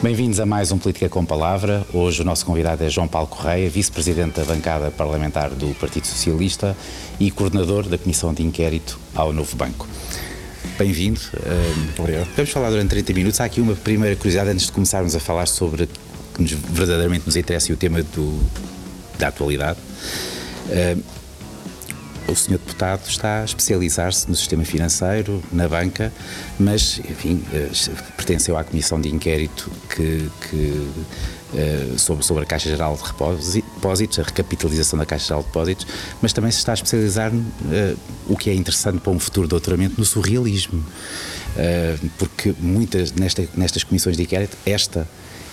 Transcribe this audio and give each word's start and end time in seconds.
Bem-vindos 0.00 0.38
a 0.38 0.46
mais 0.46 0.70
um 0.70 0.78
Política 0.78 1.08
com 1.08 1.24
Palavra. 1.26 1.84
Hoje 1.92 2.22
o 2.22 2.24
nosso 2.24 2.46
convidado 2.46 2.84
é 2.84 2.88
João 2.88 3.08
Paulo 3.08 3.26
Correia, 3.26 3.68
vice-presidente 3.68 4.36
da 4.36 4.44
bancada 4.44 4.92
parlamentar 4.92 5.50
do 5.50 5.74
Partido 5.74 6.06
Socialista 6.06 6.76
e 7.18 7.32
coordenador 7.32 7.82
da 7.88 7.98
Comissão 7.98 8.32
de 8.32 8.44
Inquérito 8.44 8.96
ao 9.12 9.32
Novo 9.32 9.56
Banco. 9.56 9.88
Bem-vindo. 10.78 11.20
Obrigado. 11.98 12.28
Vamos 12.36 12.50
falar 12.52 12.70
durante 12.70 12.90
30 12.90 13.12
minutos. 13.12 13.40
Há 13.40 13.44
aqui 13.46 13.60
uma 13.60 13.74
primeira 13.74 14.14
curiosidade 14.14 14.50
antes 14.50 14.66
de 14.66 14.72
começarmos 14.72 15.16
a 15.16 15.20
falar 15.20 15.46
sobre 15.46 15.88
que 16.32 16.42
nos, 16.42 16.52
verdadeiramente 16.52 17.26
nos 17.26 17.34
interessa 17.34 17.72
e 17.72 17.74
o 17.74 17.76
tema 17.76 18.00
do, 18.00 18.38
da 19.18 19.28
atualidade. 19.28 19.80
O 22.28 22.36
senhor 22.36 22.58
deputado 22.58 23.08
está 23.08 23.40
a 23.40 23.44
especializar-se 23.44 24.28
no 24.28 24.36
sistema 24.36 24.64
financeiro, 24.64 25.42
na 25.50 25.66
banca, 25.66 26.12
mas, 26.58 26.98
enfim, 26.98 27.42
eh, 27.52 27.70
pertenceu 28.16 28.56
à 28.56 28.64
comissão 28.64 29.00
de 29.00 29.08
inquérito 29.08 29.70
que, 29.88 30.30
que 30.48 30.90
eh, 31.54 31.94
sobre, 31.96 32.24
sobre 32.24 32.42
a 32.42 32.46
Caixa 32.46 32.68
Geral 32.68 32.96
de 32.96 33.62
Depósitos, 33.62 34.18
a 34.18 34.22
recapitalização 34.22 34.98
da 34.98 35.06
Caixa 35.06 35.28
Geral 35.28 35.40
de 35.40 35.48
Depósitos, 35.48 35.86
mas 36.20 36.32
também 36.32 36.50
se 36.50 36.58
está 36.58 36.72
a 36.72 36.74
especializar, 36.74 37.32
uh, 37.32 37.98
o 38.26 38.36
que 38.36 38.50
é 38.50 38.54
interessante 38.54 38.98
para 38.98 39.12
um 39.12 39.18
futuro 39.18 39.48
doutoramento, 39.48 39.94
no 39.98 40.04
surrealismo. 40.04 40.84
Porque 42.18 42.54
muitas, 42.60 43.10
nesta, 43.12 43.48
nestas 43.56 43.82
comissões 43.82 44.16
de 44.16 44.22
inquérito, 44.22 44.56
esta 44.64 45.08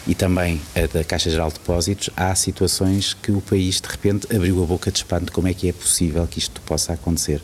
e 0.08 0.14
também 0.14 0.62
a 0.76 0.86
da 0.91 1.04
Caixa 1.04 1.30
Geral 1.30 1.50
de 1.50 1.55
Depósitos, 1.55 2.09
há 2.16 2.34
situações 2.36 3.14
que 3.14 3.32
o 3.32 3.41
país 3.41 3.82
de 3.82 3.88
repente 3.88 4.34
abriu 4.36 4.62
a 4.64 4.66
boca 4.66 4.92
de 4.92 4.97
espanto 4.97 5.31
como 5.31 5.47
é 5.47 5.53
que 5.53 5.67
é 5.67 5.73
possível 5.73 6.25
que 6.28 6.39
isto 6.39 6.62
possa 6.62 6.94
acontecer. 6.94 7.42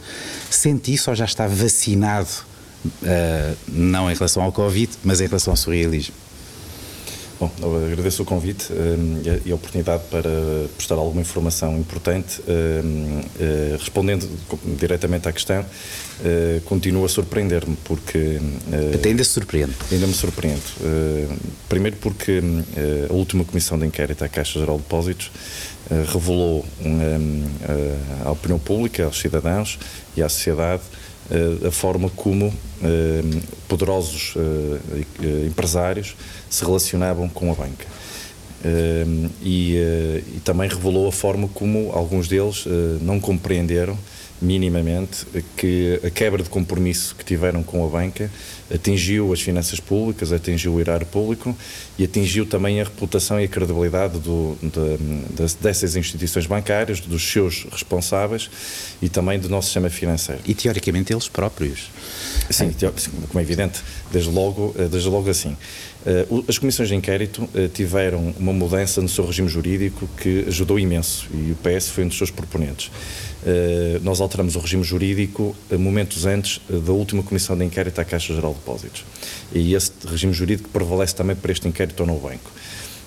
Sente 0.49 0.93
isso 0.93 1.09
ou 1.09 1.15
já 1.15 1.25
está 1.25 1.47
vacinado, 1.47 2.29
uh, 2.85 3.57
não 3.67 4.11
em 4.11 4.13
relação 4.13 4.43
ao 4.43 4.51
Covid, 4.51 4.91
mas 5.03 5.21
em 5.21 5.27
relação 5.27 5.53
ao 5.53 5.57
surrealismo? 5.57 6.13
Bom, 7.41 7.51
agradeço 7.91 8.21
o 8.21 8.25
convite 8.25 8.67
eh, 8.71 9.41
e 9.45 9.51
a 9.51 9.55
oportunidade 9.55 10.03
para 10.11 10.29
prestar 10.77 10.93
alguma 10.93 11.21
informação 11.21 11.75
importante. 11.75 12.39
Eh, 12.47 13.75
respondendo 13.79 14.29
diretamente 14.77 15.27
à 15.27 15.31
questão, 15.31 15.65
continua 16.65 17.07
a 17.07 17.09
surpreender-me 17.09 17.75
porque. 17.83 18.39
Até 18.93 19.09
ainda 19.09 19.23
se 19.23 19.31
surpreende. 19.31 19.73
Ainda 19.91 20.05
me 20.05 20.13
surpreende. 20.13 20.61
Primeiro 21.67 21.95
porque 21.97 22.43
a 23.09 23.13
última 23.13 23.43
comissão 23.43 23.79
de 23.79 23.87
inquérito 23.87 24.23
à 24.23 24.29
Caixa 24.29 24.59
Geral 24.59 24.77
de 24.77 24.83
Depósitos 24.83 25.31
revelou 26.13 26.63
à 28.23 28.31
opinião 28.31 28.59
pública, 28.59 29.05
aos 29.05 29.19
cidadãos 29.19 29.79
e 30.15 30.21
à 30.21 30.29
sociedade 30.29 30.83
a 31.67 31.71
forma 31.71 32.09
como 32.09 32.53
eh, 32.83 33.21
poderosos 33.67 34.33
eh, 34.35 35.45
empresários 35.47 36.15
se 36.49 36.63
relacionavam 36.65 37.29
com 37.29 37.51
a 37.51 37.55
banca. 37.55 37.85
E, 39.41 39.75
e, 39.75 40.39
também 40.43 40.69
revelou 40.69 41.07
a 41.07 41.11
forma 41.11 41.47
como 41.47 41.91
alguns 41.93 42.27
deles 42.27 42.65
não 43.01 43.19
compreenderam 43.19 43.97
minimamente 44.41 45.25
que 45.55 45.99
a 46.03 46.09
quebra 46.09 46.41
de 46.41 46.49
compromisso 46.49 47.15
que 47.15 47.23
tiveram 47.23 47.61
com 47.61 47.85
a 47.85 47.89
banca 47.89 48.29
atingiu 48.73 49.31
as 49.33 49.41
finanças 49.41 49.79
públicas, 49.79 50.31
atingiu 50.31 50.73
o 50.73 50.79
erário 50.79 51.05
público 51.05 51.55
e 51.97 52.03
atingiu 52.03 52.45
também 52.45 52.79
a 52.79 52.83
reputação 52.83 53.39
e 53.39 53.43
a 53.43 53.47
credibilidade 53.47 54.17
do, 54.19 54.57
de, 54.61 55.55
dessas 55.61 55.95
instituições 55.95 56.45
bancárias, 56.45 56.99
dos 56.99 57.21
seus 57.21 57.67
responsáveis 57.71 58.49
e 59.01 59.09
também 59.09 59.39
do 59.39 59.49
nosso 59.49 59.67
sistema 59.67 59.89
financeiro. 59.89 60.41
E 60.45 60.53
teoricamente 60.53 61.13
eles 61.13 61.27
próprios. 61.27 61.89
Sim, 62.49 62.71
como 63.27 63.39
é 63.39 63.43
evidente, 63.43 63.81
desde 64.11 64.29
logo, 64.29 64.75
eh, 64.77 64.87
desde 64.87 65.09
logo 65.09 65.29
assim. 65.29 65.55
Eh, 66.05 66.25
as 66.47 66.57
comissões 66.57 66.89
de 66.89 66.95
inquérito 66.95 67.47
eh, 67.53 67.69
tiveram 67.73 68.33
uma 68.37 68.53
mudança 68.53 69.01
no 69.01 69.09
seu 69.09 69.25
regime 69.25 69.47
jurídico 69.47 70.09
que 70.17 70.45
ajudou 70.47 70.79
imenso 70.79 71.27
e 71.33 71.51
o 71.51 71.55
PS 71.55 71.89
foi 71.89 72.05
um 72.05 72.07
dos 72.07 72.17
seus 72.17 72.31
proponentes. 72.31 72.91
Nós 74.01 74.21
alteramos 74.21 74.55
o 74.55 74.59
regime 74.59 74.83
jurídico 74.83 75.55
momentos 75.71 76.25
antes 76.25 76.61
da 76.69 76.91
última 76.91 77.23
comissão 77.23 77.57
de 77.57 77.65
inquérito 77.65 77.99
à 77.99 78.05
Caixa 78.05 78.33
Geral 78.33 78.53
de 78.53 78.59
Depósitos. 78.59 79.03
E 79.53 79.73
esse 79.73 79.91
regime 80.05 80.33
jurídico 80.33 80.69
prevalece 80.69 81.15
também 81.15 81.35
para 81.35 81.51
este 81.51 81.67
inquérito 81.67 82.05
no 82.05 82.17
banco. 82.17 82.51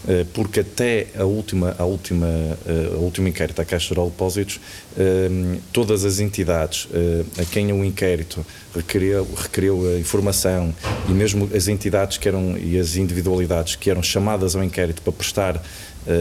Eh, 0.07 0.27
porque 0.35 0.61
até 0.61 1.07
a 1.19 1.25
última, 1.25 1.75
a 1.79 1.85
última, 1.85 2.27
eh, 2.27 2.93
a 2.95 2.99
última 2.99 3.29
inquérito 3.29 3.61
à 3.63 3.65
Caixa 3.65 3.89
Geral 3.89 4.07
de 4.07 4.13
Depósitos, 4.13 4.61
eh, 4.99 5.59
todas 5.73 6.05
as 6.05 6.21
entidades 6.21 6.89
a 7.39 7.45
quem 7.47 7.73
o 7.73 7.85
inquérito 7.85 8.45
requeriu, 8.75 9.27
requeriu 9.37 9.89
a 9.89 9.99
informação 9.99 10.75
e 11.09 11.13
mesmo 11.13 11.49
as 11.55 11.69
entidades 11.69 12.19
que 12.19 12.29
eram 12.29 12.57
e 12.59 12.79
as 12.79 12.97
individualidades 12.97 13.77
que 13.77 13.91
eram 13.91 14.03
chamadas 14.03 14.55
ao 14.55 14.63
inquérito 14.63 15.01
para 15.01 15.13
prestar 15.13 15.63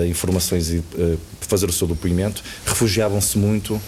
informações 0.09 0.69
e 0.69 0.83
fazer 1.41 1.69
o 1.69 1.73
seu 1.73 1.87
depoimento, 1.87 2.43
refugiavam-se 2.65 3.37
muito 3.37 3.79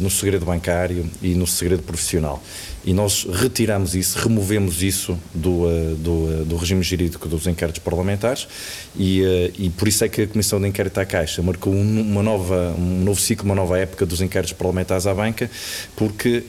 no 0.00 0.08
segredo 0.08 0.46
bancário 0.46 1.08
e 1.20 1.34
no 1.34 1.46
segredo 1.46 1.82
profissional. 1.82 2.42
E 2.84 2.92
nós 2.92 3.26
retiramos 3.30 3.94
isso, 3.94 4.18
removemos 4.18 4.82
isso 4.82 5.18
do, 5.32 5.66
eh, 5.70 5.94
do, 5.96 6.28
eh, 6.30 6.44
do 6.44 6.56
regime 6.56 6.82
jurídico 6.82 7.26
dos 7.26 7.46
inquéritos 7.46 7.82
parlamentares 7.82 8.46
e, 8.94 9.24
eh, 9.24 9.52
e, 9.58 9.70
por 9.70 9.88
isso 9.88 10.04
é 10.04 10.08
que 10.08 10.22
a 10.22 10.26
Comissão 10.26 10.60
de 10.60 10.68
Inquérito 10.68 11.00
à 11.00 11.04
Caixa 11.06 11.40
marcou 11.40 11.72
uma 11.72 12.22
nova, 12.22 12.74
um 12.78 13.02
novo 13.02 13.18
ciclo, 13.18 13.46
uma 13.46 13.54
nova 13.54 13.78
época 13.78 14.04
dos 14.04 14.20
inquéritos 14.20 14.52
parlamentares 14.52 15.06
à 15.06 15.14
banca, 15.14 15.50
porque 15.96 16.44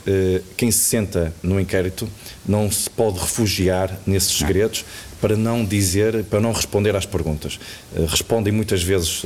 quem 0.58 0.72
se 0.72 0.80
senta 0.80 1.34
no 1.42 1.60
inquérito 1.60 2.08
não 2.46 2.70
se 2.70 2.90
pode 2.90 3.20
refugiar 3.20 3.98
nesses 4.06 4.38
segredos 4.38 4.84
para 5.22 5.36
não 5.36 5.66
dizer, 5.66 6.24
para 6.26 6.40
não 6.40 6.52
responder 6.52 6.96
às 6.96 7.06
perguntas. 7.06 7.60
respondem 8.08 8.54
muitas 8.54 8.84
vezes 8.84 9.24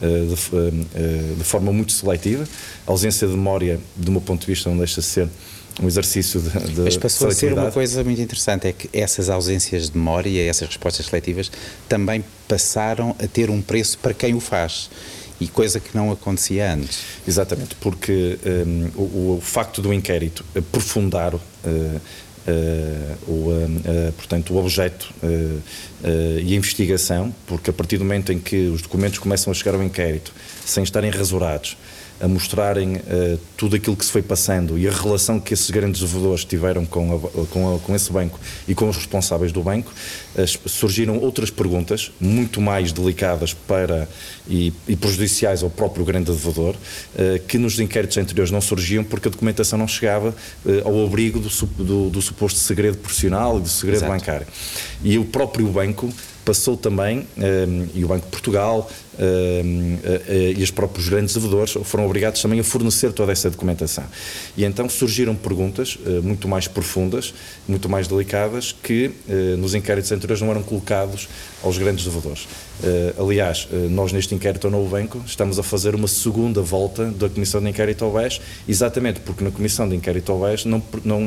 de, 0.00 1.36
de 1.36 1.44
forma 1.44 1.72
muito 1.72 1.92
seletiva, 1.92 2.44
a 2.86 2.90
ausência 2.90 3.26
de 3.26 3.34
memória, 3.34 3.80
do 3.94 4.12
meu 4.12 4.20
ponto 4.20 4.40
de 4.40 4.46
vista, 4.46 4.70
não 4.70 4.78
deixa 4.78 5.00
de 5.00 5.06
ser 5.06 5.28
um 5.82 5.86
exercício 5.86 6.40
de, 6.40 6.50
de 6.72 6.80
Mas 6.80 6.96
passou 6.96 7.28
a 7.28 7.32
ser 7.32 7.52
uma 7.52 7.70
coisa 7.70 8.02
muito 8.02 8.20
interessante, 8.20 8.66
é 8.66 8.72
que 8.72 8.88
essas 8.92 9.28
ausências 9.28 9.90
de 9.90 9.96
memória, 9.96 10.48
essas 10.48 10.68
respostas 10.68 11.06
seletivas, 11.06 11.50
também 11.88 12.24
passaram 12.48 13.14
a 13.22 13.26
ter 13.26 13.50
um 13.50 13.60
preço 13.60 13.98
para 13.98 14.14
quem 14.14 14.34
o 14.34 14.40
faz. 14.40 14.90
E 15.38 15.46
coisa 15.46 15.78
que 15.78 15.94
não 15.94 16.10
acontecia 16.10 16.72
antes. 16.72 17.00
Exatamente, 17.28 17.74
porque 17.74 18.38
um, 18.66 18.90
o, 18.94 19.36
o, 19.36 19.40
facto 19.42 19.82
do 19.82 19.92
inquérito 19.92 20.42
aprofundar 20.56 21.34
uh, 21.34 21.40
o, 23.26 23.50
uh, 23.50 24.12
portanto, 24.12 24.54
o 24.54 24.58
objeto 24.58 25.12
e 26.42 26.52
a 26.52 26.56
investigação, 26.56 27.34
porque 27.46 27.70
a 27.70 27.72
partir 27.72 27.98
do 27.98 28.04
momento 28.04 28.32
em 28.32 28.38
que 28.38 28.68
os 28.68 28.82
documentos 28.82 29.18
começam 29.18 29.50
a 29.50 29.54
chegar 29.54 29.74
ao 29.74 29.82
inquérito 29.82 30.32
sem 30.64 30.84
estarem 30.84 31.10
rasurados, 31.10 31.76
a 32.20 32.28
mostrarem 32.28 32.96
uh, 32.96 33.38
tudo 33.56 33.76
aquilo 33.76 33.96
que 33.96 34.04
se 34.04 34.10
foi 34.10 34.22
passando 34.22 34.78
e 34.78 34.88
a 34.88 34.92
relação 34.92 35.38
que 35.38 35.52
esses 35.52 35.70
grandes 35.70 36.00
devedores 36.00 36.44
tiveram 36.44 36.86
com, 36.86 37.14
a, 37.14 37.46
com, 37.46 37.74
a, 37.74 37.78
com, 37.78 37.94
esse 37.94 38.10
banco 38.10 38.38
e 38.66 38.74
com 38.74 38.88
os 38.88 38.96
responsáveis 38.96 39.52
do 39.52 39.62
banco, 39.62 39.92
uh, 40.34 40.68
surgiram 40.68 41.18
outras 41.18 41.50
perguntas 41.50 42.10
muito 42.20 42.60
mais 42.60 42.92
delicadas 42.92 43.52
para 43.52 44.08
e, 44.48 44.72
e 44.88 44.96
prejudiciais 44.96 45.62
ao 45.62 45.70
próprio 45.70 46.04
grande 46.04 46.30
devedor, 46.30 46.74
uh, 46.74 47.38
que 47.46 47.58
nos 47.58 47.78
inquéritos 47.78 48.16
anteriores 48.16 48.50
não 48.50 48.60
surgiam 48.60 49.04
porque 49.04 49.28
a 49.28 49.30
documentação 49.30 49.78
não 49.78 49.88
chegava 49.88 50.34
ao 50.84 51.04
abrigo 51.04 51.38
do, 51.38 51.48
do, 51.84 52.10
do, 52.10 52.22
suposto 52.22 52.58
segredo 52.58 52.96
profissional 52.98 53.58
e 53.58 53.60
do 53.60 53.68
segredo 53.68 53.98
Exato. 53.98 54.12
bancário. 54.12 54.46
E 55.02 55.18
o 55.18 55.24
próprio 55.24 55.66
banco 55.68 56.12
passou 56.46 56.76
também, 56.76 57.26
e 57.92 58.04
o 58.04 58.08
Banco 58.08 58.24
de 58.24 58.30
Portugal, 58.30 58.88
e 60.56 60.62
os 60.62 60.70
próprios 60.70 61.08
grandes 61.08 61.34
devedores 61.34 61.74
foram 61.84 62.06
obrigados 62.06 62.40
também 62.40 62.60
a 62.60 62.64
fornecer 62.64 63.12
toda 63.12 63.32
essa 63.32 63.50
documentação. 63.50 64.04
E 64.56 64.64
então 64.64 64.88
surgiram 64.88 65.34
perguntas 65.34 65.98
eh, 66.06 66.20
muito 66.20 66.46
mais 66.46 66.68
profundas, 66.68 67.34
muito 67.66 67.88
mais 67.88 68.06
delicadas, 68.06 68.74
que 68.82 69.10
eh, 69.28 69.56
nos 69.56 69.74
inquéritos 69.74 70.12
anteriores 70.12 70.40
não 70.40 70.50
eram 70.50 70.62
colocados 70.62 71.28
aos 71.62 71.78
grandes 71.78 72.04
devedores. 72.04 72.46
Eh, 72.82 73.14
aliás, 73.18 73.68
nós 73.90 74.12
neste 74.12 74.34
inquérito 74.34 74.66
ao 74.66 74.70
Novo 74.70 74.88
Banco 74.88 75.20
estamos 75.26 75.58
a 75.58 75.62
fazer 75.62 75.94
uma 75.94 76.08
segunda 76.08 76.62
volta 76.62 77.06
da 77.06 77.28
Comissão 77.28 77.60
de 77.60 77.68
Inquérito 77.68 78.04
ao 78.04 78.12
BES, 78.12 78.40
exatamente 78.68 79.20
porque 79.20 79.42
na 79.42 79.50
Comissão 79.50 79.88
de 79.88 79.96
Inquérito 79.96 80.30
ao 80.30 80.40
BES 80.40 80.64
não, 80.64 80.82
não, 81.04 81.20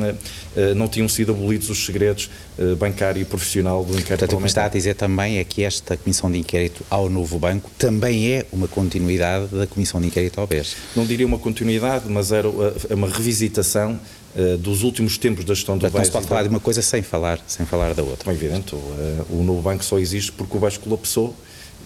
não 0.76 0.88
tinham 0.88 1.08
sido 1.08 1.32
abolidos 1.32 1.68
os 1.68 1.84
segredos 1.84 2.30
bancário 2.78 3.20
e 3.20 3.24
profissional 3.24 3.84
do 3.84 3.92
inquérito 3.92 4.20
Portanto, 4.20 4.36
o 4.36 4.40
que 4.40 4.46
está 4.46 4.64
a 4.66 4.68
dizer 4.68 4.94
também 4.94 5.09
é 5.18 5.44
que 5.44 5.62
esta 5.62 5.96
Comissão 5.96 6.30
de 6.30 6.38
Inquérito 6.38 6.84
ao 6.90 7.08
Novo 7.08 7.38
Banco 7.38 7.70
também 7.78 8.32
é 8.32 8.46
uma 8.52 8.68
continuidade 8.68 9.46
da 9.46 9.66
Comissão 9.66 10.00
de 10.00 10.06
Inquérito 10.06 10.40
ao 10.40 10.46
BES. 10.46 10.76
Não 10.94 11.06
diria 11.06 11.26
uma 11.26 11.38
continuidade, 11.38 12.04
mas 12.08 12.32
era 12.32 12.48
é 12.88 12.94
uma 12.94 13.08
revisitação 13.08 13.98
uh, 14.34 14.58
dos 14.58 14.82
últimos 14.82 15.18
tempos 15.18 15.44
da 15.44 15.54
gestão 15.54 15.76
do 15.76 15.82
BES. 15.82 15.94
Não 15.94 16.04
se 16.04 16.10
pode 16.10 16.26
falar 16.26 16.42
de 16.42 16.48
uma 16.48 16.60
coisa 16.60 16.82
sem 16.82 17.02
falar, 17.02 17.40
sem 17.46 17.64
falar 17.66 17.94
da 17.94 18.02
outra. 18.02 18.30
É 18.30 18.34
evidente, 18.34 18.74
o, 18.74 18.78
uh, 18.78 19.26
o 19.30 19.42
novo 19.42 19.62
banco 19.62 19.84
só 19.84 19.98
existe 19.98 20.32
porque 20.32 20.56
o 20.56 20.60
BES 20.60 20.78
colapsou 20.78 21.34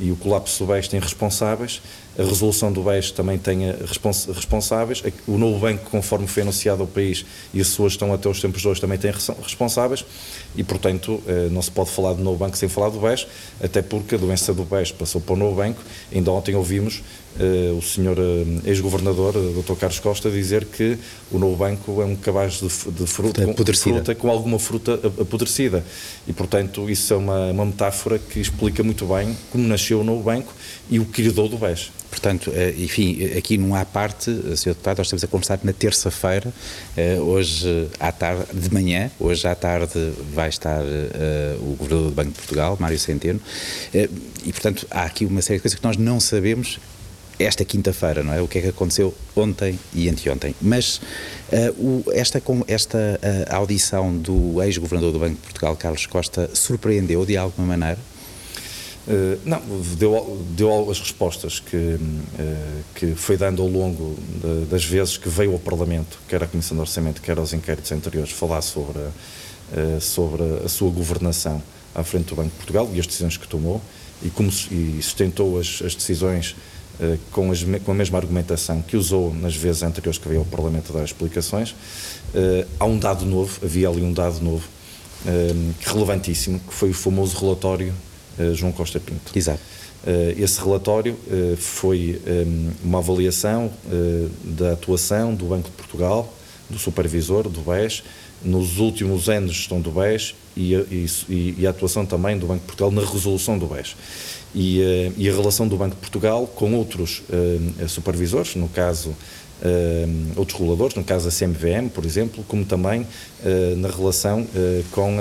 e 0.00 0.11
o 0.11 0.17
colapso 0.17 0.65
do 0.65 0.73
BES 0.73 0.88
têm 0.88 1.00
responsáveis, 1.00 1.81
a 2.19 2.22
resolução 2.22 2.72
do 2.72 2.82
BES 2.82 3.11
também 3.11 3.38
tem 3.38 3.70
respons 3.87 4.26
responsáveis, 4.26 5.02
o 5.26 5.37
novo 5.37 5.58
banco, 5.58 5.90
conforme 5.90 6.26
foi 6.26 6.43
anunciado 6.43 6.82
ao 6.82 6.87
país, 6.87 7.25
e 7.52 7.61
as 7.61 7.69
pessoas 7.69 7.93
estão 7.93 8.12
até 8.12 8.28
os 8.28 8.40
tempos 8.40 8.62
de 8.62 8.69
hoje 8.69 8.81
também 8.81 8.99
têm 8.99 9.11
responsáveis, 9.11 10.05
e 10.56 10.62
portanto 10.62 11.22
eh, 11.26 11.49
não 11.50 11.61
se 11.61 11.70
pode 11.70 11.90
falar 11.90 12.14
de 12.14 12.22
novo 12.22 12.38
banco 12.38 12.56
sem 12.56 12.69
falar 12.69 12.90
do 12.90 13.00
BES, 13.00 13.26
até 13.62 13.82
porque 13.82 14.14
a 14.14 14.19
doença 14.19 14.55
do 14.55 14.64
BES 14.64 14.93
passou 14.93 15.20
para 15.20 15.34
o 15.34 15.37
novo 15.37 15.56
banco, 15.56 15.82
ainda 16.12 16.31
ontem 16.31 16.55
ouvimos 16.55 17.02
Uh, 17.34 17.76
o 17.76 17.82
senhor 17.82 18.16
uh, 18.16 18.61
ex-governador, 18.64 19.32
Dr. 19.32 19.75
Carlos 19.75 19.99
Costa, 19.99 20.31
dizer 20.31 20.66
que 20.66 20.96
o 21.32 21.38
novo 21.38 21.56
banco 21.56 22.00
é 22.00 22.05
um 22.05 22.14
cabaz 22.14 22.61
de, 22.61 22.69
fruta, 22.69 23.44
com, 23.44 23.55
fruta, 23.56 24.14
com, 24.14 24.31
alguma 24.31 24.56
fruta 24.56 24.94
apodrecida. 25.20 25.84
E, 26.28 26.32
portanto, 26.32 26.88
isso 26.88 27.12
é 27.12 27.16
uma, 27.16 27.50
uma, 27.50 27.64
metáfora 27.66 28.20
que 28.20 28.38
explica 28.38 28.84
muito 28.84 29.05
bem 29.06 29.37
como 29.50 29.66
nasceu 29.66 30.02
o 30.02 30.05
novo 30.05 30.22
banco 30.22 30.52
e 30.88 31.00
o 31.00 31.05
que 31.05 31.22
herdou 31.22 31.49
do 31.49 31.58
BES. 31.58 31.90
Portanto, 32.14 32.52
enfim, 32.78 33.25
aqui 33.37 33.58
não 33.58 33.75
há 33.75 33.84
parte, 33.84 34.31
Sr. 34.56 34.69
Deputado, 34.69 34.99
nós 34.99 35.08
estamos 35.08 35.25
a 35.25 35.26
conversar 35.26 35.58
na 35.64 35.72
terça-feira, 35.72 36.52
hoje 37.20 37.88
à 37.99 38.12
tarde, 38.12 38.44
de 38.55 38.72
manhã, 38.72 39.11
hoje 39.19 39.49
à 39.49 39.55
tarde 39.55 40.12
vai 40.32 40.49
estar 40.49 40.81
o 41.61 41.75
Governador 41.75 42.11
do 42.11 42.14
Banco 42.14 42.31
de 42.31 42.37
Portugal, 42.37 42.76
Mário 42.78 42.99
Centeno, 42.99 43.40
e, 43.93 44.52
portanto, 44.52 44.87
há 44.93 45.02
aqui 45.02 45.26
uma 45.26 45.43
série 45.43 45.58
de 45.58 45.62
coisas 45.62 45.78
que 45.78 45.84
nós 45.84 45.96
não 45.96 46.20
sabemos 46.20 46.78
esta 47.37 47.64
quinta-feira, 47.64 48.22
não 48.22 48.32
é? 48.32 48.40
O 48.40 48.46
que 48.46 48.58
é 48.58 48.62
que 48.62 48.69
aconteceu 48.69 49.12
ontem 49.34 49.76
e 49.93 50.08
anteontem. 50.08 50.55
Mas 50.62 51.00
esta, 52.12 52.40
esta 52.69 53.20
audição 53.50 54.16
do 54.16 54.62
ex-governador 54.62 55.12
do 55.12 55.19
Banco 55.19 55.34
de 55.34 55.40
Portugal, 55.40 55.76
Carlos 55.76 56.06
Costa, 56.06 56.49
surpreendeu 56.55 57.26
de 57.26 57.37
alguma 57.37 57.76
maneira? 57.76 57.99
Uh, 59.06 59.39
não, 59.45 59.61
deu, 59.99 60.47
deu 60.56 60.91
as 60.91 60.99
respostas 60.99 61.61
que, 61.61 61.99
que 62.95 63.15
foi 63.15 63.37
dando 63.37 63.61
ao 63.61 63.69
longo 63.69 64.17
de, 64.43 64.65
das 64.67 64.85
vezes 64.85 65.19
que 65.19 65.29
veio 65.29 65.53
ao 65.53 65.59
Parlamento, 65.59 66.19
quer 66.27 66.43
à 66.43 66.47
Comissão 66.47 66.75
de 66.77 66.81
Orçamento, 66.81 67.21
quer 67.21 67.39
aos 67.39 67.53
inquéritos 67.53 67.93
anteriores, 67.93 68.33
falar 68.33 68.62
sobre, 68.62 69.01
sobre 70.01 70.43
a 70.65 70.69
sua 70.69 70.91
governação 70.91 71.62
à 71.95 72.03
frente 72.03 72.29
do 72.29 72.37
Banco 72.37 72.49
de 72.49 72.56
Portugal 72.56 72.91
e 72.95 72.99
as 72.99 73.06
decisões 73.06 73.37
que 73.37 73.47
tomou 73.47 73.81
e, 74.23 74.31
como, 74.31 74.49
e 74.49 74.99
sustentou 75.03 75.59
as, 75.59 75.83
as 75.85 75.95
decisões 75.95 76.57
eh, 77.00 77.19
com, 77.33 77.50
as, 77.50 77.65
com, 77.85 77.91
a 77.91 77.95
mesma 77.95 78.19
argumentação 78.19 78.81
que 78.81 78.97
usou 78.97 79.35
nas 79.35 79.57
vezes 79.57 79.83
anteriores 79.83 80.17
que 80.17 80.29
veio 80.29 80.41
ao 80.41 80.47
Parlamento 80.47 80.93
dar 80.93 81.05
explicações. 81.05 81.73
Uh, 82.33 82.67
há 82.79 82.85
um 82.85 82.99
dado 82.99 83.25
novo, 83.25 83.59
havia 83.65 83.89
ali 83.89 84.03
um 84.03 84.12
dado 84.12 84.41
novo, 84.41 84.65
uh, 85.27 85.75
relevantíssimo, 85.87 86.61
que 86.61 86.73
foi 86.73 86.91
o 86.91 86.95
famoso 86.95 87.37
relatório 87.37 87.93
uh, 87.93 88.13
João 88.55 88.73
Costa 88.73 89.01
Pinto. 89.01 89.37
Exato. 89.37 89.61
esse 90.37 90.61
relatório 90.61 91.17
foi 91.57 92.21
um, 92.27 92.71
uma 92.85 92.99
avaliação 92.99 93.71
da 94.45 94.73
atuação 94.73 95.35
do 95.35 95.47
Banco 95.47 95.71
de 95.71 95.77
Portugal, 95.77 96.33
do 96.69 96.79
supervisor, 96.79 97.49
do 97.49 97.61
BES, 97.61 98.03
nos 98.43 98.79
últimos 98.79 99.29
anos 99.29 99.53
de 99.53 99.59
gestão 99.59 99.81
do 99.81 99.91
BES 99.91 100.35
e 100.57 100.75
a, 100.75 100.81
e, 100.91 101.55
e 101.59 101.67
a 101.67 101.71
atuação 101.71 102.05
também 102.05 102.39
do 102.39 102.47
Banco 102.47 102.61
de 102.61 102.67
Portugal 102.67 102.91
na 102.91 103.01
resolução 103.01 103.59
do 103.59 103.67
BES 103.67 103.97
e, 104.55 104.81
uh, 104.81 105.13
e, 105.17 105.29
a 105.29 105.33
relação 105.33 105.67
do 105.67 105.77
Banco 105.77 105.97
de 105.97 106.01
Portugal 106.01 106.47
com 106.47 106.75
outros 106.75 107.23
uh, 107.29 107.89
supervisores, 107.89 108.55
no 108.55 108.69
caso 108.69 109.11
uh, 109.11 110.33
outros 110.37 110.59
reguladores, 110.59 110.95
no 110.95 111.03
caso 111.03 111.29
a 111.29 111.31
CMVM, 111.31 111.89
por 111.93 112.05
exemplo, 112.05 112.45
como 112.47 112.65
também 112.65 113.07
na 113.77 113.89
relação 113.89 114.47
com 114.91 115.17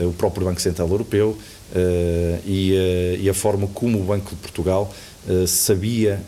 o 0.00 0.12
próprio 0.12 0.46
Banco 0.46 0.60
Central 0.60 0.88
Europeu 0.88 1.36
e, 2.44 3.18
e, 3.20 3.28
a 3.28 3.34
forma 3.34 3.66
como 3.68 4.00
o 4.00 4.04
Banco 4.04 4.30
de 4.30 4.36
Portugal 4.36 4.92
sabia 5.46 6.20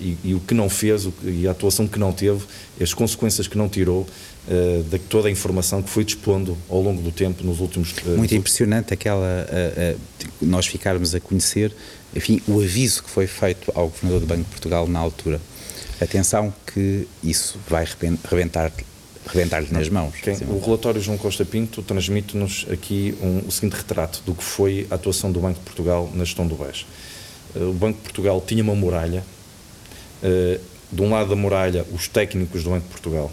e, 0.00 0.34
o 0.34 0.40
que 0.40 0.54
não 0.54 0.68
fez 0.68 1.08
e 1.24 1.48
a 1.48 1.50
atuação 1.50 1.86
que 1.88 1.98
não 1.98 2.12
teve, 2.12 2.44
as 2.80 2.92
consequências 2.94 3.48
que 3.48 3.56
não 3.56 3.68
tirou 3.68 4.06
de 4.90 4.98
toda 4.98 5.28
a 5.28 5.30
informação 5.30 5.82
que 5.82 5.88
foi 5.88 6.04
dispondo 6.04 6.56
ao 6.68 6.80
longo 6.80 7.00
do 7.00 7.10
tempo 7.10 7.44
nos 7.44 7.60
últimos 7.60 7.94
Muito 8.16 8.34
impressionante 8.34 8.92
aquela 8.92 9.46
uh, 9.48 9.98
nós 10.40 10.66
ficarmos 10.66 11.14
a 11.14 11.20
conhecer, 11.20 11.72
enfim, 12.14 12.40
o 12.46 12.60
aviso 12.60 13.02
que 13.02 13.10
foi 13.10 13.26
feito 13.26 13.72
ao 13.74 13.88
Governador 13.88 14.20
do 14.20 14.26
Banco 14.26 14.42
de 14.42 14.50
Portugal 14.50 14.86
na 14.88 14.98
altura. 14.98 15.40
Atenção 16.00 16.52
que 16.66 17.06
isso 17.22 17.58
vai 17.68 17.86
rebentar 18.28 18.66
rebentar-lhe 19.26 19.68
nas 19.70 19.88
mãos. 19.88 20.14
O 20.48 20.58
relatório 20.58 21.00
João 21.00 21.16
Costa 21.16 21.44
Pinto 21.44 21.82
transmite-nos 21.82 22.66
aqui 22.70 23.14
um, 23.22 23.46
o 23.46 23.52
seguinte 23.52 23.74
retrato 23.74 24.22
do 24.26 24.34
que 24.34 24.42
foi 24.42 24.86
a 24.90 24.94
atuação 24.94 25.30
do 25.30 25.40
Banco 25.40 25.58
de 25.58 25.64
Portugal 25.64 26.10
na 26.14 26.24
gestão 26.24 26.46
do 26.46 26.54
BES. 26.54 26.86
o 27.54 27.72
Banco 27.72 27.98
de 27.98 28.04
Portugal 28.04 28.42
tinha 28.46 28.62
uma 28.62 28.74
muralha, 28.74 29.24
de 30.92 31.02
um 31.02 31.10
lado 31.10 31.30
da 31.30 31.36
muralha 31.36 31.86
os 31.92 32.06
técnicos 32.06 32.62
do 32.62 32.70
Banco 32.70 32.86
de 32.86 32.90
Portugal, 32.90 33.32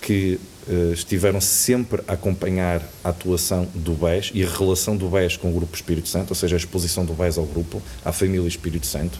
que 0.00 0.38
uh, 0.68 0.92
estiveram 0.92 1.40
sempre 1.40 2.02
a 2.06 2.12
acompanhar 2.12 2.80
a 3.02 3.08
atuação 3.10 3.68
do 3.74 3.92
BES 3.92 4.30
e 4.32 4.44
a 4.44 4.48
relação 4.48 4.96
do 4.96 5.08
BES 5.08 5.36
com 5.36 5.50
o 5.50 5.52
Grupo 5.52 5.74
Espírito 5.74 6.08
Santo, 6.08 6.30
ou 6.30 6.36
seja, 6.36 6.56
a 6.56 6.58
exposição 6.58 7.04
do 7.04 7.12
BES 7.12 7.38
ao 7.38 7.44
grupo, 7.44 7.82
à 8.04 8.12
família 8.12 8.46
Espírito 8.46 8.86
Santo. 8.86 9.18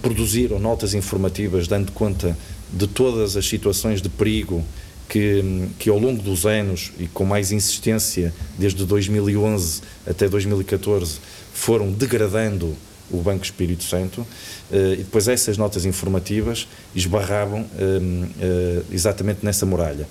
Produziram 0.00 0.58
notas 0.58 0.94
informativas 0.94 1.68
dando 1.68 1.92
conta 1.92 2.36
de 2.72 2.86
todas 2.86 3.36
as 3.36 3.46
situações 3.46 4.00
de 4.00 4.08
perigo 4.08 4.64
que, 5.08 5.68
que 5.78 5.90
ao 5.90 5.98
longo 5.98 6.22
dos 6.22 6.46
anos 6.46 6.92
e 6.98 7.06
com 7.06 7.24
mais 7.24 7.52
insistência, 7.52 8.32
desde 8.58 8.84
2011 8.84 9.82
até 10.06 10.28
2014, 10.28 11.18
foram 11.52 11.92
degradando 11.92 12.74
o 13.10 13.18
Banco 13.18 13.44
Espírito 13.44 13.84
Santo, 13.84 14.26
eh, 14.72 14.94
e 14.94 14.96
depois 14.98 15.28
essas 15.28 15.58
notas 15.58 15.84
informativas 15.84 16.66
esbarravam 16.94 17.66
ehm, 17.78 18.24
eh, 18.40 18.82
exatamente 18.90 19.44
nessa 19.44 19.66
muralha. 19.66 20.08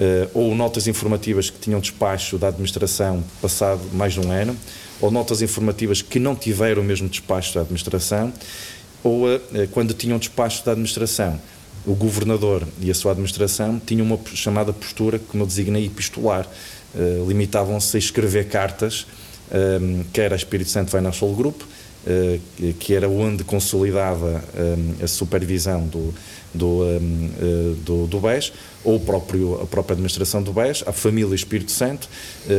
Eh, 0.00 0.28
ou 0.32 0.54
notas 0.54 0.86
informativas 0.86 1.50
que 1.50 1.58
tinham 1.58 1.80
despacho 1.80 2.38
da 2.38 2.48
administração 2.48 3.22
passado 3.42 3.82
mais 3.92 4.14
de 4.14 4.20
um 4.20 4.30
ano, 4.30 4.56
ou 5.00 5.10
notas 5.10 5.42
informativas 5.42 6.00
que 6.00 6.18
não 6.18 6.34
tiveram 6.34 6.82
o 6.82 6.84
mesmo 6.84 7.08
despacho 7.08 7.54
da 7.54 7.60
administração, 7.60 8.32
ou 9.02 9.26
quando 9.70 9.94
tinham 9.94 10.18
despacho 10.18 10.64
da 10.64 10.72
administração, 10.72 11.40
o 11.88 11.94
governador 11.94 12.66
e 12.80 12.90
a 12.90 12.94
sua 12.94 13.12
administração 13.12 13.80
tinham 13.84 14.06
uma 14.06 14.18
chamada 14.34 14.72
postura, 14.72 15.18
como 15.18 15.42
eu 15.42 15.46
designei, 15.46 15.86
epistolar. 15.86 16.46
Limitavam-se 17.26 17.96
a 17.96 17.98
escrever 17.98 18.48
cartas, 18.48 19.06
ehm, 19.50 20.02
quer 20.12 20.32
a 20.32 20.36
Espírito 20.36 20.70
Santo 20.70 20.90
Financial 20.90 21.32
Group, 21.34 21.62
eh, 22.06 22.38
que 22.78 22.94
era 22.94 23.06
onde 23.06 23.44
consolidava 23.44 24.42
eh, 24.54 25.04
a 25.04 25.06
supervisão 25.06 25.86
do, 25.86 26.14
do, 26.54 26.84
eh, 26.84 27.74
do, 27.84 28.06
do 28.06 28.20
BES, 28.20 28.52
ou 28.82 28.98
próprio, 28.98 29.60
a 29.60 29.66
própria 29.66 29.92
administração 29.92 30.42
do 30.42 30.50
BES, 30.50 30.84
a 30.86 30.92
família 30.92 31.34
Espírito 31.34 31.70
Santo, 31.70 32.08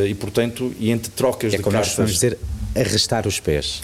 e 0.08 0.14
portanto, 0.14 0.72
e 0.78 0.92
entre 0.92 1.10
trocas 1.12 1.54
é 1.54 1.58
de 1.58 1.64
como 1.64 1.74
cartas... 1.74 1.98
nós 1.98 2.12
dizer, 2.12 2.38
arrastar 2.76 3.26
os 3.26 3.40
pés. 3.40 3.82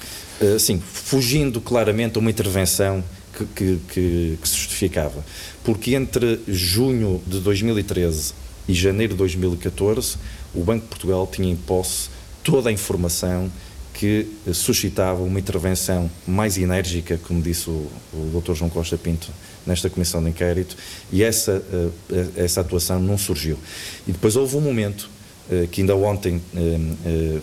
Sim, 0.60 0.80
fugindo 0.80 1.60
claramente 1.60 2.18
a 2.18 2.20
uma 2.20 2.30
intervenção 2.30 3.04
que, 3.36 3.80
que, 3.90 4.38
que, 4.42 4.48
se 4.48 4.56
justificava. 4.56 5.24
Porque 5.64 5.96
entre 5.96 6.40
junho 6.48 7.22
de 7.28 7.40
2013 7.40 8.34
e 8.68 8.74
janeiro 8.74 9.14
de 9.14 9.18
2014, 9.20 10.18
o 10.54 10.64
Banco 10.64 10.84
de 10.84 10.90
Portugal 10.90 11.28
tinha 11.32 11.52
em 11.52 11.56
posse 11.56 12.10
toda 12.44 12.70
a 12.70 12.72
informação 12.72 13.52
que 13.94 14.28
suscitava 14.54 15.24
uma 15.24 15.40
intervenção 15.40 16.12
mais 16.28 16.58
enérgica, 16.58 17.20
como 17.26 17.42
disse 17.42 17.70
o, 17.70 17.90
o 18.14 18.42
Dr. 18.42 18.54
João 18.54 18.70
Costa 18.70 18.98
Pinto 18.98 19.32
nesta 19.66 19.90
comissão 19.90 20.22
de 20.22 20.30
inquérito, 20.30 20.76
e 21.12 21.24
essa, 21.24 21.64
eh, 22.12 22.28
essa 22.36 22.62
atuação 22.62 23.00
não 23.00 23.18
surgiu. 23.18 23.58
E 24.08 24.12
depois 24.12 24.36
houve 24.36 24.56
um 24.58 24.62
momento 24.62 25.10
eh, 25.50 25.68
que 25.72 25.82
ainda 25.82 25.96
ontem 25.96 26.42
eh, 26.56 27.40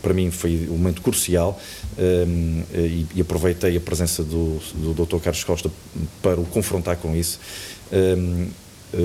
para 0.00 0.14
mim 0.14 0.30
foi 0.30 0.68
um 0.70 0.76
momento 0.76 1.02
crucial 1.02 1.60
e 3.14 3.20
aproveitei 3.20 3.76
a 3.76 3.80
presença 3.80 4.22
do, 4.22 4.58
do 4.74 5.04
Dr. 5.04 5.18
Carlos 5.18 5.44
Costa 5.44 5.70
para 6.22 6.40
o 6.40 6.44
confrontar 6.44 6.96
com 6.96 7.14
isso. 7.14 7.38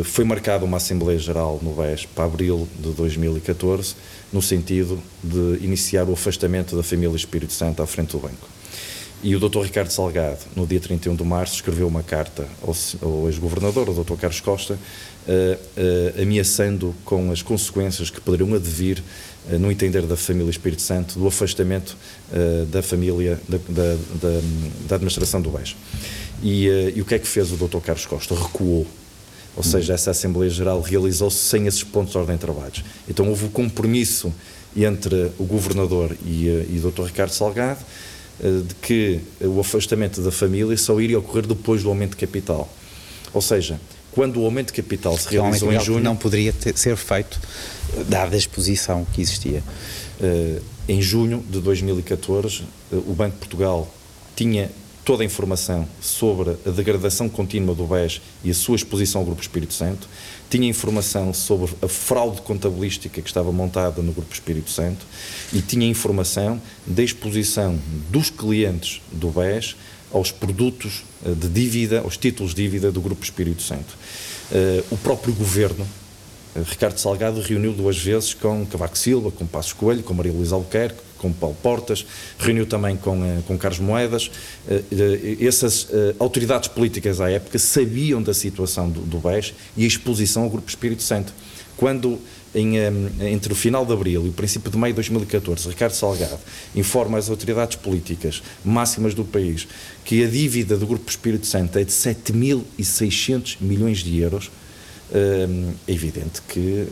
Foi 0.06 0.24
marcada 0.24 0.66
uma 0.66 0.78
Assembleia 0.78 1.18
Geral 1.18 1.60
no 1.62 1.74
BES 1.74 2.06
para 2.06 2.26
abril 2.26 2.68
de 2.80 2.92
2014 2.92 3.96
no 4.32 4.42
sentido 4.42 5.00
de 5.24 5.64
iniciar 5.64 6.08
o 6.08 6.14
afastamento 6.14 6.76
da 6.76 6.84
família 6.84 7.16
Espírito 7.16 7.54
Santo 7.54 7.82
à 7.82 7.88
frente 7.88 8.12
do 8.12 8.20
banco. 8.20 8.59
E 9.22 9.36
o 9.36 9.40
Dr. 9.40 9.64
Ricardo 9.64 9.92
Salgado, 9.92 10.40
no 10.56 10.66
dia 10.66 10.80
31 10.80 11.14
de 11.14 11.24
março, 11.26 11.56
escreveu 11.56 11.88
uma 11.88 12.02
carta 12.02 12.48
ao, 12.62 12.74
ao 13.02 13.28
ex-governador, 13.28 13.90
o 13.90 14.04
Dr. 14.04 14.16
Carlos 14.16 14.40
Costa, 14.40 14.76
uh, 14.76 14.78
uh, 15.28 16.22
ameaçando 16.22 16.96
com 17.04 17.30
as 17.30 17.42
consequências 17.42 18.10
que 18.10 18.22
poderiam 18.22 18.56
advir, 18.56 19.04
uh, 19.52 19.60
no 19.60 19.70
entender 19.70 20.04
da 20.04 20.16
família 20.16 20.50
Espírito 20.50 20.82
Santo, 20.82 21.20
do 21.20 21.28
afastamento 21.28 21.98
da 22.72 22.82
família, 22.82 23.40
da, 23.50 23.58
da, 23.68 23.98
da, 24.88 24.96
administração 24.96 25.42
do 25.42 25.50
BES. 25.50 25.76
E, 26.42 26.68
e 26.96 27.02
o 27.02 27.06
que 27.06 27.16
é 27.16 27.20
que 27.20 27.28
fez 27.28 27.52
o 27.52 27.58
Dr. 27.58 27.80
Carlos 27.80 28.06
Costa? 28.06 28.36
Recuou 28.36 28.88
ou 29.58 29.64
seja, 29.64 29.94
essa 29.94 30.12
Assembleia 30.12 30.50
Geral 30.50 30.80
realizou-se 30.80 31.38
sem 31.38 31.68
esses 31.68 31.84
pontos 31.84 32.14
de 32.14 32.18
ordem 32.18 32.36
de 32.36 32.42
trabalhos. 32.42 32.84
Então 33.10 33.28
houve 33.28 33.46
o 33.46 33.50
compromisso 33.50 34.34
entre 34.78 35.32
o 35.38 35.44
governador 35.44 36.16
e, 36.26 36.46
e 36.46 36.82
o 36.82 36.90
Dr. 36.90 37.08
Ricardo 37.08 37.32
Salgado 37.32 37.80
de 38.42 38.76
que 38.76 39.20
o 39.42 39.60
afastamento 39.60 40.22
da 40.22 40.32
família 40.32 40.76
só 40.78 41.00
iria 41.00 41.20
ocorrer 41.20 41.46
depois 41.46 41.84
do 41.84 41.90
aumento 41.90 42.12
de 42.12 42.18
capital. 42.18 42.70
Ou 43.34 43.42
seja, 43.42 43.80
quando 44.12 44.42
o 44.42 44.46
aumento 44.46 44.68
de 44.68 44.82
capital 44.82 45.18
se 45.18 45.30
realizou 45.30 45.72
em 45.72 45.80
junho. 45.80 46.04
Não 46.04 46.16
poderia 46.16 46.52
ter, 46.52 46.78
ser 46.78 46.96
feito, 46.98 47.40
dada 48.08 48.36
a 48.36 48.38
exposição 48.38 49.06
que 49.14 49.22
existia. 49.22 49.64
Uh, 50.20 50.62
em 50.88 51.02
junho 51.02 51.44
de 51.50 51.60
2014, 51.60 52.64
uh, 52.92 52.96
o 53.08 53.14
Banco 53.14 53.36
de 53.36 53.40
Portugal 53.40 53.94
tinha 54.36 54.70
toda 55.10 55.24
a 55.24 55.26
informação 55.26 55.88
sobre 56.00 56.52
a 56.68 56.70
degradação 56.70 57.28
contínua 57.28 57.74
do 57.74 57.84
BES 57.88 58.22
e 58.44 58.52
a 58.52 58.54
sua 58.54 58.76
exposição 58.76 59.22
ao 59.22 59.26
Grupo 59.26 59.42
Espírito 59.42 59.74
Santo, 59.74 60.08
tinha 60.52 60.70
informação 60.70 61.34
sobre 61.34 61.74
a 61.82 61.88
fraude 61.88 62.44
contabilística 62.44 63.20
que 63.20 63.28
estava 63.28 63.52
montada 63.52 64.04
no 64.04 64.12
Grupo 64.12 64.32
Espírito 64.32 64.70
Santo 64.70 65.04
e 65.52 65.64
tinha 65.64 65.88
informação 65.88 66.62
da 66.86 67.02
exposição 67.02 67.80
dos 68.12 68.30
clientes 68.30 69.02
do 69.12 69.30
BES 69.30 69.76
aos 70.14 70.32
produtos 70.32 71.04
eh, 71.26 71.32
de 71.32 71.50
dívida, 71.50 72.02
aos 72.02 72.16
títulos 72.16 72.54
de 72.54 72.62
dívida 72.62 72.92
do 72.92 73.02
Grupo 73.02 73.24
Espírito 73.24 73.64
Santo. 73.64 73.98
Eh, 74.52 74.84
o 74.92 74.98
próprio 74.98 75.34
governo, 75.34 75.88
eh, 76.56 76.62
Ricardo 76.70 77.00
Salgado, 77.00 77.42
reuniu 77.42 77.74
duas 77.74 77.98
vezes 77.98 78.36
com 78.36 78.64
Cavaco 78.64 78.96
Silva, 78.96 79.32
com 79.32 79.48
Passos 79.48 79.74
Coelho, 79.74 80.04
com 80.04 80.14
Maria 80.14 80.32
Luísa 80.34 80.54
Albuquerque, 80.54 81.09
com 81.20 81.32
Paulo 81.32 81.56
Portas, 81.62 82.06
reuniu 82.38 82.66
também 82.66 82.98
com, 82.98 83.42
com 83.46 83.58
Carlos 83.58 83.80
Moedas. 83.80 84.32
Essas 85.40 85.88
autoridades 86.18 86.70
políticas 86.70 87.22
à 87.22 87.30
época 87.30 87.60
sabiam 87.60 88.22
da 88.22 88.34
situação 88.34 88.90
do, 88.90 89.02
do 89.02 89.18
BES 89.20 89.54
e 89.78 89.84
a 89.84 89.88
exposição 89.88 90.44
ao 90.44 90.50
Grupo 90.50 90.70
Espírito 90.70 91.04
Santo. 91.04 91.34
Quando 91.78 92.20
em, 92.54 92.78
entre 93.22 93.54
o 93.54 93.56
final 93.56 93.86
de 93.86 93.94
abril 93.94 94.26
e 94.26 94.30
o 94.30 94.34
princípio 94.34 94.72
de 94.72 94.78
maio 94.78 94.94
de 94.94 94.96
2014, 94.96 95.70
Ricardo 95.70 95.94
Salgado 95.94 96.40
informa 96.76 97.18
as 97.18 97.30
autoridades 97.30 97.78
políticas 97.78 98.42
máximas 98.66 99.14
do 99.14 99.24
país 99.24 99.68
que 100.04 100.24
a 100.24 100.28
dívida 100.28 100.76
do 100.76 100.88
Grupo 100.88 101.10
Espírito 101.10 101.46
Santo 101.46 101.78
é 101.78 101.84
de 101.84 101.92
7.600 101.92 103.58
milhões 103.62 104.00
de 104.00 104.18
euros. 104.20 104.52
É 105.12 105.48
evidente 105.92 106.42
que 106.48 106.86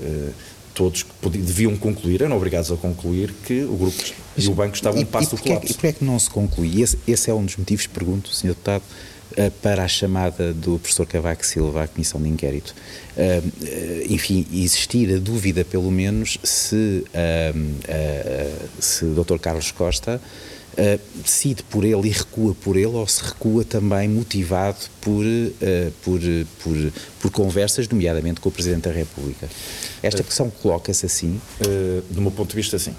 todos 0.77 1.03
deviam 1.31 1.75
concluir, 1.75 2.22
eram 2.22 2.38
obrigados 2.38 2.72
a 2.72 2.77
concluir 2.77 3.34
que 3.46 3.63
o 3.63 3.75
grupo 3.75 3.98
e 4.38 4.48
o 4.48 4.53
banco 4.53 4.75
estavam 4.75 5.01
um 5.01 5.05
passo 5.05 5.36
do 5.36 5.41
colapso. 5.41 5.72
E 5.72 5.74
porquê 5.74 5.88
é 5.88 5.93
que 5.93 6.05
não 6.05 6.19
se 6.19 6.29
conclui? 6.29 6.81
Esse, 6.81 7.00
esse 7.07 7.31
é 7.31 7.34
um 7.34 7.43
dos 7.43 7.57
motivos, 7.57 7.88
pergunto, 7.88 8.29
Sr. 8.29 8.50
Deputado, 8.50 8.84
eh, 9.36 9.50
para 9.62 9.84
a 9.84 9.88
chamada 9.88 10.53
do 10.53 10.77
professor 10.77 11.07
Cavaco 11.07 11.43
Silva 11.43 11.84
à 11.84 11.88
comissão 11.88 12.22
de 12.22 12.29
inquérito. 12.29 12.75
Eh, 13.17 13.41
eh, 13.63 14.05
enfim, 14.07 14.46
existir 14.53 15.12
a 15.15 15.17
dúvida, 15.17 15.65
pelo 15.65 15.91
menos, 15.91 16.38
se, 16.43 17.03
se 18.79 19.03
o 19.03 19.15
Dr. 19.15 19.39
Carlos 19.39 19.72
Costa 19.72 20.22
Uh, 20.77 21.00
decide 21.24 21.63
por 21.63 21.84
ele 21.84 22.07
e 22.07 22.12
recua 22.12 22.53
por 22.53 22.77
ele 22.77 22.86
ou 22.86 23.07
se 23.07 23.24
recua 23.24 23.63
também 23.63 24.07
motivado 24.07 24.77
por, 25.01 25.25
uh, 25.25 25.91
por, 26.03 26.19
por, 26.62 26.91
por, 27.19 27.31
conversas, 27.31 27.88
nomeadamente 27.89 28.39
com 28.39 28.50
o 28.50 28.51
Presidente 28.51 28.84
da 28.84 28.91
República. 28.91 29.50
Esta 30.03 30.22
questão 30.22 30.51
coloca-se 30.51 31.07
assim? 31.07 31.41
Uh, 31.62 32.03
do 32.12 32.22
meu 32.22 32.29
ponto 32.29 32.51
de 32.51 32.55
vista, 32.55 32.77
sim. 32.77 32.93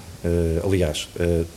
aliás, 0.61 1.07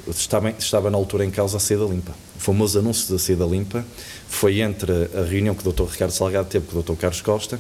estava, 0.09 0.50
estava 0.50 0.91
na 0.93 0.97
altura 0.97 1.25
em 1.25 1.31
causa 1.31 1.57
a 1.57 1.61
seda 1.61 1.85
limpa. 1.85 2.12
O 2.37 2.41
famoso 2.41 2.79
anúncio 2.79 3.12
da 3.12 3.19
seda 3.19 3.45
limpa 3.45 3.85
foi 4.29 4.61
entre 4.61 4.93
a 5.17 5.25
reunião 5.25 5.57
que 5.57 5.69
o 5.69 5.73
Dr. 5.73 5.91
Ricardo 5.91 6.12
Salgado 6.12 6.49
teve 6.49 6.67
com 6.69 6.79
o 6.79 6.83
Dr. 6.85 6.95
Carlos 6.95 7.21
Costa 7.21 7.59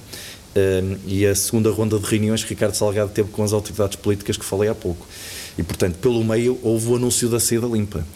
e 1.04 1.26
a 1.26 1.34
segunda 1.34 1.70
ronda 1.70 1.98
de 1.98 2.06
reuniões 2.06 2.44
que 2.44 2.50
Ricardo 2.50 2.76
Salgado 2.76 3.10
teve 3.10 3.30
com 3.30 3.42
as 3.42 3.52
autoridades 3.52 3.96
políticas 3.96 4.36
que 4.36 4.44
falei 4.44 4.68
há 4.68 4.74
pouco. 4.74 5.04
E, 5.58 5.62
portanto, 5.62 5.96
pelo 5.98 6.24
meio 6.24 6.58
houve 6.62 6.88
o 6.88 6.96
anúncio 6.96 7.28
da 7.28 7.40
seda 7.40 7.66
limpa. 7.66 8.06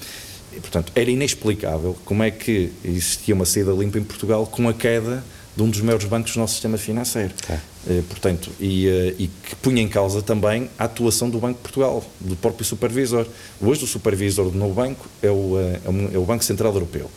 E, 0.57 0.61
portanto, 0.61 0.91
era 0.95 1.11
inexplicável 1.11 1.97
como 2.05 2.23
é 2.23 2.31
que 2.31 2.73
existia 2.83 3.35
uma 3.35 3.45
saída 3.45 3.73
limpa 3.73 3.99
em 3.99 4.05
Portugal 4.05 4.47
com 4.47 4.69
a 4.69 4.73
queda 4.73 5.23
de 5.55 5.63
um 5.63 5.71
dos 5.71 5.81
maiores 5.81 6.07
bancos 6.07 6.33
do 6.33 6.41
nosso 6.41 6.55
sistema 6.55 6.77
financeiro. 6.77 7.33
Tá. 7.47 7.59
Eh, 7.89 8.03
portanto, 8.09 8.51
e, 8.61 8.89
eh, 8.89 9.15
e, 9.19 9.27
que 9.29 9.57
punha 9.57 9.81
em 9.81 9.89
causa 9.89 10.21
também 10.21 10.69
a 10.79 10.85
atuação 10.85 11.31
do 11.31 11.39
Banco 11.39 11.55
de 11.55 11.63
Portugal, 11.63 12.05
do 12.21 12.37
próprio 12.37 12.65
supervisor. 12.65 13.27
Hoje 13.61 13.85
o 13.85 13.87
supervisor 13.87 14.51
do 14.51 14.59
novo 14.59 14.75
banco 14.75 15.07
é 15.23 15.31
o, 15.31 15.59
eh, 15.59 15.81
é 16.15 16.19
o 16.19 16.25
Banco 16.25 16.45
Central 16.45 16.75
Europeu. 16.75 17.11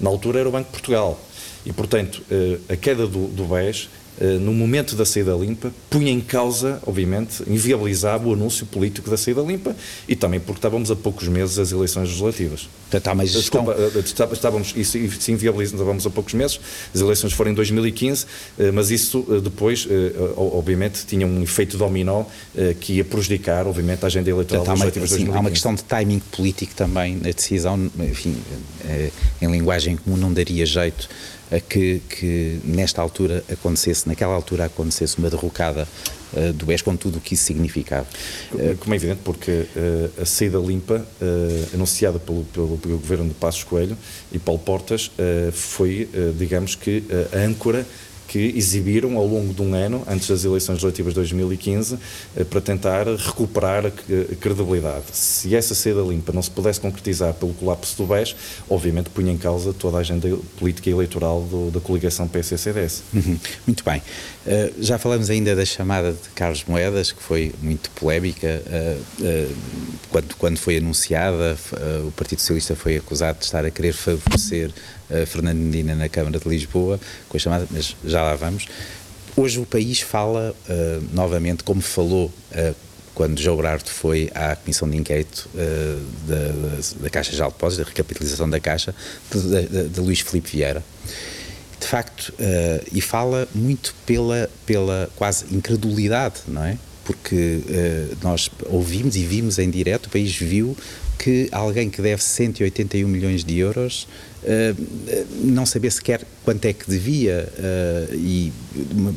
Na 0.00 0.08
altura 0.08 0.40
era 0.40 0.48
o 0.48 0.52
Banco 0.52 0.66
de 0.66 0.72
Portugal. 0.72 1.20
E, 1.64 1.72
portanto, 1.72 2.22
a 2.68 2.74
queda 2.74 3.06
do, 3.06 3.28
do 3.28 3.44
BES 3.44 3.88
no 4.40 4.52
momento 4.52 4.94
da 4.94 5.04
saída 5.04 5.32
limpa, 5.32 5.72
punha 5.88 6.12
em 6.12 6.20
causa, 6.20 6.80
obviamente, 6.86 7.42
inviabilizava 7.46 8.28
o 8.28 8.34
anúncio 8.34 8.66
político 8.66 9.10
da 9.10 9.16
saída 9.16 9.40
limpa 9.40 9.74
e 10.06 10.14
também 10.14 10.38
porque 10.38 10.58
estávamos 10.58 10.90
a 10.90 10.96
poucos 10.96 11.28
meses 11.28 11.56
das 11.56 11.72
eleições 11.72 12.08
legislativas. 12.08 12.68
Portanto, 12.82 13.08
há 13.08 13.12
uma 13.12 13.26
gestão... 13.26 13.64
Desculpa, 13.64 14.28
eh, 14.30 14.32
estávamos, 14.34 14.74
isso, 14.76 14.98
se 15.18 15.32
inviabilizávamos 15.32 16.06
a 16.06 16.10
poucos 16.10 16.34
meses, 16.34 16.60
as 16.94 17.00
eleições 17.00 17.32
foram 17.32 17.50
em 17.50 17.54
2015, 17.54 18.26
eh, 18.58 18.70
mas 18.70 18.90
isso 18.90 19.26
depois, 19.42 19.88
obviamente, 20.36 21.06
tinha 21.06 21.26
um 21.26 21.42
efeito 21.42 21.78
dominó 21.78 22.24
que 22.80 22.94
ia 22.94 23.04
prejudicar, 23.04 23.66
obviamente, 23.66 24.04
a 24.04 24.06
agenda 24.06 24.28
eleitoral 24.28 24.64
Portanto, 24.64 24.84
legislativa 24.84 25.04
assim, 25.06 25.24
2015. 25.24 25.36
Há 25.36 25.40
uma 25.40 25.50
questão 25.50 25.74
de 25.74 25.84
timing 25.84 26.20
político 26.30 26.74
também 26.74 27.16
na 27.16 27.30
decisão, 27.30 27.90
enfim, 27.98 28.36
em 29.40 29.50
linguagem 29.50 29.96
comum 29.96 30.16
não 30.16 30.32
daria 30.32 30.66
jeito 30.66 31.08
a 31.52 31.60
que, 31.60 32.00
que 32.08 32.60
nesta 32.64 33.02
altura 33.02 33.44
acontecesse, 33.52 34.08
naquela 34.08 34.34
altura 34.34 34.64
acontecesse 34.64 35.18
uma 35.18 35.28
derrocada 35.28 35.86
uh, 36.32 36.52
do 36.54 36.64
BES 36.64 36.80
com 36.80 36.96
tudo 36.96 37.18
o 37.18 37.20
que 37.20 37.34
isso 37.34 37.44
significava. 37.44 38.06
Uh, 38.52 38.76
Como 38.78 38.94
é 38.94 38.96
evidente, 38.96 39.20
porque 39.22 39.50
uh, 39.50 40.22
a 40.22 40.24
saída 40.24 40.58
limpa, 40.58 41.06
anunciada 41.74 42.18
pelo, 42.18 42.44
pelo, 42.44 42.78
pelo, 42.78 42.98
governo 42.98 43.28
de 43.28 43.34
Passos 43.34 43.64
Coelho 43.64 43.96
e 44.32 44.38
Paulo 44.38 44.60
Portas, 44.60 45.10
foi, 45.52 46.08
digamos 46.36 46.74
que, 46.74 47.04
a 47.32 47.38
âncora 47.38 47.86
que 48.32 48.38
exibiram 48.56 49.18
ao 49.18 49.26
longo 49.26 49.52
de 49.52 49.60
um 49.60 49.74
ano, 49.74 50.02
antes 50.08 50.26
das 50.26 50.42
eleições 50.42 50.76
legislativas 50.76 51.12
de 51.12 51.16
2015, 51.16 51.98
eh, 52.34 52.44
para 52.44 52.62
tentar 52.62 53.06
recuperar 53.06 53.84
a 53.84 53.90
credibilidade. 54.40 55.04
Se 55.12 55.54
essa 55.54 55.74
seda 55.74 56.00
limpa 56.00 56.32
não 56.32 56.40
se 56.40 56.50
pudesse 56.50 56.80
concretizar 56.80 57.34
pelo 57.34 57.52
colapso 57.52 57.94
do 57.98 58.06
BES, 58.06 58.34
obviamente 58.70 59.10
punha 59.10 59.30
em 59.30 59.36
causa 59.36 59.74
toda 59.74 59.98
a 59.98 60.00
agenda 60.00 60.34
política 60.58 60.88
e 60.88 60.92
eleitoral 60.94 61.42
do, 61.42 61.70
da 61.70 61.78
coligação 61.78 62.26
PSC-CDS. 62.26 63.02
Uhum. 63.12 63.38
Muito 63.66 63.84
bem. 63.84 64.00
Uh, 64.46 64.82
já 64.82 64.96
falamos 64.96 65.28
ainda 65.28 65.54
da 65.54 65.66
chamada 65.66 66.12
de 66.12 66.30
Carlos 66.34 66.64
Moedas, 66.66 67.12
que 67.12 67.22
foi 67.22 67.52
muito 67.60 67.90
polémica. 67.90 68.62
Quando, 70.08 70.34
quando 70.36 70.56
foi 70.56 70.78
anunciada, 70.78 71.56
o 72.06 72.10
Partido 72.12 72.40
Socialista 72.40 72.74
foi 72.74 72.96
acusado 72.96 73.40
de 73.40 73.44
estar 73.44 73.64
a 73.64 73.70
querer 73.70 73.92
favorecer 73.92 74.70
Fernando 75.26 75.58
Medina 75.58 75.94
na 75.94 76.08
Câmara 76.08 76.38
de 76.38 76.48
Lisboa, 76.48 76.98
com 77.28 77.36
a 77.36 77.40
chamada, 77.40 77.66
mas 77.70 77.96
já 78.04 78.22
lá 78.22 78.34
vamos. 78.34 78.66
Hoje 79.34 79.58
o 79.60 79.64
país 79.64 80.00
fala 80.00 80.54
uh, 80.68 81.04
novamente, 81.14 81.64
como 81.64 81.80
falou 81.80 82.26
uh, 82.26 82.74
quando 83.14 83.40
João 83.40 83.56
Berardo 83.56 83.88
foi 83.88 84.30
à 84.34 84.54
Comissão 84.54 84.88
de 84.88 84.96
Inquérito 84.98 85.48
uh, 85.54 86.06
da, 86.28 87.02
da, 87.04 87.10
Caixa 87.10 87.30
de 87.30 87.38
Depósitos, 87.38 87.78
da 87.78 87.90
recapitalização 87.90 88.48
da 88.48 88.60
Caixa, 88.60 88.94
de, 89.30 89.66
de, 89.66 89.88
de 89.88 90.00
Luís 90.00 90.20
Filipe 90.20 90.50
Vieira. 90.50 90.84
De 91.80 91.88
facto, 91.88 92.32
e 92.92 93.00
fala 93.00 93.48
muito 93.52 93.92
pela, 94.06 94.48
pela 94.64 95.10
quase 95.16 95.46
incredulidade, 95.52 96.36
não 96.46 96.64
é? 96.64 96.78
Porque 97.04 97.60
nós 98.22 98.48
ouvimos 98.66 99.16
e 99.16 99.24
vimos 99.24 99.58
em 99.58 99.68
direto, 99.68 100.06
o 100.06 100.10
país 100.10 100.32
viu 100.32 100.76
que 101.18 101.48
alguém 101.50 101.90
que 101.90 102.00
deve 102.00 102.22
181 102.22 103.08
milhões 103.08 103.42
de 103.42 103.58
euros 103.58 104.06
uh, 104.42 105.26
não 105.44 105.64
saber 105.64 105.90
sequer 105.90 106.26
quanto 106.44 106.64
é 106.64 106.72
que 106.72 106.88
devia 106.88 107.48
uh, 107.58 108.14
e, 108.14 108.52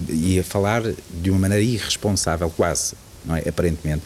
e 0.09 0.39
a 0.39 0.43
falar 0.43 0.83
de 1.21 1.29
uma 1.29 1.39
maneira 1.39 1.63
irresponsável, 1.63 2.49
quase, 2.49 2.93
não 3.25 3.35
é? 3.35 3.47
aparentemente. 3.47 4.03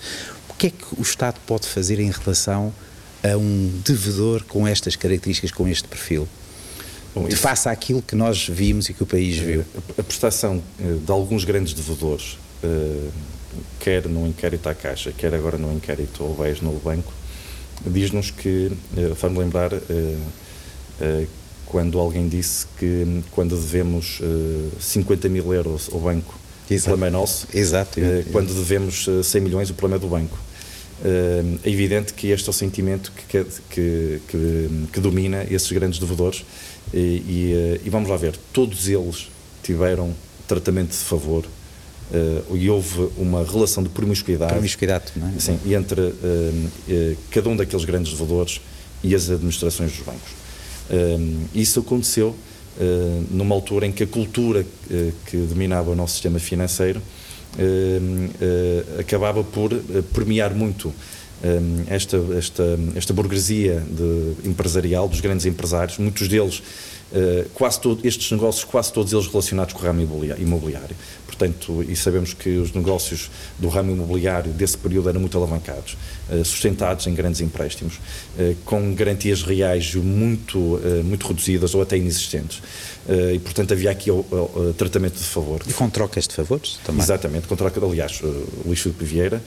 O 0.50 0.54
que 0.54 0.68
é 0.68 0.70
que 0.70 0.86
o 0.98 1.02
Estado 1.02 1.40
pode 1.46 1.68
fazer 1.68 2.00
em 2.00 2.12
relação 2.12 2.74
a 3.24 3.38
um 3.38 3.82
devedor 3.86 4.44
com 4.46 4.68
estas 4.68 4.96
características, 4.96 5.52
com 5.52 5.68
este 5.68 5.88
perfil? 5.88 6.28
Bom, 7.14 7.28
de 7.28 7.36
face 7.36 7.68
àquilo 7.68 8.02
que 8.02 8.16
nós 8.16 8.48
vimos 8.48 8.88
e 8.90 8.94
que 8.94 9.02
o 9.02 9.06
país 9.06 9.38
viu. 9.38 9.66
A 9.98 10.04
prestação 10.04 10.62
de 10.78 11.12
alguns 11.12 11.44
grandes 11.44 11.74
devedores, 11.74 12.38
quer 13.80 14.06
no 14.08 14.28
inquérito 14.28 14.70
à 14.70 14.76
Caixa, 14.76 15.12
quer 15.12 15.34
agora 15.34 15.58
no 15.58 15.74
inquérito 15.74 16.24
ao 16.24 16.34
BES 16.36 16.62
no 16.62 16.74
banco, 16.74 17.12
diz-nos 17.88 18.30
que, 18.30 18.72
faz-me 19.16 19.40
lembrar, 19.40 19.72
quando 21.70 22.00
alguém 22.00 22.27
disse 22.27 22.65
que 22.77 23.22
quando 23.32 23.56
devemos 23.56 24.20
uh, 24.20 24.72
50 24.79 25.29
mil 25.29 25.53
euros 25.53 25.89
ao 25.94 26.00
banco, 26.00 26.38
Exato. 26.70 26.82
o 26.82 26.84
problema 26.89 27.08
é 27.08 27.10
nosso. 27.12 27.48
Exato. 27.53 28.00
quando 28.32 28.53
devemos 28.53 29.08
100 29.24 29.41
milhões, 29.41 29.70
o 29.70 29.74
problema 29.74 29.98
é 29.98 30.06
do 30.06 30.08
banco. 30.08 30.38
é 31.63 31.70
evidente 31.70 32.13
que 32.13 32.27
este 32.27 32.48
é 32.48 32.51
o 32.51 32.53
sentimento 32.53 33.12
que, 33.12 33.44
que, 33.70 34.22
que, 34.27 34.70
que 34.91 35.00
domina 35.00 35.46
esses 35.50 35.72
grandes 35.72 36.00
devedores 36.00 36.44
e, 36.94 37.79
e, 37.84 37.89
vamos 37.89 38.10
lá 38.10 38.18
ver, 38.18 38.36
todos 38.51 38.88
eles 38.88 39.29
tiveram 39.63 40.13
tratamento 40.48 40.91
de 40.91 40.98
favor 40.98 41.46
e 42.51 42.70
houve 42.70 43.10
uma 43.18 43.44
relação 43.44 43.84
de 43.84 43.89
promiscuidade, 43.89 44.51
promiscuidade 44.51 45.13
é? 45.15 45.39
sim, 45.39 45.60
entre 45.68 46.13
cada 47.32 47.50
um 47.50 47.56
daqueles 47.56 47.86
grandes 47.86 48.12
devedores 48.12 48.62
e 49.03 49.15
as 49.15 49.29
administrações 49.29 49.91
dos 49.91 50.01
bancos. 50.06 50.49
Isso 51.53 51.79
aconteceu 51.79 52.36
numa 53.31 53.53
altura 53.53 53.86
em 53.86 53.91
que 53.91 54.03
a 54.03 54.08
cultura 54.08 54.65
que 55.25 55.38
dominava 55.38 55.91
o 55.91 55.96
nosso 55.96 56.13
sistema 56.13 56.39
financeiro 56.39 57.01
acabava 58.98 59.43
por 59.43 59.74
premiar 60.13 60.53
muito 60.53 60.93
esta, 61.88 62.17
esta, 62.38 62.63
esta 62.96 63.13
burguesia 63.13 63.79
de, 63.79 64.50
empresarial, 64.50 65.08
dos 65.08 65.22
grandes 65.22 65.46
empresários, 65.46 65.98
muitos 65.98 66.27
deles 66.27 66.62
eh, 67.12 67.48
quase 67.55 67.81
todo, 67.81 68.05
estes 68.05 68.31
negócios, 68.31 68.63
quase 68.63 68.93
todos 68.93 69.12
eles 69.12 69.25
relacionados 69.25 69.74
com 69.74 69.81
o 69.81 69.84
ramo 69.84 70.01
imobiliário. 70.38 70.96
Portanto, 71.25 71.84
e 71.88 71.96
sabemos 71.96 72.34
que 72.34 72.58
os 72.58 72.74
negócios 72.74 73.31
do 73.58 73.67
ramo 73.67 73.91
imobiliário 73.91 74.51
desse 74.51 74.77
período 74.77 75.10
eram 75.10 75.22
muito 75.22 75.36
alavancados, 75.38 75.98
eh, 76.29 76.43
sustentados 76.43 77.08
em 77.08 77.15
grandes 77.15 77.41
empréstimos, 77.41 78.00
eh, 78.38 78.55
com 78.63 78.93
garantias 78.93 79.41
reais 79.41 79.96
muito, 79.96 80.79
muito 81.03 81.27
reduzidas 81.27 81.74
ou 81.74 81.81
até 81.81 81.98
inexistentes. 81.98 82.62
E, 83.34 83.39
portanto, 83.39 83.72
havia 83.74 83.92
aqui 83.92 84.12
o, 84.12 84.25
o, 84.32 84.70
o 84.70 84.74
tratamento 84.74 85.18
de 85.18 85.24
favor. 85.24 85.62
E 85.68 85.74
com 85.74 85.89
trocas 85.89 86.28
de 86.28 86.36
favores 86.36 86.80
também? 86.86 87.01
Exatamente, 87.01 87.48
com 87.48 87.56
troca. 87.56 87.84
Aliás, 87.84 88.22
o 88.22 88.68
Luís 88.68 88.80
Filipe 88.80 89.04
Vieira, 89.04 89.42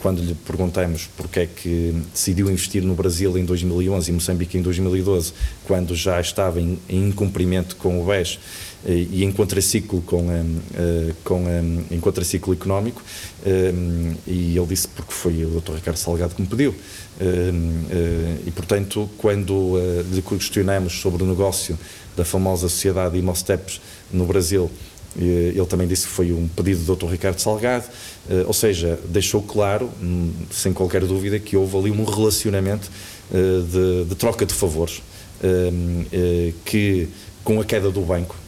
quando 0.00 0.22
lhe 0.22 0.34
perguntamos 0.34 1.08
porque 1.16 1.40
é 1.40 1.46
que 1.46 1.94
decidiu 2.12 2.50
investir 2.50 2.82
no 2.82 2.94
Brasil 2.94 3.36
em 3.36 3.44
2011 3.44 4.10
e 4.10 4.14
Moçambique 4.14 4.56
em 4.56 4.62
2012, 4.62 5.32
quando 5.66 5.94
já 5.94 6.20
estava 6.20 6.60
em 6.60 6.78
em 6.88 7.08
incumprimento 7.08 7.76
com 7.76 8.00
o 8.00 8.04
BES 8.04 8.38
eh, 8.38 8.73
e 8.86 9.24
em 9.24 9.32
contraciclo 9.32 10.02
com, 10.02 10.30
eh, 10.30 11.12
com 11.24 11.44
em 11.90 12.00
contraciclo 12.00 12.52
económico 12.52 13.02
e 14.26 14.56
ele 14.56 14.66
disse 14.66 14.88
porque 14.88 15.12
foi 15.12 15.44
o 15.44 15.60
Dr. 15.60 15.74
Ricardo 15.74 15.96
Salgado 15.96 16.34
que 16.34 16.42
me 16.42 16.48
pediu 16.48 16.74
e 18.46 18.50
portanto 18.50 19.08
quando 19.16 19.78
lhe 20.12 20.20
questionamos 20.20 21.00
sobre 21.00 21.22
o 21.22 21.26
negócio 21.26 21.78
da 22.16 22.24
famosa 22.24 22.68
sociedade 22.68 23.18
Imosteps 23.18 23.80
no 24.12 24.26
Brasil 24.26 24.70
ele 25.16 25.66
também 25.66 25.86
disse 25.86 26.06
que 26.06 26.12
foi 26.12 26.32
um 26.32 26.48
pedido 26.48 26.84
do 26.84 26.96
Dr. 26.96 27.06
Ricardo 27.06 27.38
Salgado, 27.38 27.84
ou 28.48 28.52
seja, 28.52 28.98
deixou 29.08 29.40
claro, 29.40 29.88
hum, 30.02 30.32
sem 30.50 30.72
qualquer 30.72 31.04
dúvida, 31.04 31.38
que 31.38 31.56
houve 31.56 31.76
ali 31.76 31.90
um 31.92 32.02
relacionamento 32.02 32.90
de, 33.30 34.06
de 34.08 34.14
troca 34.16 34.44
de 34.44 34.52
favores. 34.52 35.00
Eh, 35.44 36.52
que 36.64 37.08
com 37.42 37.60
a 37.60 37.64
queda 37.64 37.90
do 37.90 38.00
banco, 38.00 38.34
eh, 38.34 38.43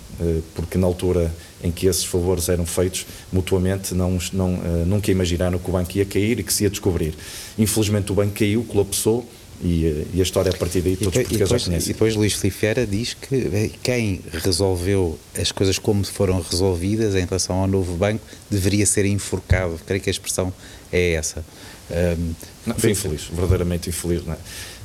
porque 0.55 0.79
na 0.79 0.87
altura 0.87 1.33
em 1.63 1.71
que 1.71 1.87
esses 1.87 2.05
favores 2.05 2.49
eram 2.49 2.67
feitos 2.67 3.07
mutuamente, 3.33 3.95
não, 3.95 4.19
não, 4.33 4.55
eh, 4.55 4.85
nunca 4.87 5.11
imaginaram 5.11 5.59
que 5.59 5.69
o 5.69 5.73
banco 5.73 5.97
ia 5.97 6.05
cair 6.05 6.39
e 6.39 6.43
que 6.43 6.53
se 6.53 6.65
ia 6.65 6.71
descobrir. 6.71 7.15
Infelizmente 7.59 8.13
o 8.13 8.15
banco 8.15 8.35
caiu, 8.35 8.65
colapsou, 8.65 9.29
e, 9.63 10.07
e, 10.13 10.21
a 10.21 10.23
história 10.23 10.53
a 10.53 10.55
partir 10.55 10.83
daí 10.83 10.97
todos 10.97 11.17
os 11.17 11.23
portugueses 11.23 11.49
já 11.49 11.59
conhecem. 11.59 11.91
E 11.91 11.93
depois 11.95 12.15
Luís 12.15 12.35
Filipe 12.35 12.87
diz 12.87 13.15
que 13.15 13.73
quem 13.83 14.21
resolveu 14.31 15.19
as 15.35 15.51
coisas 15.51 15.79
como 15.79 16.05
foram 16.05 16.43
resolvidas 16.43 17.15
em 17.15 17.25
relação 17.25 17.57
ao 17.57 17.67
novo 17.67 17.95
banco 17.97 18.23
deveria 18.51 18.85
ser 18.85 19.07
enforcado. 19.07 19.81
Creio 19.87 20.03
que 20.03 20.11
a 20.11 20.13
expressão 20.13 20.53
é 20.93 21.13
essa. 21.13 21.43
Um, 21.91 22.35
não, 22.67 22.75
foi 22.75 22.91
infeliz, 22.91 23.23
verdadeiramente 23.33 23.89
infeliz. 23.89 24.27
Não 24.27 24.35
é? 24.35 24.39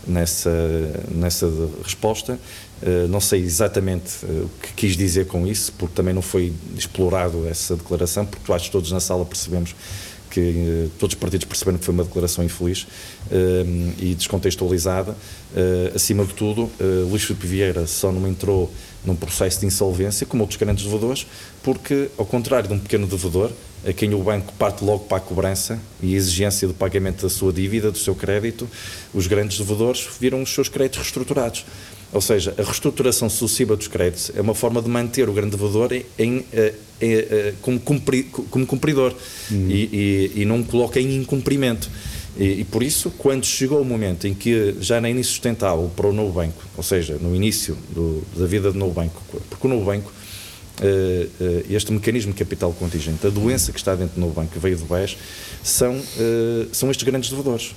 nessa, 0.08 0.52
nessa 1.10 1.50
resposta. 1.84 2.40
Uh, 2.82 3.08
não 3.08 3.22
sei 3.22 3.42
exatamente 3.42 4.26
uh, 4.26 4.46
o 4.46 4.50
que 4.62 4.74
quis 4.74 4.98
dizer 4.98 5.28
com 5.28 5.46
isso, 5.46 5.72
porque 5.78 5.94
também 5.94 6.14
não 6.14 6.22
foi 6.22 6.52
explorado 6.76 7.48
essa 7.48 7.76
declaração, 7.76 8.26
porque 8.26 8.52
acho 8.52 8.66
que 8.66 8.72
todos 8.72 8.92
na 8.92 9.00
sala 9.00 9.24
percebemos 9.24 9.76
que 10.32 10.40
uh, 10.40 10.92
todos 10.98 11.14
os 11.14 11.20
partidos 11.20 11.46
perceberam 11.46 11.78
que 11.78 11.86
foi 11.86 11.94
uma 11.94 12.04
declaração 12.04 12.44
infeliz 12.44 12.88
e 14.00 14.16
descontextualizada. 14.16 15.16
acima 15.94 16.26
de 16.26 16.34
tudo, 16.34 16.70
Luís 17.10 17.24
Filipe 17.24 17.46
Vieira 17.46 17.86
só 17.86 18.12
não 18.12 18.28
entrou 18.28 18.72
num 19.06 19.16
processo 19.16 19.60
de 19.60 19.66
insolvência, 19.66 20.26
como 20.26 20.44
outros 20.44 20.60
grandes 20.60 20.86
devedores, 20.86 21.28
porque, 21.62 22.10
ao 22.18 22.26
contrário 22.26 22.68
de 22.68 22.74
um 22.74 22.80
pequeno 22.80 23.08
devedor, 23.08 23.52
a 23.86 23.92
quem 23.94 24.14
o 24.14 24.20
banco 24.20 24.54
parte 24.54 24.84
logo 24.84 25.06
para 25.06 25.18
a 25.18 25.22
cobrança 25.22 25.80
e 26.02 26.14
a 26.14 26.18
exigência 26.18 26.68
do 26.68 26.74
pagamento 26.74 27.24
da 27.24 27.30
sua 27.30 27.52
dívida, 27.52 27.92
do 27.92 27.98
seu 27.98 28.14
crédito, 28.14 28.68
os 29.14 29.28
grandes 29.28 29.58
devedores 29.58 30.08
viram 30.20 30.42
os 30.42 30.54
seus 30.54 30.70
créditos 30.70 31.00
reestruturados. 31.00 31.66
Ou 32.14 32.20
seja, 32.20 32.54
a 32.58 32.62
reestruturação 32.62 33.30
sucessiva 33.30 33.76
dos 33.76 33.88
créditos 33.88 34.32
é 34.36 34.42
uma 34.42 34.54
forma 34.54 34.82
de 34.82 34.90
manter 34.90 35.30
o 35.30 35.34
grande 35.34 35.56
devedor 35.56 35.94
em, 35.94 36.06
em, 36.20 36.38
em, 36.38 36.44
eh, 36.60 36.86
eh, 37.02 37.54
como, 37.62 37.80
cumpri, 37.80 38.24
como 38.24 38.68
cumpridor 38.68 39.16
uhum. 39.50 39.70
e, 39.70 40.32
e, 40.36 40.42
e, 40.42 40.46
não 40.46 40.62
coloca 40.62 41.00
em 41.00 41.16
incumprimento. 41.16 41.90
E, 42.38 42.62
e, 42.62 42.64
por 42.66 42.84
isso, 42.84 43.12
quando 43.12 43.46
chegou 43.46 43.82
o 43.82 43.86
momento 43.86 44.28
em 44.28 44.34
que 44.34 44.76
já 44.82 45.00
nem 45.00 45.18
insustentável 45.18 45.90
para 45.96 46.08
o 46.08 46.14
novo 46.14 46.34
banco, 46.34 46.62
ou 46.76 46.84
seja, 46.84 47.18
no 47.20 47.34
início 47.34 47.78
do, 47.90 48.22
da 48.36 48.46
vida 48.46 48.72
do 48.74 48.78
novo 48.78 48.94
banco, 48.94 49.22
porque 49.50 49.68
o 49.68 49.70
novo 49.70 49.86
banco 49.86 50.12
eh, 50.12 50.14
eh, 50.14 50.21
este 51.70 51.92
mecanismo 51.92 52.34
de 52.34 52.40
capital 52.40 52.74
contingente, 52.74 53.26
a 53.26 53.30
doença 53.30 53.72
que 53.72 53.78
está 53.78 53.96
dentro 53.96 54.20
do 54.20 54.28
banco, 54.28 54.52
que 54.52 54.60
veio 54.60 54.78
do 54.78 54.86
BES, 54.86 55.18
são, 55.64 55.96
eh, 56.18 56.68
são 56.72 56.90
estes 56.90 57.06
grandes 57.06 57.30
devedores, 57.30 57.76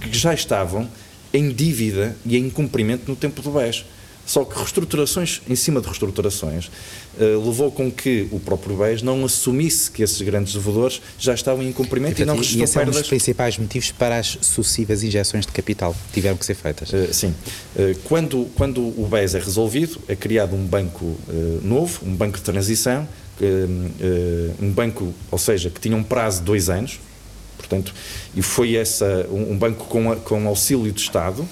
que 0.00 0.16
já 0.16 0.34
estavam 0.34 0.88
em 1.32 1.50
dívida 1.50 2.16
e 2.26 2.36
em 2.36 2.50
cumprimento 2.50 3.08
no 3.08 3.14
tempo 3.14 3.40
do 3.40 3.50
BES. 3.52 3.84
Só 4.30 4.44
que 4.44 4.56
reestruturações 4.56 5.42
em 5.48 5.56
cima 5.56 5.80
de 5.80 5.88
reestruturações 5.88 6.66
uh, 6.66 7.44
levou 7.44 7.72
com 7.72 7.90
que 7.90 8.28
o 8.30 8.38
próprio 8.38 8.76
BES 8.76 9.02
não 9.02 9.24
assumisse 9.24 9.90
que 9.90 10.04
esses 10.04 10.22
grandes 10.22 10.54
devedores 10.54 11.02
já 11.18 11.34
estavam 11.34 11.64
em 11.64 11.72
cumprimento 11.72 12.20
e, 12.20 12.22
e 12.22 12.24
não 12.24 12.36
restou 12.36 12.60
E 12.60 12.62
esse 12.62 12.78
é 12.78 12.82
um 12.82 12.90
dos 12.90 13.08
principais 13.08 13.58
motivos 13.58 13.90
para 13.90 14.18
as 14.18 14.38
sucessivas 14.40 15.02
injeções 15.02 15.44
de 15.44 15.50
capital 15.50 15.92
que 15.92 16.12
tiveram 16.12 16.36
que 16.36 16.46
ser 16.46 16.54
feitas. 16.54 16.92
Uh, 16.92 17.12
sim. 17.12 17.34
Uh, 17.74 17.98
quando, 18.04 18.48
quando 18.54 18.80
o 18.80 19.08
BES 19.10 19.34
é 19.34 19.40
resolvido, 19.40 20.00
é 20.06 20.14
criado 20.14 20.54
um 20.54 20.64
banco 20.64 21.18
novo, 21.64 22.06
um 22.06 22.14
banco 22.14 22.38
de 22.38 22.44
transição, 22.44 23.08
um 24.60 24.70
banco, 24.70 25.12
ou 25.28 25.38
seja, 25.38 25.70
que 25.70 25.80
tinha 25.80 25.96
um 25.96 26.04
prazo 26.04 26.38
de 26.38 26.44
dois 26.44 26.70
anos, 26.70 27.00
Portanto, 27.60 27.94
e 28.34 28.42
foi 28.42 28.74
essa, 28.74 29.26
um, 29.30 29.56
banco 29.56 29.84
com, 29.84 30.16
com 30.16 30.48
auxílio 30.48 30.90
de 30.90 31.00
Estado 31.00 31.42
uh, 31.42 31.48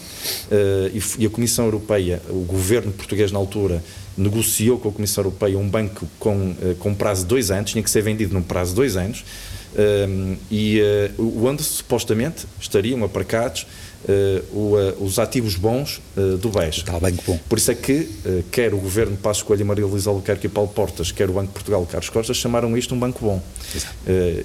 e, 0.93 1.23
e, 1.23 1.27
a 1.27 1.31
Comissão 1.31 1.67
Europeia, 1.67 2.23
o 2.31 2.41
governo 2.41 2.91
português 2.93 3.31
na 3.31 3.39
altura, 3.39 3.83
negociou 4.17 4.79
com 4.79 4.89
a 4.89 4.93
Comissão 4.93 5.23
Europeia 5.23 5.59
um 5.59 5.69
banco 5.69 6.09
com, 6.19 6.51
uh, 6.51 6.75
com 6.79 6.95
prazo 6.95 7.23
de 7.23 7.29
dois 7.29 7.51
anos, 7.51 7.71
tinha 7.71 7.83
que 7.83 7.91
ser 7.91 8.03
vendido 8.03 8.35
num 8.35 8.43
prazo 8.43 8.71
de 8.71 8.77
dois 8.77 8.97
anos, 8.97 9.21
uh, 9.21 10.37
e 10.51 10.81
onde 11.19 11.63
supostamente 11.63 12.47
estariam 12.61 13.05
aparcados 13.05 13.67
Uh, 14.05 14.57
o, 14.57 14.77
uh, 14.77 15.05
os 15.05 15.19
ativos 15.19 15.57
bons 15.57 16.01
uh, 16.17 16.37
do 16.39 16.51
BES. 16.51 16.77
Está 16.77 17.01
bem 17.01 17.17
bom. 17.27 17.39
Por 17.49 17.59
isso 17.59 17.71
é 17.73 17.75
que 17.75 18.09
quer 18.53 18.73
o 18.73 18.79
Governo 18.79 19.17
Passos 19.17 19.43
Coelho 19.43 19.63
e 19.63 19.65
Maria 19.65 19.87
Luísa 19.87 20.09
Albuquerque 20.09 20.47
e 20.47 20.49
Paulo 20.49 20.71
Portas, 20.71 21.11
quer 21.11 21.29
o 21.29 21.33
Banco 21.33 21.49
de 21.49 21.55
Portugal 21.55 21.85
Carlos 21.85 22.09
Costa, 22.09 22.33
chamaram 22.33 22.77
isto 22.77 22.95
um 22.95 22.99
banco 22.99 23.19
bom. 23.25 23.43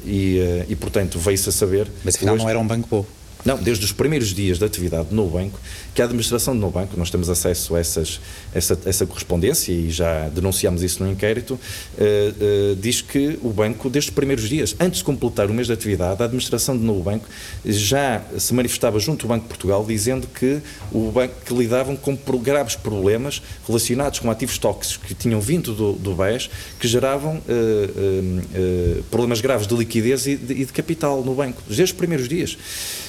E, 0.05 0.65
e, 0.67 0.75
portanto, 0.75 1.19
veio-se 1.19 1.49
a 1.49 1.51
saber... 1.51 1.87
Mas 2.03 2.15
afinal 2.15 2.35
hoje... 2.35 2.43
não 2.43 2.49
era 2.49 2.59
um 2.59 2.65
banco 2.65 2.87
bom. 2.89 3.05
Não, 3.45 3.57
desde 3.57 3.83
os 3.83 3.91
primeiros 3.91 4.29
dias 4.29 4.57
da 4.57 4.65
atividade 4.65 5.09
no 5.11 5.27
banco, 5.27 5.59
que 5.93 6.01
a 6.01 6.05
administração 6.05 6.57
do 6.57 6.69
banco, 6.69 6.97
nós 6.97 7.09
temos 7.09 7.29
acesso 7.29 7.75
a 7.75 7.79
essas, 7.79 8.19
essa, 8.53 8.79
essa 8.85 9.05
correspondência 9.05 9.71
e 9.71 9.91
já 9.91 10.29
denunciamos 10.29 10.81
isso 10.81 11.03
no 11.03 11.11
inquérito, 11.11 11.53
uh, 11.53 12.71
uh, 12.71 12.75
diz 12.77 13.01
que 13.01 13.37
o 13.41 13.49
banco, 13.49 13.89
desde 13.89 14.09
os 14.09 14.15
primeiros 14.15 14.47
dias, 14.47 14.75
antes 14.79 14.99
de 14.99 15.03
completar 15.03 15.49
o 15.49 15.53
mês 15.53 15.67
de 15.67 15.73
atividade, 15.73 16.21
a 16.21 16.25
administração 16.25 16.77
do 16.77 16.83
novo 16.83 17.03
banco 17.03 17.27
já 17.65 18.21
se 18.37 18.53
manifestava 18.53 18.99
junto 18.99 19.25
ao 19.25 19.29
Banco 19.29 19.43
de 19.43 19.49
Portugal 19.49 19.85
dizendo 19.85 20.27
que 20.27 20.61
o 20.91 21.11
banco 21.11 21.35
que 21.45 21.53
lidavam 21.53 21.95
com 21.95 22.15
graves 22.37 22.75
problemas 22.75 23.41
relacionados 23.67 24.19
com 24.19 24.31
ativos 24.31 24.57
tóxicos 24.57 24.97
que 24.97 25.13
tinham 25.13 25.39
vindo 25.39 25.73
do, 25.73 25.93
do 25.93 26.15
BES, 26.15 26.49
que 26.79 26.87
geravam 26.87 27.37
uh, 27.37 29.03
problemas 29.11 29.41
graves 29.41 29.67
de 29.67 29.75
liquidez 29.75 30.25
e 30.27 30.35
de, 30.35 30.53
e 30.53 30.65
de 30.65 30.73
capital 30.73 31.23
no 31.23 31.35
banco, 31.35 31.61
desde 31.67 31.83
os 31.83 31.91
primeiros 31.91 32.27
dias. 32.27 32.57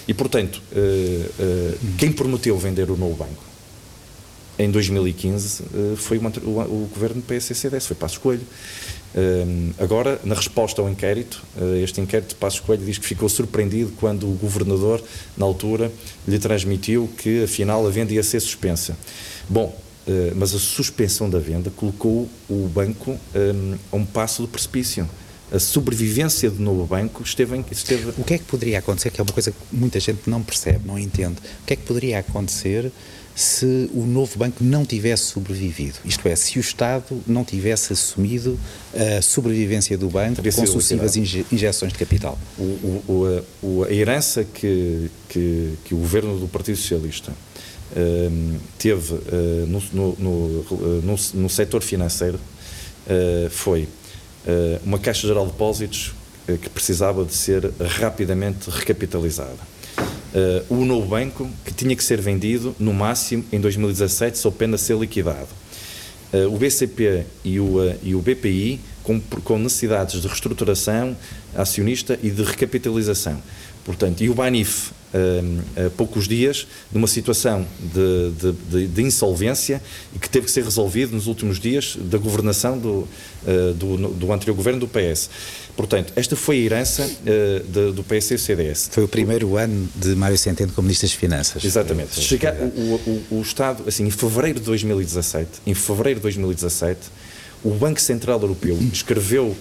E, 0.06 0.12
portanto, 0.12 0.62
uh, 0.72 0.78
uh, 0.78 1.78
quem 1.96 2.12
prometeu 2.12 2.56
vender 2.58 2.90
o 2.90 2.96
novo 2.96 3.14
banco 3.14 3.42
em 4.58 4.70
2015 4.70 5.62
uh, 5.62 5.96
foi 5.96 6.18
o, 6.18 6.88
governo 6.92 7.16
do 7.16 7.22
PSCDS, 7.22 7.86
foi 7.86 7.96
Passos 7.96 8.18
Coelho. 8.18 8.46
agora, 9.78 10.20
na 10.24 10.34
resposta 10.34 10.82
ao 10.82 10.88
inquérito, 10.88 11.42
este 11.82 12.00
inquérito 12.00 12.30
de 12.30 12.34
Passos 12.34 12.60
Coelho 12.60 12.84
diz 12.84 12.98
que 12.98 13.06
ficou 13.06 13.28
surpreendido 13.28 13.92
quando 13.98 14.28
o 14.28 14.34
governador, 14.34 15.02
na 15.36 15.46
altura, 15.46 15.90
lhe 16.26 16.38
transmitiu 16.38 17.08
que, 17.16 17.44
afinal, 17.44 17.86
a 17.86 17.90
venda 17.90 18.12
ia 18.12 18.22
ser 18.22 18.40
suspensa. 18.40 18.96
Bom, 19.48 19.76
mas 20.36 20.54
a 20.54 20.58
suspensão 20.58 21.30
da 21.30 21.38
venda 21.38 21.70
colocou 21.70 22.28
o 22.48 22.68
banco 22.68 23.16
a 23.92 23.96
um 23.96 24.04
passo 24.04 24.42
do 24.42 24.48
precipício 24.48 25.08
a 25.52 25.58
sobrevivência 25.58 26.50
do 26.50 26.62
novo 26.62 26.86
banco 26.86 27.22
esteve, 27.22 27.56
em, 27.56 27.64
esteve... 27.70 28.12
O 28.18 28.24
que 28.24 28.34
é 28.34 28.38
que 28.38 28.44
poderia 28.44 28.78
acontecer, 28.78 29.10
que 29.10 29.20
é 29.20 29.24
uma 29.24 29.32
coisa 29.32 29.50
que 29.50 29.58
muita 29.72 30.00
gente 30.00 30.28
não 30.28 30.42
percebe, 30.42 30.86
não 30.86 30.98
entende, 30.98 31.36
o 31.62 31.66
que 31.66 31.74
é 31.74 31.76
que 31.76 31.82
poderia 31.82 32.18
acontecer 32.18 32.90
se 33.34 33.90
o 33.92 34.06
novo 34.06 34.38
banco 34.38 34.62
não 34.62 34.84
tivesse 34.84 35.24
sobrevivido. 35.24 35.96
Isto 36.04 36.28
é, 36.28 36.36
se 36.36 36.56
o 36.56 36.60
Estado 36.60 37.20
não 37.26 37.44
tivesse 37.44 37.92
assumido 37.92 38.58
a 38.94 39.20
sobrevivência 39.20 39.98
do 39.98 40.08
banco 40.08 40.40
com 40.40 40.66
sucessivas 40.66 41.16
injeções 41.16 41.92
de 41.92 41.98
capital. 41.98 42.38
O, 42.56 42.62
o, 42.62 43.44
o, 43.62 43.84
a 43.84 43.92
herança 43.92 44.44
que, 44.44 45.10
que, 45.28 45.74
que, 45.84 45.94
o 45.94 45.98
governo 45.98 46.38
do 46.38 46.46
Partido 46.46 46.76
Socialista 46.76 47.32
uh, 47.32 48.60
teve 48.78 49.14
uh, 49.14 49.66
no, 49.66 49.82
no, 49.92 50.16
no, 50.16 51.02
no, 51.02 51.16
no 51.34 51.48
setor 51.48 51.82
financeiro 51.82 52.38
uh, 52.38 53.50
foi 53.50 53.88
uma 54.84 54.98
Caixa 54.98 55.26
Geral 55.26 55.46
de 55.46 55.52
Depósitos 55.52 56.12
que 56.60 56.68
precisava 56.68 57.24
de 57.24 57.32
ser 57.32 57.70
rapidamente 57.80 58.68
recapitalizada 58.68 59.74
uh, 60.34 60.74
o 60.74 60.84
novo 60.84 61.06
banco 61.06 61.48
que 61.64 61.72
tinha 61.72 61.94
que 61.94 62.02
ser 62.02 62.20
vendido 62.20 62.74
no 62.78 62.92
máximo 62.92 63.44
em 63.52 63.60
2017 63.60 64.36
sob 64.36 64.56
pena 64.56 64.76
de 64.76 64.82
ser 64.82 64.96
liquidado. 64.96 65.48
Uh, 66.32 66.52
o 66.52 66.58
BCP 66.58 67.24
e 67.44 67.60
o, 67.60 67.78
uh, 67.78 67.96
e 68.02 68.14
o 68.14 68.20
BPI 68.20 68.80
com, 69.02 69.20
com, 69.20 69.58
necessidades 69.58 70.20
de 70.20 70.26
reestruturação 70.26 71.16
acionista 71.54 72.18
e 72.22 72.30
de 72.30 72.42
recapitalização. 72.42 73.40
Portanto, 73.84 74.22
e 74.22 74.28
o 74.28 74.34
Banif, 74.34 74.90
há 75.76 75.90
poucos 75.90 76.26
dias, 76.26 76.66
numa 76.92 77.06
situação 77.06 77.66
de, 77.80 78.30
de, 78.30 78.52
de, 78.70 78.86
de, 78.88 79.02
insolvência 79.02 79.82
e 80.14 80.18
que 80.18 80.28
teve 80.28 80.46
que 80.46 80.52
ser 80.52 80.64
resolvido 80.64 81.14
nos 81.14 81.26
últimos 81.26 81.58
dias 81.58 81.96
da 82.00 82.18
governação 82.18 82.78
do, 82.78 83.06
do, 83.76 84.08
do 84.08 84.32
anterior 84.32 84.54
governo 84.54 84.80
do 84.80 84.88
PS. 84.88 85.30
Portanto, 85.76 86.12
esta 86.14 86.36
foi 86.36 86.58
a 86.58 86.60
herança 86.60 87.02
uh, 87.02 87.64
de, 87.64 87.92
do 87.92 88.04
PS 88.04 88.32
e 88.32 88.38
CDS. 88.38 88.90
Foi 88.92 89.04
o 89.04 89.08
primeiro 89.08 89.56
ano 89.56 89.88
de 89.94 90.14
Mário 90.14 90.38
Centeno 90.38 90.72
como 90.72 90.86
Ministro 90.86 91.08
das 91.08 91.16
Finanças. 91.16 91.64
Exatamente. 91.64 92.20
Chega, 92.20 92.56
o, 92.76 92.94
o, 93.30 93.38
o, 93.38 93.42
Estado, 93.42 93.82
assim, 93.86 94.06
em 94.06 94.10
fevereiro 94.10 94.60
de 94.60 94.66
2017, 94.66 95.50
em 95.66 95.74
fevereiro 95.74 96.20
de 96.20 96.22
2017, 96.22 97.00
o 97.64 97.70
Banco 97.70 98.00
Central 98.00 98.40
Europeu 98.40 98.78
escreveu 98.92 99.56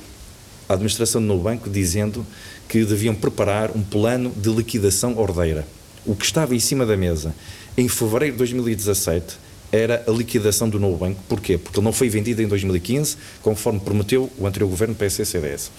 administração 0.73 1.21
do 1.21 1.27
novo 1.27 1.43
banco 1.43 1.69
dizendo 1.69 2.25
que 2.67 2.83
deviam 2.85 3.15
preparar 3.15 3.71
um 3.75 3.81
plano 3.81 4.31
de 4.35 4.49
liquidação 4.49 5.17
ordeira. 5.17 5.67
O 6.05 6.15
que 6.15 6.25
estava 6.25 6.55
em 6.55 6.59
cima 6.59 6.85
da 6.85 6.97
mesa 6.97 7.33
em 7.77 7.87
fevereiro 7.87 8.33
de 8.33 8.37
2017 8.39 9.37
era 9.71 10.03
a 10.07 10.11
liquidação 10.11 10.69
do 10.69 10.79
novo 10.79 10.97
banco. 10.97 11.19
Porquê? 11.27 11.57
Porque 11.57 11.79
ele 11.79 11.85
não 11.85 11.91
foi 11.91 12.07
vendido 12.07 12.41
em 12.43 12.47
2015, 12.47 13.17
conforme 13.41 13.79
prometeu 13.79 14.29
o 14.37 14.45
anterior 14.45 14.69
governo 14.69 14.93
PSC-CDS 14.93 15.71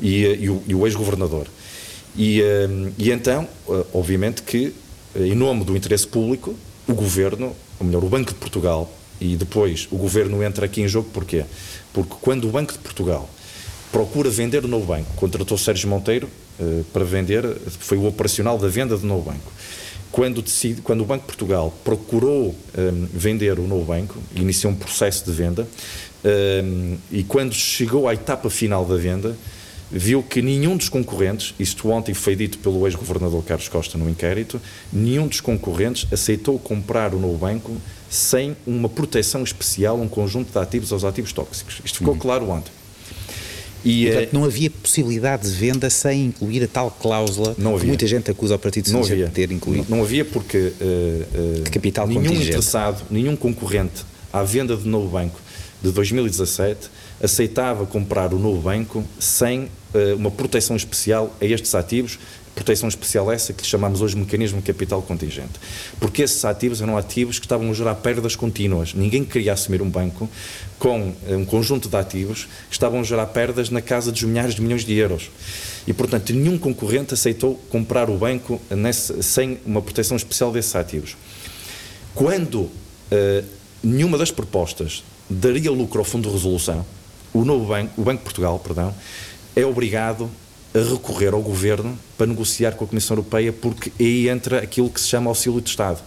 e, 0.00 0.24
e, 0.24 0.50
o, 0.50 0.62
o 0.74 0.86
ex-governador. 0.86 1.46
E, 2.16 2.42
eh, 2.42 2.68
e, 2.98 3.12
então, 3.12 3.48
eh, 3.68 3.84
obviamente 3.94 4.42
que, 4.42 4.74
eh, 5.14 5.26
em 5.28 5.34
nome 5.36 5.64
do 5.64 5.76
interesse 5.76 6.06
público, 6.06 6.54
o 6.86 6.94
governo, 6.94 7.54
ou 7.78 7.86
melhor, 7.86 8.02
o 8.02 8.08
Banco 8.08 8.32
de 8.32 8.38
Portugal, 8.38 8.92
e 9.20 9.36
depois 9.36 9.86
o 9.92 9.96
governo 9.96 10.42
entra 10.42 10.66
aqui 10.66 10.82
em 10.82 10.88
jogo, 10.88 11.08
porquê? 11.12 11.44
Porque 11.92 12.14
quando 12.20 12.48
o 12.48 12.50
Banco 12.50 12.72
de 12.72 12.80
Portugal 12.80 13.30
procura 13.92 14.30
vender 14.30 14.64
o 14.64 14.68
novo 14.68 14.86
banco, 14.86 15.12
contratou 15.14 15.56
Sérgio 15.56 15.88
Monteiro 15.88 16.28
para 16.92 17.04
vender, 17.04 17.44
foi 17.78 17.98
o 17.98 18.06
operacional 18.06 18.58
da 18.58 18.68
venda 18.68 18.96
do 18.96 19.06
novo 19.06 19.30
banco 19.30 19.52
quando, 20.12 20.42
decide, 20.42 20.82
quando 20.82 21.00
o 21.00 21.06
Banco 21.06 21.22
de 21.22 21.26
Portugal 21.28 21.72
procurou 21.82 22.54
um, 22.76 23.06
vender 23.12 23.58
o 23.58 23.66
novo 23.66 23.86
banco, 23.86 24.18
iniciou 24.36 24.72
um 24.72 24.76
processo 24.76 25.24
de 25.24 25.32
venda, 25.32 25.66
um, 26.24 26.98
e 27.10 27.24
quando 27.24 27.54
chegou 27.54 28.06
à 28.06 28.12
etapa 28.12 28.50
final 28.50 28.84
da 28.84 28.96
venda, 28.96 29.34
viu 29.90 30.22
que 30.22 30.42
nenhum 30.42 30.76
dos 30.76 30.90
concorrentes, 30.90 31.54
isto 31.58 31.90
ontem 31.90 32.14
foi 32.14 32.36
dito 32.36 32.58
pelo 32.58 32.86
ex-governador 32.86 33.42
Carlos 33.42 33.68
Costa 33.68 33.96
no 33.96 34.08
inquérito, 34.08 34.60
nenhum 34.92 35.26
dos 35.26 35.40
concorrentes 35.40 36.06
aceitou 36.12 36.58
comprar 36.58 37.14
o 37.14 37.18
novo 37.18 37.38
banco 37.38 37.74
sem 38.08 38.54
uma 38.66 38.90
proteção 38.90 39.42
especial, 39.42 39.98
um 39.98 40.08
conjunto 40.08 40.52
de 40.52 40.58
ativos 40.58 40.92
aos 40.92 41.04
ativos 41.04 41.32
tóxicos. 41.32 41.80
Isto 41.82 41.98
ficou 41.98 42.12
uhum. 42.12 42.20
claro 42.20 42.50
ontem. 42.50 42.70
E, 43.84 44.06
Portanto, 44.06 44.32
não 44.32 44.44
havia 44.44 44.70
possibilidade 44.70 45.50
de 45.50 45.54
venda 45.54 45.90
sem 45.90 46.26
incluir 46.26 46.62
a 46.62 46.68
tal 46.68 46.90
cláusula 46.90 47.54
não 47.58 47.72
havia. 47.72 47.80
que 47.80 47.86
muita 47.88 48.06
gente 48.06 48.30
acusa 48.30 48.54
ao 48.54 48.58
Partido 48.58 48.88
Socialista 48.88 49.28
de 49.28 49.34
ter 49.34 49.50
incluído. 49.50 49.86
Não, 49.88 49.98
não 49.98 50.04
havia 50.04 50.24
porque 50.24 50.58
uh, 50.58 50.70
uh, 51.60 51.70
capital 51.70 52.06
nenhum 52.06 52.22
contingente. 52.22 52.48
interessado, 52.48 53.02
nenhum 53.10 53.34
concorrente 53.34 54.04
à 54.32 54.42
venda 54.42 54.76
do 54.76 54.88
novo 54.88 55.08
banco 55.08 55.40
de 55.82 55.90
2017 55.90 56.88
aceitava 57.20 57.84
comprar 57.86 58.32
o 58.32 58.38
novo 58.38 58.60
banco 58.62 59.04
sem 59.18 59.64
uh, 59.64 60.16
uma 60.16 60.30
proteção 60.30 60.76
especial 60.76 61.34
a 61.40 61.44
estes 61.44 61.74
ativos 61.74 62.18
proteção 62.54 62.88
especial 62.88 63.30
essa 63.32 63.52
que 63.52 63.66
chamamos 63.66 64.00
hoje 64.00 64.16
mecanismo 64.16 64.60
de 64.60 64.66
capital 64.66 65.02
contingente. 65.02 65.52
Porque 65.98 66.22
esses 66.22 66.44
ativos 66.44 66.80
eram 66.80 66.96
ativos 66.96 67.38
que 67.38 67.46
estavam 67.46 67.70
a 67.70 67.74
gerar 67.74 67.94
perdas 67.96 68.36
contínuas. 68.36 68.94
Ninguém 68.94 69.24
queria 69.24 69.52
assumir 69.52 69.80
um 69.80 69.88
banco 69.88 70.28
com 70.78 71.14
eh, 71.26 71.36
um 71.36 71.44
conjunto 71.44 71.88
de 71.88 71.96
ativos 71.96 72.44
que 72.68 72.74
estavam 72.74 73.00
a 73.00 73.02
gerar 73.02 73.26
perdas 73.26 73.70
na 73.70 73.80
casa 73.80 74.12
dos 74.12 74.22
milhares 74.22 74.54
de 74.54 74.60
milhões 74.60 74.84
de 74.84 74.94
euros. 74.94 75.30
E, 75.86 75.92
portanto, 75.92 76.32
nenhum 76.32 76.58
concorrente 76.58 77.14
aceitou 77.14 77.54
comprar 77.70 78.10
o 78.10 78.16
banco 78.16 78.60
nesse, 78.70 79.22
sem 79.22 79.58
uma 79.64 79.80
proteção 79.80 80.16
especial 80.16 80.52
desses 80.52 80.76
ativos. 80.76 81.16
Quando 82.14 82.56
uh, 82.62 82.70
nenhuma 83.82 84.18
das 84.18 84.30
propostas 84.30 85.02
daria 85.28 85.70
lucro 85.70 85.98
ao 85.98 86.04
Fundo 86.04 86.28
de 86.28 86.34
Resolução, 86.34 86.84
o 87.32 87.44
novo 87.44 87.66
banco, 87.66 88.00
o 88.00 88.04
Banco 88.04 88.18
de 88.18 88.24
Portugal, 88.24 88.58
perdão, 88.58 88.94
é 89.56 89.64
obrigado 89.64 90.30
a 90.74 90.78
recorrer 90.78 91.34
ao 91.34 91.42
Governo 91.42 91.98
para 92.16 92.26
negociar 92.26 92.72
com 92.72 92.84
a 92.84 92.88
Comissão 92.88 93.16
Europeia, 93.16 93.52
porque 93.52 93.92
aí 94.00 94.28
entra 94.28 94.58
aquilo 94.58 94.88
que 94.88 95.00
se 95.00 95.08
chama 95.08 95.30
auxílio 95.30 95.60
de 95.60 95.70
Estado. 95.70 96.00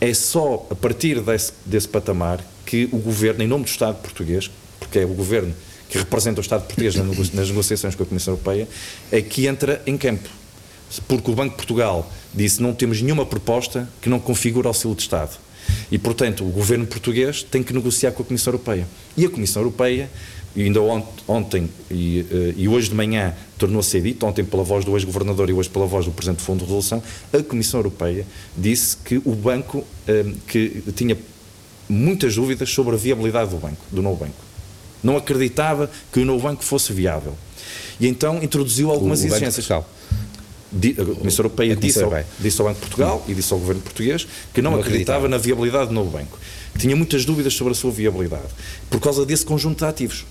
É 0.00 0.12
só 0.12 0.66
a 0.70 0.74
partir 0.74 1.20
desse, 1.20 1.52
desse 1.64 1.88
patamar 1.88 2.44
que 2.66 2.88
o 2.92 2.98
Governo, 2.98 3.42
em 3.42 3.46
nome 3.46 3.64
do 3.64 3.68
Estado 3.68 3.96
português, 4.02 4.50
porque 4.78 4.98
é 4.98 5.04
o 5.04 5.14
Governo 5.14 5.54
que 5.88 5.98
representa 5.98 6.40
o 6.40 6.42
Estado 6.42 6.64
português 6.64 6.94
nas 7.34 7.48
negociações 7.48 7.94
com 7.94 8.02
a 8.02 8.06
Comissão 8.06 8.32
Europeia, 8.32 8.66
é 9.10 9.20
que 9.20 9.46
entra 9.46 9.82
em 9.86 9.96
campo. 9.98 10.28
Porque 11.06 11.30
o 11.30 11.34
Banco 11.34 11.50
de 11.50 11.56
Portugal 11.56 12.10
disse 12.32 12.62
não 12.62 12.72
temos 12.72 13.02
nenhuma 13.02 13.26
proposta 13.26 13.88
que 14.00 14.08
não 14.08 14.18
configure 14.18 14.66
auxílio 14.66 14.96
de 14.96 15.02
Estado. 15.02 15.38
E, 15.90 15.98
portanto, 15.98 16.44
o 16.44 16.50
governo 16.50 16.86
português 16.86 17.42
tem 17.42 17.62
que 17.62 17.72
negociar 17.72 18.12
com 18.12 18.22
a 18.22 18.26
Comissão 18.26 18.52
Europeia. 18.52 18.86
E 19.16 19.24
a 19.24 19.30
Comissão 19.30 19.62
Europeia 19.62 20.10
ainda 20.60 20.80
ontem 21.26 21.68
e, 21.90 22.26
eh, 22.30 22.54
e 22.56 22.68
hoje 22.68 22.90
de 22.90 22.94
manhã 22.94 23.34
tornou-se 23.56 23.98
dito, 24.00 24.26
ontem 24.26 24.44
pela 24.44 24.62
voz 24.62 24.84
do 24.84 24.94
ex-governador 24.96 25.48
e 25.48 25.52
hoje 25.52 25.68
pela 25.68 25.86
voz 25.86 26.04
do 26.04 26.10
Presidente 26.10 26.38
do 26.38 26.42
Fundo 26.42 26.58
de 26.58 26.64
Resolução, 26.64 27.02
a 27.32 27.42
Comissão 27.42 27.80
Europeia 27.80 28.26
disse 28.56 28.96
que 28.98 29.16
o 29.24 29.34
banco, 29.34 29.84
eh, 30.06 30.26
que 30.46 30.82
tinha 30.94 31.16
muitas 31.88 32.34
dúvidas 32.34 32.70
sobre 32.70 32.94
a 32.94 32.98
viabilidade 32.98 33.50
do 33.50 33.56
banco, 33.56 33.84
do 33.90 34.02
novo 34.02 34.24
banco. 34.24 34.34
Não 35.02 35.16
acreditava 35.16 35.90
que 36.12 36.20
o 36.20 36.24
novo 36.24 36.42
banco 36.42 36.62
fosse 36.62 36.92
viável. 36.92 37.34
E 37.98 38.06
então 38.06 38.42
introduziu 38.42 38.90
algumas 38.90 39.22
o, 39.22 39.26
exigências. 39.26 39.66
A 40.72 41.14
Comissão 41.14 41.44
Europeia, 41.44 41.76
disse, 41.76 42.02
ao, 42.02 42.12
disse, 42.38 42.60
ao, 42.60 42.66
Banco 42.66 42.80
de 42.80 42.86
Portugal 42.86 43.24
e 43.28 43.34
disse 43.34 43.52
ao 43.52 43.58
Governo 43.58 43.82
português 43.82 44.26
que 44.52 44.62
não, 44.62 44.72
não 44.72 44.80
acreditava, 44.80 45.26
acreditava 45.26 45.28
na 45.28 45.38
viabilidade 45.38 45.88
do 45.88 45.94
novo 45.94 46.10
banco. 46.10 46.38
Tinha 46.78 46.96
muitas 46.96 47.24
dúvidas 47.24 47.54
sobre 47.54 47.72
a 47.72 47.76
sua 47.76 47.90
viabilidade, 47.90 48.48
por 48.88 49.00
causa 49.00 49.26
desse 49.26 49.44
conjunto 49.44 49.78
de 49.78 49.84
ativos 49.84 50.24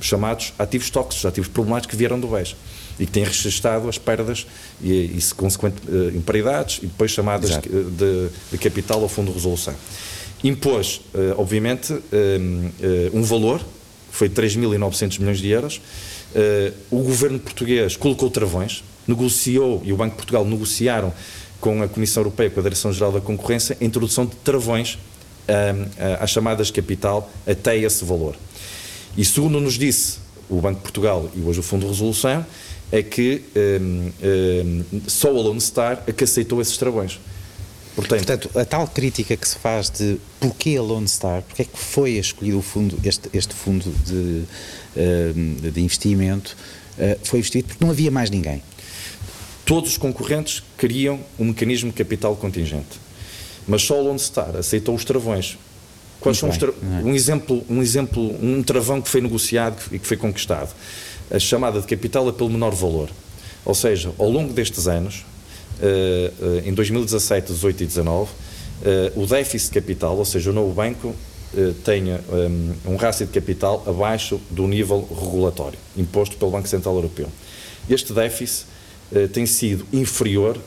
chamados 0.00 0.52
ativos 0.58 0.90
tóxicos, 0.90 1.24
ativos 1.24 1.48
problemáticos 1.48 1.92
que 1.92 1.96
vieram 1.96 2.18
do 2.18 2.28
BES 2.28 2.56
e 2.98 3.06
que 3.06 3.12
têm 3.12 3.24
registado 3.24 3.88
as 3.88 3.98
perdas 3.98 4.46
e, 4.82 4.90
e 4.90 5.18
consequente 5.36 5.76
uh, 5.88 6.16
imparidades 6.16 6.78
e 6.82 6.86
depois 6.86 7.10
chamadas 7.10 7.50
de, 7.50 8.28
de, 8.50 8.58
capital 8.58 9.02
ao 9.02 9.08
fundo 9.08 9.28
de 9.28 9.34
resolução. 9.34 9.74
Impôs, 10.42 11.00
uh, 11.14 11.38
obviamente, 11.40 11.92
uh, 11.92 12.02
um 13.12 13.22
valor, 13.22 13.60
foi 14.10 14.28
3.900 14.28 15.18
milhões 15.18 15.38
de 15.38 15.48
euros. 15.48 15.80
o 16.90 17.02
governo 17.02 17.38
português 17.38 17.96
colocou 17.96 18.30
travões, 18.30 18.82
negociou, 19.06 19.82
e 19.84 19.92
o 19.92 19.96
Banco 19.96 20.10
de 20.10 20.16
Portugal 20.16 20.44
negociaram 20.44 21.12
com 21.60 21.82
a 21.82 21.88
Comissão 21.88 22.22
Europeia, 22.22 22.50
com 22.50 22.60
a 22.60 22.62
Direção-Geral 22.62 23.12
da 23.12 23.20
Concorrência, 23.20 23.76
a 23.80 23.84
introdução 23.84 24.26
de 24.26 24.36
travões 24.36 24.98
às 26.20 26.30
chamadas 26.30 26.70
capital 26.70 27.30
até 27.46 27.76
esse 27.78 28.04
valor. 28.04 28.36
E 29.16 29.24
segundo 29.24 29.60
nos 29.60 29.74
disse 29.74 30.18
o 30.48 30.60
Banco 30.60 30.76
de 30.76 30.82
Portugal 30.82 31.30
e 31.34 31.40
hoje 31.40 31.60
o 31.60 31.62
Fundo 31.62 31.82
de 31.82 31.92
Resolução, 31.92 32.44
é 32.92 33.02
que 33.02 33.42
um, 33.56 34.12
um, 34.22 35.00
só 35.08 35.32
o 35.32 35.42
Lone 35.42 35.60
Star 35.60 36.02
é 36.06 36.12
que 36.12 36.24
aceitou 36.24 36.60
esses 36.60 36.76
travões. 36.76 37.18
Portanto, 37.96 38.26
Portanto, 38.26 38.58
a 38.58 38.64
tal 38.64 38.86
crítica 38.86 39.36
que 39.36 39.48
se 39.48 39.56
faz 39.56 39.88
de 39.88 40.18
porquê 40.38 40.76
a 40.76 40.82
Lone 40.82 41.08
Star, 41.08 41.42
porque 41.42 41.62
é 41.62 41.64
que 41.64 41.78
foi 41.78 42.12
escolhido 42.12 42.58
o 42.58 42.62
fundo, 42.62 42.98
este, 43.02 43.28
este 43.32 43.54
fundo 43.54 43.90
de, 44.04 44.44
hum, 45.34 45.56
de 45.72 45.80
investimento, 45.80 46.56
uh, 46.98 47.18
foi 47.24 47.38
investido 47.38 47.68
porque 47.68 47.82
não 47.82 47.90
havia 47.90 48.10
mais 48.10 48.28
ninguém. 48.28 48.62
Todos 49.66 49.90
os 49.90 49.98
concorrentes 49.98 50.62
queriam 50.78 51.20
um 51.38 51.46
mecanismo 51.46 51.90
de 51.90 51.96
capital 51.96 52.34
contingente, 52.36 52.98
mas 53.68 53.82
só 53.82 53.98
a 53.98 54.00
Lone 54.00 54.18
Star 54.18 54.56
aceitou 54.56 54.94
os 54.94 55.04
travões 55.04 55.58
Quais 56.20 56.38
são 56.38 56.48
os. 56.48 56.56
É? 56.56 56.68
um 57.04 57.14
exemplo, 57.14 57.64
um 57.68 57.82
exemplo, 57.82 58.34
um 58.42 58.62
travão 58.62 59.00
que 59.00 59.08
foi 59.08 59.20
negociado 59.20 59.76
e 59.92 59.98
que 59.98 60.06
foi 60.06 60.16
conquistado? 60.16 60.74
A 61.30 61.38
chamada 61.38 61.80
de 61.80 61.86
capital 61.86 62.28
é 62.28 62.32
pelo 62.32 62.50
menor 62.50 62.74
valor. 62.74 63.10
Ou 63.64 63.74
seja, 63.74 64.12
ao 64.18 64.30
longo 64.30 64.52
destes 64.52 64.86
anos, 64.86 65.24
eh, 65.82 66.32
eh, 66.40 66.68
em 66.68 66.72
2017, 66.72 67.52
18 67.52 67.82
e 67.82 67.86
19, 67.86 68.30
uh, 68.30 69.22
o 69.22 69.26
déficit 69.26 69.72
de 69.72 69.80
capital, 69.80 70.16
ou 70.16 70.24
seja, 70.24 70.50
o 70.50 70.52
novo 70.52 70.72
banco 70.72 71.14
tenha 71.84 72.20
um, 72.28 72.92
um 72.92 72.96
rácio 72.96 73.24
de 73.24 73.32
capital 73.32 73.82
abaixo 73.86 74.38
do 74.50 74.66
nível 74.66 75.08
regulatório 75.08 75.78
imposto 75.96 76.36
pelo 76.36 76.50
Banco 76.50 76.68
Central 76.68 76.96
Europeu. 76.96 77.28
Este 77.88 78.12
déficit 78.12 78.66
tem 79.32 79.46
sido 79.46 79.86
inferior 79.92 80.58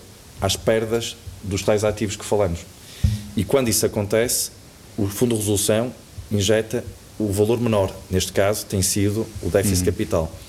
às 0.41 0.55
perdas 0.55 1.15
dos 1.43 1.61
tais 1.61 1.83
ativos 1.83 2.15
que 2.15 2.25
falamos. 2.25 2.59
E 3.35 3.43
quando 3.43 3.69
isso 3.69 3.85
acontece, 3.85 4.51
o 4.97 5.07
Fundo 5.07 5.35
de 5.35 5.41
Resolução 5.41 5.93
injeta 6.31 6.83
o 7.17 7.31
valor 7.31 7.59
menor. 7.59 7.93
Neste 8.09 8.31
caso, 8.31 8.65
tem 8.65 8.81
sido 8.81 9.25
o 9.41 9.49
déficit 9.49 9.79
uhum. 9.79 9.85
capital. 9.85 10.39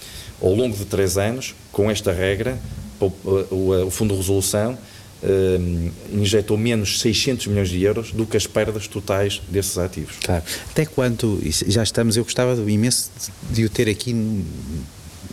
Ao 0.41 0.55
longo 0.55 0.77
de 0.77 0.85
três 0.85 1.19
anos, 1.19 1.55
com 1.73 1.91
esta 1.91 2.13
regra, 2.13 2.59
o, 3.01 3.91
Fundo 3.91 4.15
de 4.15 4.21
Resolução 4.21 4.79
uh, 5.23 5.93
injetou 6.13 6.57
menos 6.57 7.01
600 7.01 7.47
milhões 7.49 7.69
de 7.69 7.83
euros 7.83 8.13
do 8.13 8.27
que 8.27 8.37
as 8.37 8.47
perdas 8.47 8.87
totais 8.87 9.41
desses 9.49 9.79
ativos. 9.79 10.17
Claro. 10.23 10.43
Até 10.71 10.87
quando, 10.87 11.41
já 11.67 11.83
estamos, 11.83 12.17
eu 12.17 12.25
gostava 12.25 12.55
imenso 12.71 13.11
de 13.51 13.65
o 13.65 13.71
ter 13.71 13.89
aqui 13.89 14.15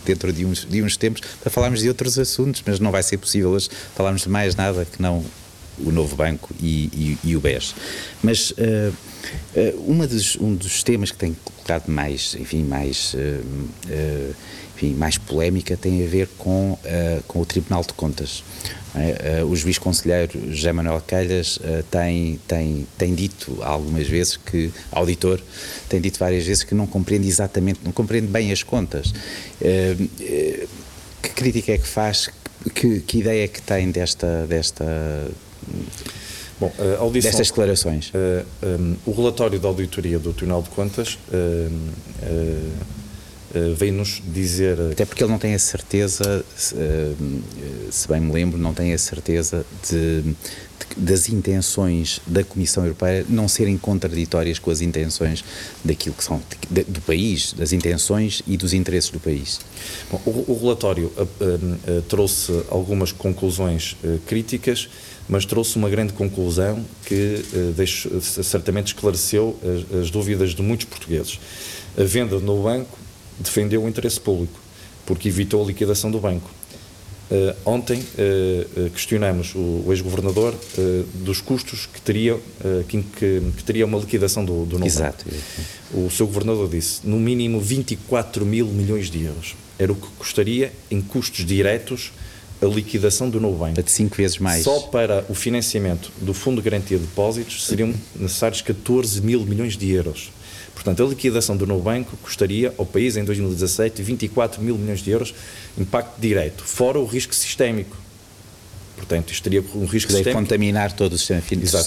dentro 0.08 0.32
de 0.32 0.44
uns, 0.44 0.64
de 0.64 0.82
uns 0.82 0.96
tempos 0.96 1.22
para 1.40 1.50
falarmos 1.50 1.80
de 1.80 1.88
outros 1.88 2.18
assuntos, 2.18 2.62
mas 2.66 2.80
não 2.80 2.90
vai 2.90 3.02
ser 3.02 3.18
possível 3.18 3.50
hoje 3.50 3.68
falarmos 3.94 4.22
de 4.22 4.28
mais 4.28 4.56
nada 4.56 4.84
que 4.84 5.00
não 5.00 5.24
o 5.84 5.90
novo 5.90 6.16
banco 6.16 6.54
e, 6.60 7.18
e, 7.24 7.30
e 7.30 7.36
o 7.36 7.40
BES. 7.40 7.74
Mas 8.22 8.50
uh, 8.50 8.54
uh, 9.56 9.84
uma 9.86 10.06
dos, 10.06 10.36
um 10.36 10.54
dos 10.54 10.82
temas 10.82 11.10
que 11.10 11.18
tem 11.18 11.36
colocado 11.44 11.88
mais, 11.88 12.36
enfim, 12.38 12.64
mais, 12.64 13.14
uh, 13.14 14.34
enfim, 14.74 14.94
mais 14.94 15.18
polémica 15.18 15.76
tem 15.76 16.04
a 16.04 16.08
ver 16.08 16.28
com, 16.38 16.78
com 17.26 17.40
o 17.40 17.46
Tribunal 17.46 17.82
de 17.82 17.92
Contas. 17.92 18.44
É? 18.94 19.44
o 19.44 19.54
juiz 19.54 19.76
conselheiro 19.76 20.32
José 20.50 20.72
Manuel 20.72 21.02
Calhas 21.06 21.58
tem, 21.90 22.40
tem, 22.48 22.86
tem 22.96 23.14
dito 23.14 23.58
algumas 23.60 24.08
vezes 24.08 24.36
que, 24.36 24.72
auditor, 24.90 25.40
tem 25.88 26.00
dito 26.00 26.18
várias 26.18 26.46
vezes 26.46 26.64
que 26.64 26.74
não 26.74 26.86
compreende 26.86 27.28
exatamente, 27.28 27.80
não 27.84 27.92
compreende 27.92 28.28
bem 28.28 28.50
as 28.50 28.62
contas. 28.62 29.12
que 29.60 31.30
crítica 31.34 31.72
é 31.72 31.78
que 31.78 31.86
faz? 31.86 32.30
Que, 32.74 33.00
que 33.00 33.18
ideia 33.18 33.44
é 33.44 33.48
que 33.48 33.60
tem 33.60 33.90
desta, 33.90 34.46
desta 34.46 35.30
Bom, 36.60 36.72
a 36.78 37.00
audição, 37.00 37.30
destas 37.30 37.48
declarações? 37.48 38.12
Um, 38.62 38.96
o 39.06 39.12
relatório 39.12 39.60
da 39.60 39.68
auditoria 39.68 40.18
do 40.18 40.32
Tribunal 40.32 40.62
de 40.62 40.70
Contas 40.70 41.16
vem-nos 43.76 44.22
dizer. 44.26 44.78
Até 44.92 45.04
porque 45.04 45.22
ele 45.22 45.30
não 45.30 45.38
tem 45.38 45.54
a 45.54 45.58
certeza, 45.58 46.44
se, 46.56 46.76
se 47.90 48.08
bem 48.08 48.20
me 48.20 48.32
lembro, 48.32 48.58
não 48.58 48.74
tem 48.74 48.92
a 48.92 48.98
certeza 48.98 49.64
de, 49.88 50.22
de, 50.22 50.34
das 50.96 51.28
intenções 51.28 52.20
da 52.26 52.44
Comissão 52.44 52.84
Europeia 52.84 53.24
não 53.28 53.48
serem 53.48 53.78
contraditórias 53.78 54.58
com 54.58 54.70
as 54.70 54.80
intenções 54.80 55.44
daquilo 55.84 56.14
que 56.14 56.24
são 56.24 56.42
de, 56.70 56.84
do 56.84 57.00
país, 57.00 57.52
das 57.52 57.72
intenções 57.72 58.42
e 58.46 58.56
dos 58.56 58.74
interesses 58.74 59.10
do 59.10 59.20
país. 59.20 59.60
Bom, 60.10 60.20
o, 60.26 60.52
o, 60.52 60.58
relatório 60.60 61.10
trouxe 62.08 62.52
algumas 62.68 63.12
conclusões 63.12 63.96
críticas 64.26 64.88
mas 65.28 65.44
trouxe 65.44 65.76
uma 65.76 65.90
grande 65.90 66.12
conclusão 66.12 66.84
que 67.04 67.44
uh, 67.52 67.72
deixo, 67.72 68.20
certamente 68.20 68.88
esclareceu 68.88 69.56
as, 69.62 70.00
as, 70.00 70.10
dúvidas 70.10 70.54
de 70.54 70.62
muitos 70.62 70.86
portugueses. 70.86 71.38
A 71.98 72.04
venda 72.04 72.38
no 72.38 72.62
banco 72.62 72.98
defendeu 73.38 73.84
o 73.84 73.88
interesse 73.88 74.20
público, 74.20 74.58
porque 75.04 75.28
evitou 75.28 75.62
a 75.62 75.66
liquidação 75.66 76.10
do 76.10 76.18
banco. 76.18 76.50
Uh, 77.30 77.54
ontem 77.66 78.00
uh, 78.00 78.90
questionamos 78.90 79.54
o, 79.54 79.84
o 79.86 79.86
ex-governador 79.90 80.54
dos 81.12 81.42
custos 81.42 81.84
que 81.84 82.00
teria, 82.00 82.38
que, 82.88 83.02
que, 83.02 83.42
que, 83.54 83.64
teria 83.64 83.84
uma 83.84 83.98
liquidação 83.98 84.42
do, 84.42 84.64
do 84.64 84.78
novo 84.78 84.86
Exato. 84.86 85.26
banco. 85.26 86.06
O 86.06 86.10
seu 86.10 86.26
governador 86.26 86.70
disse, 86.70 87.06
no 87.06 87.18
mínimo 87.18 87.60
24 87.60 88.46
mil 88.46 88.66
milhões 88.66 89.10
de 89.10 89.24
euros. 89.24 89.54
Era 89.78 89.92
o 89.92 89.94
que 89.94 90.08
custaria 90.18 90.72
em 90.90 91.02
custos 91.02 91.44
diretos 91.44 92.12
a 92.60 92.66
liquidação 92.66 93.30
do 93.30 93.40
novo 93.40 93.58
banco. 93.58 93.82
De 93.82 93.90
cinco 93.90 94.16
vezes 94.16 94.38
mais. 94.38 94.64
Só 94.64 94.80
para 94.80 95.24
o 95.28 95.34
financiamento 95.34 96.10
do 96.20 96.34
Fundo 96.34 96.60
de 96.60 96.68
Garantia 96.68 96.98
de 96.98 97.04
Depósitos 97.04 97.66
seriam 97.66 97.94
necessários 98.16 98.60
14 98.62 99.20
mil 99.22 99.40
milhões 99.44 99.76
de 99.76 99.90
euros. 99.90 100.32
Portanto, 100.74 101.02
a 101.02 101.06
liquidação 101.06 101.56
do 101.56 101.66
novo 101.66 101.82
banco 101.82 102.16
custaria 102.18 102.72
ao 102.78 102.86
país 102.86 103.16
em 103.16 103.24
2017 103.24 104.02
24 104.02 104.62
mil 104.62 104.76
milhões 104.76 105.00
de 105.00 105.10
euros, 105.10 105.34
impacto 105.76 106.20
direto, 106.20 106.62
fora 106.64 106.98
o 106.98 107.04
risco 107.04 107.34
sistémico. 107.34 107.96
Portanto, 108.96 109.32
isto 109.32 109.44
teria 109.44 109.60
um 109.74 109.84
risco 109.84 110.10
Deve 110.10 110.24
sistémico. 110.24 110.32
contaminar 110.32 110.92
todo 110.92 111.12
o 111.12 111.18
sistema, 111.18 111.40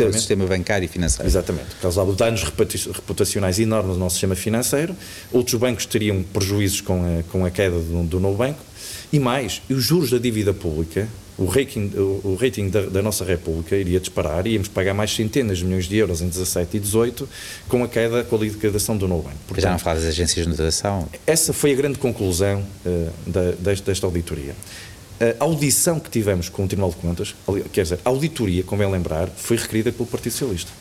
o 0.10 0.14
sistema 0.14 0.46
bancário 0.46 0.86
e 0.86 0.88
financeiro. 0.88 1.28
Exatamente. 1.28 1.68
Causava 1.82 2.14
danos 2.14 2.44
reputacionais 2.44 3.60
enormes 3.60 3.94
no 3.94 4.00
nosso 4.00 4.16
sistema 4.16 4.36
financeiro. 4.36 4.96
Outros 5.32 5.60
bancos 5.60 5.86
teriam 5.86 6.24
prejuízos 6.24 6.80
com 6.80 7.04
a, 7.04 7.24
com 7.24 7.46
a 7.46 7.52
queda 7.52 7.78
do, 7.78 8.04
do 8.04 8.20
novo 8.20 8.38
banco 8.38 8.60
e 9.12 9.20
mais, 9.20 9.62
os 9.70 9.84
juros 9.84 10.10
da 10.12 10.18
dívida 10.18 10.54
pública, 10.54 11.08
o 11.38 11.46
rating, 11.46 11.92
o, 11.96 12.38
rating 12.40 12.70
da, 12.70 12.82
da, 12.82 13.02
nossa 13.02 13.26
República 13.26 13.76
iria 13.76 14.00
disparar, 14.00 14.46
íamos 14.46 14.68
pagar 14.68 14.94
mais 14.94 15.12
centenas 15.12 15.58
de 15.58 15.66
milhões 15.66 15.86
de 15.86 15.98
euros 15.98 16.22
em 16.22 16.28
17 16.28 16.78
e 16.78 16.80
18 16.80 17.28
com 17.68 17.84
a 17.84 17.88
queda, 17.88 18.24
com 18.24 18.36
a 18.36 18.40
liquidação 18.40 18.96
do 18.96 19.08
novo 19.08 19.24
banco. 19.24 19.38
Portanto, 19.48 19.64
Já 19.64 19.72
não 19.72 19.80
fala 19.80 20.00
das 20.00 20.10
agências 20.10 20.46
de 20.46 20.52
notação? 20.52 21.10
Essa 21.26 21.52
foi 21.52 21.72
a 21.72 21.76
grande 21.76 21.98
conclusão 21.98 22.64
uh, 22.86 23.12
da, 23.26 23.52
desta, 23.52 23.86
desta 23.86 24.06
auditoria. 24.06 24.56
A 25.40 25.44
audição 25.44 26.00
que 26.00 26.10
tivemos 26.10 26.50
com 26.50 26.64
o 26.64 26.68
Tribunal 26.68 26.90
de 26.90 26.96
Contas, 26.96 27.36
quer 27.72 27.84
dizer, 27.84 28.00
a 28.04 28.10
auditoria, 28.10 28.64
como 28.64 28.82
é 28.82 28.88
lembrar, 28.88 29.28
foi 29.28 29.56
requerida 29.56 29.92
pelo 29.92 30.08
Partido 30.08 30.32
Socialista. 30.32 30.72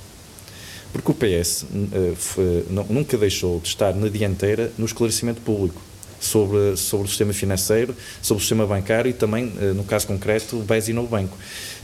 Porque 0.93 1.11
o 1.11 1.15
PS 1.15 1.63
uh, 1.63 1.67
eh, 1.93 2.13
foi, 2.17 2.67
nunca 2.69 3.17
deixou 3.17 3.61
de 3.61 3.69
estar 3.69 3.95
na 3.95 4.09
dianteira 4.09 4.73
no 4.77 4.85
esclarecimento 4.87 5.41
público 5.43 5.81
sobre, 6.21 6.77
sobre 6.77 7.07
o 7.07 7.09
sistema 7.09 7.33
financeiro, 7.33 7.97
sobre 8.23 8.39
o 8.39 8.41
sistema 8.41 8.67
bancário 8.67 9.09
e 9.09 9.13
também, 9.13 9.53
eh, 9.61 9.73
no 9.73 9.83
caso 9.85 10.07
concreto, 10.07 10.57
o 10.57 10.63
BES 10.63 10.89
e 10.89 10.93
Novo 10.93 11.09
Banco. 11.09 11.37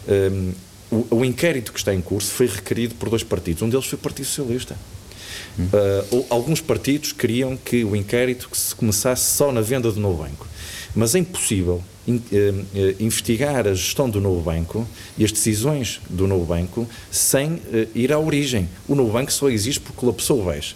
Ehm, 0.06 0.52
o, 0.90 1.16
o, 1.16 1.24
inquérito 1.24 1.72
que 1.72 1.78
está 1.78 1.92
em 1.92 2.00
curso 2.00 2.30
foi 2.30 2.46
requerido 2.46 2.94
por 2.94 3.10
dois 3.10 3.24
partidos, 3.24 3.62
um 3.62 3.68
deles 3.68 3.86
foi 3.86 3.98
o 3.98 4.02
Partido 4.02 4.26
Socialista. 4.26 4.76
Uh, 5.58 6.26
alguns 6.28 6.60
partidos 6.60 7.12
queriam 7.12 7.56
que 7.56 7.82
o 7.84 7.96
inquérito 7.96 8.48
se 8.52 8.74
começasse 8.74 9.36
só 9.36 9.50
na 9.50 9.60
venda 9.60 9.90
do 9.90 9.98
novo 9.98 10.22
banco. 10.22 10.46
Mas 10.94 11.14
é 11.14 11.18
impossível 11.18 11.82
in, 12.06 12.16
uh, 12.16 12.20
uh, 12.20 12.96
investigar 13.00 13.66
a 13.66 13.74
gestão 13.74 14.08
do 14.08 14.20
novo 14.20 14.40
banco 14.40 14.86
e 15.16 15.24
as 15.24 15.32
decisões 15.32 16.00
do 16.08 16.26
novo 16.26 16.44
banco 16.44 16.88
sem 17.10 17.60
ir 17.94 18.12
à 18.12 18.18
origem. 18.18 18.68
O 18.86 18.94
novo 18.94 19.12
banco 19.12 19.32
só 19.32 19.48
existe 19.48 19.80
porque 19.80 19.98
colapsou 19.98 20.42
o 20.42 20.52
BES. 20.52 20.74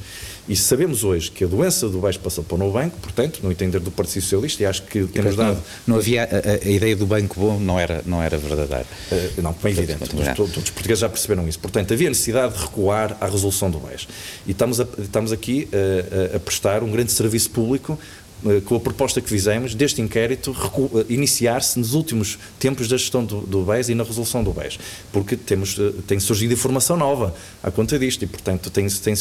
E 0.48 0.57
sabemos 0.57 1.05
hoje 1.05 1.31
que 1.31 1.44
a 1.44 1.46
doença 1.46 1.88
do 1.88 2.00
BES 2.00 2.16
passou 2.16 2.42
para 2.42 2.55
o 2.55 2.59
novo 2.59 2.72
banco, 2.72 2.96
portanto, 3.00 3.40
no 3.42 3.53
entender 3.53 3.79
do 3.79 3.90
Partido 3.90 4.22
Socialista, 4.22 4.62
e 4.62 4.66
acho 4.66 4.83
que 4.83 5.07
temos 5.07 5.37
dado. 5.37 5.57
Não, 5.87 5.94
não 5.94 5.96
havia. 5.96 6.24
A, 6.24 6.66
a, 6.66 6.70
ideia 6.70 6.96
do 6.96 7.07
banco 7.07 7.38
bom 7.38 7.59
não 7.59 7.79
era, 7.79 8.03
não 8.07 8.22
era 8.22 8.37
verdadeira. 8.37 8.87
Uh, 9.11 9.42
não, 9.42 9.55
é 9.62 9.68
evidente. 9.68 10.09
Todos, 10.09 10.35
todos, 10.35 10.57
os 10.57 10.70
portugueses 10.70 11.00
já 11.00 11.09
perceberam 11.09 11.48
isso. 11.48 11.59
Portanto, 11.59 11.92
havia 11.92 12.09
necessidade 12.09 12.55
de 12.55 12.61
recuar 12.61 13.16
à 13.20 13.26
resolução 13.26 13.70
do 13.70 13.79
BES. 13.79 14.09
E 14.46 14.50
estamos, 14.50 14.81
a, 14.81 14.87
estamos 14.98 15.33
aqui 15.33 15.68
uh, 15.72 16.37
a 16.37 16.40
prestar 16.40 16.83
um 16.83 16.90
grande 16.90 17.12
serviço 17.12 17.50
público 17.50 17.98
eh, 17.98 18.29
com 18.64 18.76
a 18.76 18.81
proposta 18.81 19.20
que 19.20 19.29
fizemos 19.29 19.74
deste 19.74 20.00
inquérito 20.00 20.55
eh, 20.94 21.05
iniciar-se 21.09 21.79
nos 21.79 21.94
últimos 21.94 22.38
tempos 22.59 22.88
da 22.88 22.96
gestão 22.96 23.24
do, 23.24 23.40
do 23.40 23.62
BES 23.62 23.90
e 23.90 23.94
na 23.94 24.05
resolução 24.05 24.42
do 24.42 24.53
BES, 24.53 24.79
porque 25.12 25.37
temos, 25.37 25.79
eh, 25.79 25.92
tem 26.07 26.18
surgido 26.18 26.53
informação 26.53 26.96
nova 26.96 27.35
à 27.62 27.70
conta 27.70 27.98
disto 27.98 28.22
e, 28.22 28.26
portanto, 28.26 28.70
tem-se 28.70 29.00
tem 29.00 29.14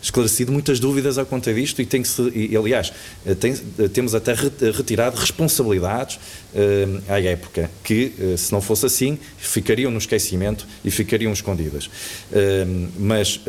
esclarecido 0.00 0.52
muitas 0.52 0.78
dúvidas 0.78 1.18
à 1.18 1.24
conta 1.24 1.52
disto 1.52 1.82
e, 1.82 1.86
tem 1.86 2.02
-se, 2.02 2.22
e 2.34 2.56
aliás, 2.56 2.92
tem, 3.40 3.54
temos 3.92 4.14
até 4.14 4.34
retirado 4.34 5.16
responsabilidades 5.16 6.18
uh, 6.54 7.02
à 7.08 7.20
época, 7.20 7.70
que, 7.82 8.12
uh, 8.18 8.38
se 8.38 8.52
não 8.52 8.60
fosse 8.60 8.86
assim, 8.86 9.18
ficariam 9.38 9.90
no 9.90 9.98
esquecimento 9.98 10.66
e 10.84 10.90
ficariam 10.90 11.32
escondidas. 11.32 11.86
Uh, 11.86 12.90
mas 12.98 13.40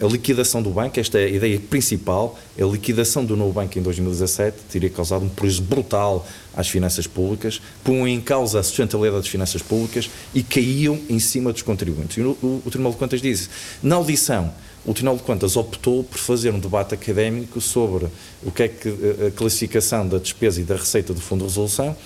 a 0.00 0.06
liquidação 0.06 0.62
do 0.62 0.70
banco, 0.70 0.98
esta 0.98 1.18
é 1.18 1.24
a 1.24 1.28
ideia 1.28 1.60
principal, 1.60 2.38
a 2.60 2.64
liquidação 2.64 3.24
do 3.24 3.36
novo 3.36 3.52
banco 3.52 3.78
em 3.78 3.82
2017 3.82 4.57
teria 4.70 4.90
causado 4.90 5.24
um 5.24 5.28
prejuízo 5.28 5.62
brutal 5.62 6.26
às 6.56 6.68
finanças 6.68 7.06
públicas, 7.06 7.60
punham 7.84 8.08
em 8.08 8.20
causa 8.20 8.60
a 8.60 8.62
sustentabilidade 8.62 9.22
das 9.22 9.30
finanças 9.30 9.62
públicas 9.62 10.10
e 10.34 10.42
caíam 10.42 10.98
em 11.08 11.18
cima 11.18 11.52
dos 11.52 11.62
contribuintes. 11.62 12.16
E 12.16 12.20
o, 12.22 12.30
o, 12.42 12.62
o 12.64 12.70
Tribunal 12.70 12.92
de 12.92 12.98
Contas 12.98 13.22
diz, 13.22 13.48
na 13.82 13.96
audição, 13.96 14.52
o 14.84 14.92
Tribunal 14.92 15.16
de 15.16 15.22
Contas 15.22 15.56
optou 15.56 16.02
por 16.02 16.18
fazer 16.18 16.50
um 16.50 16.58
debate 16.58 16.94
académico 16.94 17.60
sobre 17.60 18.06
o 18.42 18.50
que 18.50 18.62
é 18.62 18.68
que 18.68 18.88
a 19.26 19.30
classificação 19.30 20.06
da 20.08 20.18
despesa 20.18 20.60
e 20.60 20.64
da 20.64 20.76
receita 20.76 21.12
do 21.12 21.20
Fundo 21.20 21.40
de 21.40 21.48
Resolução 21.48 21.96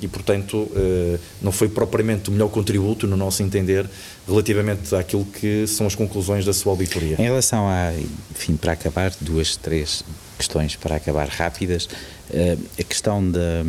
e, 0.00 0.08
portanto, 0.08 0.70
eh, 0.76 1.18
não 1.40 1.50
foi 1.50 1.68
propriamente 1.68 2.28
o 2.28 2.32
melhor 2.32 2.48
contributo, 2.48 3.06
no 3.06 3.16
nosso 3.16 3.42
entender, 3.42 3.88
relativamente 4.28 4.94
àquilo 4.94 5.24
que 5.24 5.66
são 5.66 5.86
as 5.86 5.94
conclusões 5.94 6.44
da 6.44 6.52
sua 6.52 6.72
auditoria. 6.72 7.16
Em 7.18 7.24
relação 7.24 7.66
a, 7.66 7.92
enfim, 8.30 8.56
para 8.56 8.72
acabar, 8.72 9.12
duas, 9.20 9.56
três 9.56 10.04
questões 10.42 10.74
para 10.74 10.96
acabar 10.96 11.28
rápidas. 11.28 11.88
Eh, 12.32 12.56
a 12.78 12.82
questão 12.82 13.30
da, 13.30 13.64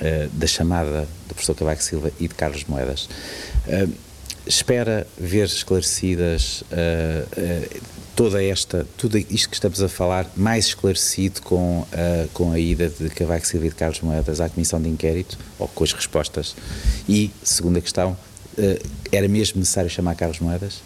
eh, 0.00 0.28
da 0.32 0.46
chamada 0.46 1.06
do 1.28 1.34
professor 1.34 1.54
Cavaco 1.54 1.82
Silva 1.82 2.10
e 2.18 2.26
de 2.26 2.34
Carlos 2.34 2.64
Moedas. 2.64 3.08
espera 4.46 5.06
ver 5.18 5.44
esclarecidas 5.44 6.64
toda 8.16 8.42
esta, 8.42 8.86
tudo 8.96 9.18
isto 9.18 9.50
que 9.50 9.54
estamos 9.54 9.82
a 9.82 9.88
falar, 9.88 10.26
mais 10.34 10.66
esclarecido 10.68 11.42
com, 11.42 11.86
com 12.32 12.52
a 12.52 12.58
ida 12.58 12.88
de 12.88 13.10
Cavaco 13.10 13.46
Silva 13.46 13.66
e 13.66 13.68
de 13.68 13.74
Carlos 13.74 14.00
Moedas 14.00 14.40
à 14.40 14.48
Comissão 14.48 14.80
de 14.80 14.88
Inquérito, 14.88 15.38
ou 15.58 15.68
com 15.68 15.84
as 15.84 15.92
respostas? 15.92 16.56
E, 17.06 17.30
segunda 17.44 17.78
questão, 17.80 18.16
era 19.12 19.28
mesmo 19.28 19.58
necessário 19.58 19.90
chamar 19.90 20.14
Carlos 20.14 20.40
Moedas? 20.40 20.80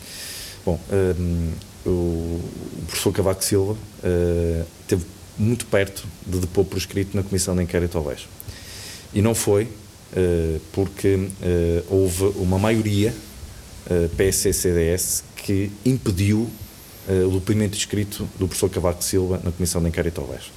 Bom, 0.67 0.79
um, 0.93 1.53
o 1.87 2.41
professor 2.87 3.13
Cavaco 3.13 3.45
Silva 3.45 3.73
uh, 3.73 4.67
teve 4.87 5.05
muito 5.43 5.67
perto 5.67 6.07
de 6.27 6.39
depor 6.39 6.65
por 6.65 6.79
escrito 6.79 7.17
na 7.17 7.23
Comissão 7.23 7.55
de 7.57 7.63
Inquérito 7.63 7.99
ao 7.99 8.05
BES. 8.05 8.29
E 9.13 9.21
não 9.21 9.35
foi 9.35 9.65
uh, 9.65 10.61
porque 10.73 11.15
uh, 11.15 11.31
houve 11.91 12.25
uma 12.37 12.59
maioria 12.59 13.15
uh, 13.91 14.09
PSC-CDS 14.17 15.25
que 15.37 15.71
impediu 15.85 16.49
o 17.27 17.33
depoimento 17.33 17.77
escrito 17.77 18.29
do 18.39 18.47
professor 18.47 18.71
Cavaco 18.71 19.03
Silva 19.03 19.41
na 19.43 19.51
Comissão 19.51 19.83
de 19.83 19.89
Inquérito 19.89 20.21
ao 20.21 20.27
BES. 20.29 20.53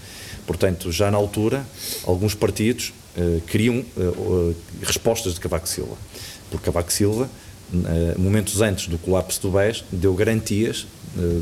Portanto, 0.45 0.91
já 0.91 1.10
na 1.10 1.17
altura, 1.17 1.65
alguns 2.06 2.36
partidos 2.36 2.93
queriam 3.48 3.84
respostas 4.84 5.34
de 5.34 5.39
Cavaco 5.39 5.67
Silva. 5.67 5.98
Porque 6.52 6.65
Cavaco 6.65 6.93
Silva, 6.93 7.28
momentos 8.15 8.62
antes 8.62 8.88
do 8.88 9.00
colapso 9.00 9.41
do 9.41 9.50
BES, 9.50 9.86
deu 9.91 10.13
garantias 10.13 10.86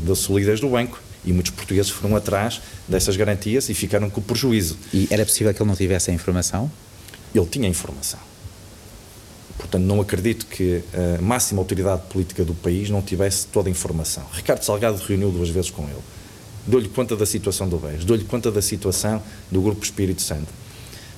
da 0.06 0.14
solidez 0.14 0.58
do 0.58 0.70
banco 0.70 0.98
e 1.24 1.32
muitos 1.32 1.52
portugueses 1.52 1.90
foram 1.90 2.16
atrás 2.16 2.60
dessas 2.88 3.16
garantias 3.16 3.68
e 3.68 3.74
ficaram 3.74 4.10
com 4.10 4.20
o 4.20 4.22
prejuízo. 4.22 4.76
E 4.92 5.08
era 5.10 5.24
possível 5.24 5.52
que 5.52 5.62
ele 5.62 5.68
não 5.68 5.76
tivesse 5.76 6.10
a 6.10 6.14
informação? 6.14 6.70
Ele 7.34 7.46
tinha 7.46 7.68
informação. 7.68 8.20
Portanto, 9.56 9.82
não 9.82 10.00
acredito 10.00 10.46
que 10.46 10.82
a 11.18 11.22
máxima 11.22 11.60
autoridade 11.60 12.02
política 12.10 12.44
do 12.44 12.54
país 12.54 12.90
não 12.90 13.00
tivesse 13.00 13.46
toda 13.46 13.68
a 13.68 13.70
informação. 13.70 14.24
Ricardo 14.32 14.62
Salgado 14.62 15.02
reuniu 15.02 15.30
duas 15.30 15.48
vezes 15.48 15.70
com 15.70 15.84
ele. 15.84 16.02
Deu-lhe 16.66 16.88
conta 16.88 17.14
da 17.14 17.26
situação 17.26 17.68
do 17.68 17.76
BES, 17.76 18.04
deu-lhe 18.04 18.24
conta 18.24 18.50
da 18.50 18.62
situação 18.62 19.22
do 19.50 19.60
Grupo 19.60 19.84
Espírito 19.84 20.22
Santo. 20.22 20.48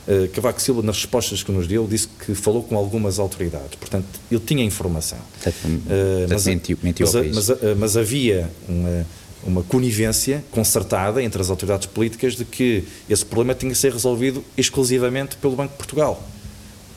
Uh, 0.07 0.29
Cavaco 0.29 0.61
Silva, 0.61 0.83
nas 0.83 0.97
respostas 0.97 1.42
que 1.42 1.51
nos 1.51 1.66
deu, 1.66 1.87
disse 1.87 2.09
que 2.25 2.35
falou 2.35 2.62
com 2.62 2.77
algumas 2.77 3.19
autoridades. 3.19 3.75
Portanto, 3.79 4.07
ele 4.31 4.40
tinha 4.40 4.62
informação. 4.64 5.19
Uh, 5.19 6.27
mas, 6.29 6.47
mentiu, 6.47 6.79
mentiu 6.81 7.07
mas, 7.12 7.35
mas, 7.35 7.49
uh, 7.49 7.59
mas, 7.77 7.97
havia 7.97 8.49
uma, 8.69 9.07
uma 9.46 9.62
conivência 9.62 10.44
concertada 10.50 11.22
entre 11.22 11.40
as 11.40 11.48
autoridades 11.50 11.87
políticas 11.87 12.35
de 12.35 12.44
que 12.44 12.85
esse 13.09 13.24
problema 13.24 13.54
tinha 13.54 13.70
que 13.70 13.78
ser 13.78 13.92
resolvido 13.92 14.44
exclusivamente 14.56 15.37
pelo 15.37 15.54
Banco 15.54 15.72
de 15.72 15.78
Portugal. 15.78 16.22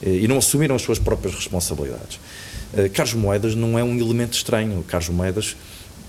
E 0.02 0.28
não 0.28 0.38
assumiram 0.38 0.76
as 0.76 0.82
suas 0.82 0.98
próprias 0.98 1.36
responsabilidades. 1.36 2.20
Carlos 2.94 3.16
Moedas 3.16 3.54
não 3.54 3.78
é 3.78 3.84
um 3.84 3.98
elemento 3.98 4.34
estranho. 4.34 4.84
Carlos 4.88 5.10
Moedas, 5.10 5.58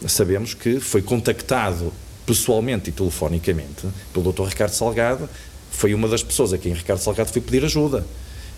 sabemos 0.07 0.55
que 0.55 0.79
foi 0.79 1.03
contactado 1.03 1.93
pessoalmente 2.25 2.91
e 2.91 2.93
telefonicamente 2.93 3.89
pelo 4.15 4.33
Dr. 4.33 4.45
Ricardo 4.45 4.73
Salgado 4.73 5.29
foi 5.71 5.95
uma 5.95 6.09
das 6.09 6.23
pessoas 6.23 6.53
a 6.53 6.59
quem 6.59 6.73
Ricardo 6.73 7.01
Salgado 7.01 7.33
foi 7.33 7.41
pedir 7.41 7.65
ajuda. 7.65 8.05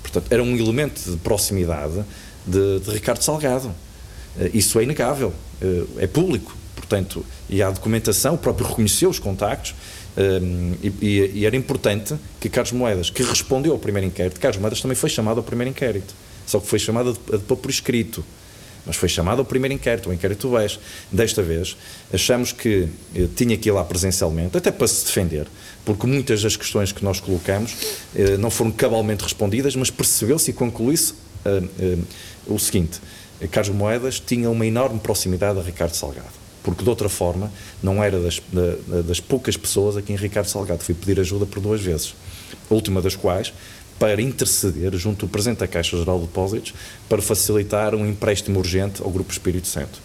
Portanto, 0.03 0.27
era 0.31 0.43
um 0.43 0.57
elemento 0.57 1.11
de 1.11 1.17
proximidade 1.19 2.05
de, 2.47 2.81
de 2.81 2.91
Ricardo 2.91 3.23
Salgado. 3.23 3.69
Uh, 3.69 4.51
isso 4.53 4.79
é 4.81 4.83
inegável, 4.83 5.33
é 5.99 6.07
público. 6.07 6.57
Portanto, 6.93 7.25
e 7.49 7.63
há 7.63 7.71
documentação, 7.71 8.35
o 8.35 8.39
próprio 8.39 8.67
reconheceu 8.67 9.09
os 9.09 9.19
contactos. 9.19 9.75
Um, 10.15 10.75
eh, 10.83 10.93
e, 11.01 11.31
e, 11.37 11.47
era 11.47 11.57
importante 11.57 12.15
que 12.39 12.51
Carlos 12.51 12.73
Moedas, 12.73 13.09
que 13.09 13.23
respondeu 13.23 13.73
ao 13.73 13.79
primeiro 13.79 14.07
inquérito, 14.07 14.39
Carlos 14.39 14.61
Moedas 14.61 14.79
também 14.83 14.95
foi 14.95 15.09
chamado 15.09 15.39
ao 15.39 15.43
primeiro 15.43 15.71
inquérito, 15.71 16.13
só 16.47 16.61
que 16.61 16.67
foi 16.67 16.79
chamado 16.79 17.19
a 17.33 17.57
por 17.57 17.71
escrito 17.71 18.23
mas 18.85 18.97
foi 18.97 19.09
chamado 19.09 19.39
ao 19.39 19.45
primeiro 19.45 19.73
inquérito, 19.73 20.11
o 20.11 20.13
inquérito 20.13 20.51
BES. 20.51 20.81
Desta 21.11 21.41
vez, 21.41 21.77
achamos 22.13 22.51
que 22.51 22.89
eh, 23.15 23.29
tinha 23.37 23.57
que 23.57 23.69
ir 23.69 23.73
lá 23.73 23.85
presencialmente, 23.85 24.59
até 24.59 24.73
para 24.73 24.89
se 24.89 25.07
defender, 25.07 25.47
porque 25.85 26.05
muitas 26.05 26.43
das 26.43 26.57
questões 26.57 26.91
que 26.91 27.05
nós 27.05 27.21
colocamos 27.21 27.77
eh, 28.15 28.37
não 28.37 28.51
foram 28.51 28.73
cabalmente 28.73 29.23
respondidas, 29.23 29.77
mas 29.77 29.89
percebeu-se 29.89 30.51
e 30.51 30.53
concluiu-se 30.53 31.15
eh, 31.45 31.63
eh, 31.79 31.99
o 32.49 32.59
seguinte: 32.59 33.01
Carlos 33.53 33.75
Moedas 33.75 34.19
tinha 34.19 34.51
uma 34.51 34.67
enorme 34.67 34.99
proximidade 34.99 35.61
a 35.61 35.63
Ricardo 35.63 35.95
Salgado. 35.95 36.42
Porque 36.63 36.85
de 36.85 36.89
outra 36.89 37.09
forma, 37.09 37.53
não 37.83 38.03
era 38.03 38.21
das, 38.21 38.41
das 39.07 39.19
poucas 39.19 39.57
pessoas 39.57 39.97
a 39.97 40.03
quem 40.03 40.15
Ricardo 40.17 40.47
Salgado 40.47 40.83
foi 40.83 40.95
pedir 40.95 41.19
ajuda 41.19 41.45
por 41.45 41.61
duas 41.61 41.81
vezes. 41.81 42.15
A 42.71 42.75
última 42.75 43.03
das 43.03 43.17
quais 43.17 43.53
para 44.03 44.21
interceder 44.21 44.93
junto 44.97 45.27
do 45.27 45.31
Presidente 45.31 45.59
da 45.59 45.69
Caixa 45.69 45.97
Geral 45.97 46.19
de 46.19 46.27
Depósitos 46.27 46.75
para 47.09 47.23
facilitar 47.23 47.95
um 47.95 48.05
empréstimo 48.05 48.59
urgente 48.59 49.01
ao 49.01 49.09
Grupo 49.09 49.31
Espírito 49.31 49.69
Santo. 49.69 50.01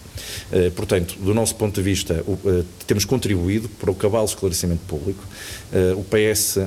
Uh, 0.52 0.70
portanto, 0.70 1.16
do 1.18 1.34
nosso 1.34 1.56
ponto 1.56 1.74
de 1.74 1.82
vista, 1.82 2.24
uh, 2.24 2.64
temos 2.86 3.04
contribuído 3.04 3.68
para 3.68 3.90
o 3.90 3.94
cabal 3.96 4.24
esclarecimento 4.24 4.82
público. 4.86 5.24
Uh, 5.72 5.98
o 5.98 6.04
PS 6.04 6.58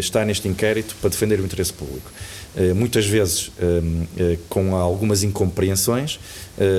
está 0.00 0.24
neste 0.24 0.48
inquérito 0.48 0.96
para 1.00 1.10
defender 1.10 1.38
o 1.38 1.44
interesse 1.44 1.72
público. 1.72 2.10
muitas 2.74 3.06
vezes 3.06 3.50
com 4.50 4.76
algumas 4.76 5.22
incompreensões, 5.22 6.20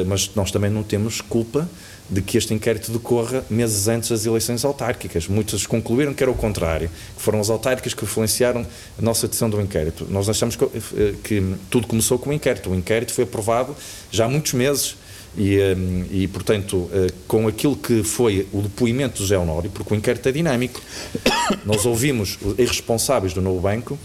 mas 0.05 0.29
nós 0.35 0.51
também 0.51 0.69
não 0.69 0.83
temos 0.83 1.19
culpa 1.19 1.67
de 2.13 2.21
que 2.21 2.37
este 2.37 2.53
inquérito 2.53 2.91
decorra 2.91 3.43
meses 3.49 3.87
antes 3.87 4.09
das 4.09 4.25
eleições 4.25 4.63
autárquicas. 4.63 5.27
Muitos 5.27 5.65
concluíram 5.65 6.13
que 6.13 6.23
era 6.23 6.31
o 6.31 6.35
contrário, 6.35 6.89
que 7.15 7.21
foram 7.21 7.39
as 7.39 7.49
autárquicas 7.49 7.93
que 7.93 8.03
influenciaram 8.03 8.65
a 8.97 9.01
nossa 9.01 9.27
decisão 9.27 9.49
do 9.49 9.59
inquérito. 9.59 10.05
Nós 10.09 10.29
achamos 10.29 10.55
que, 10.55 10.63
eh, 10.63 11.15
que 11.23 11.55
tudo 11.69 11.87
começou 11.87 12.19
com 12.19 12.29
o 12.29 12.33
inquérito. 12.33 12.69
O 12.69 12.75
inquérito 12.75 13.13
foi 13.13 13.23
aprovado 13.23 13.75
já 14.11 14.25
há 14.25 14.29
muitos 14.29 14.53
meses 14.53 14.95
e, 15.35 15.57
eh, 15.57 15.75
e, 16.11 16.27
portanto, 16.27 16.89
eh, 16.93 17.07
com 17.27 17.47
aquilo 17.47 17.75
que 17.75 18.03
foi 18.03 18.47
o 18.53 18.61
depoimento 18.61 19.23
do 19.23 19.27
Zé 19.27 19.37
Honório, 19.37 19.71
porque 19.71 19.93
o 19.93 19.97
inquérito 19.97 20.29
é 20.29 20.31
dinâmico, 20.31 20.79
nós 21.65 21.85
ouvimos 21.85 22.37
os 22.41 22.55
responsáveis 22.57 23.33
do 23.33 23.41
novo 23.41 23.59
banco 23.59 23.97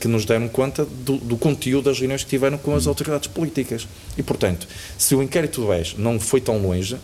que 0.00 0.06
nos 0.06 0.24
deram 0.24 0.48
conta 0.48 0.84
do, 0.84 1.16
do, 1.16 1.36
conteúdo 1.36 1.84
das 1.84 1.98
reuniões 1.98 2.22
que 2.22 2.30
tiveram 2.30 2.58
com 2.58 2.74
as 2.74 2.86
autoridades 2.86 3.28
políticas. 3.28 3.88
E, 4.16 4.22
portanto, 4.22 4.68
se 4.96 5.14
o 5.14 5.22
inquérito 5.22 5.62
do 5.62 5.68
BES 5.68 5.94
não 5.96 6.20
foi 6.20 6.40
tão 6.40 6.58
longe, 6.58 6.96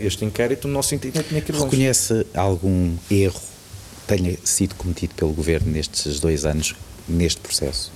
este 0.00 0.24
inquérito, 0.24 0.68
no 0.68 0.74
nosso 0.74 0.94
entendimento, 0.94 1.28
tinha 1.28 1.40
que 1.40 1.50
ir 1.50 1.54
longe. 1.54 1.64
Reconhece 1.64 2.26
algum 2.34 2.94
erro 3.10 3.40
que 3.40 4.16
tenha 4.16 4.36
sido 4.44 4.74
cometido 4.74 5.14
pelo 5.14 5.32
Governo 5.32 5.70
nestes 5.72 6.20
dois 6.20 6.44
anos, 6.44 6.74
neste 7.08 7.40
processo? 7.40 7.90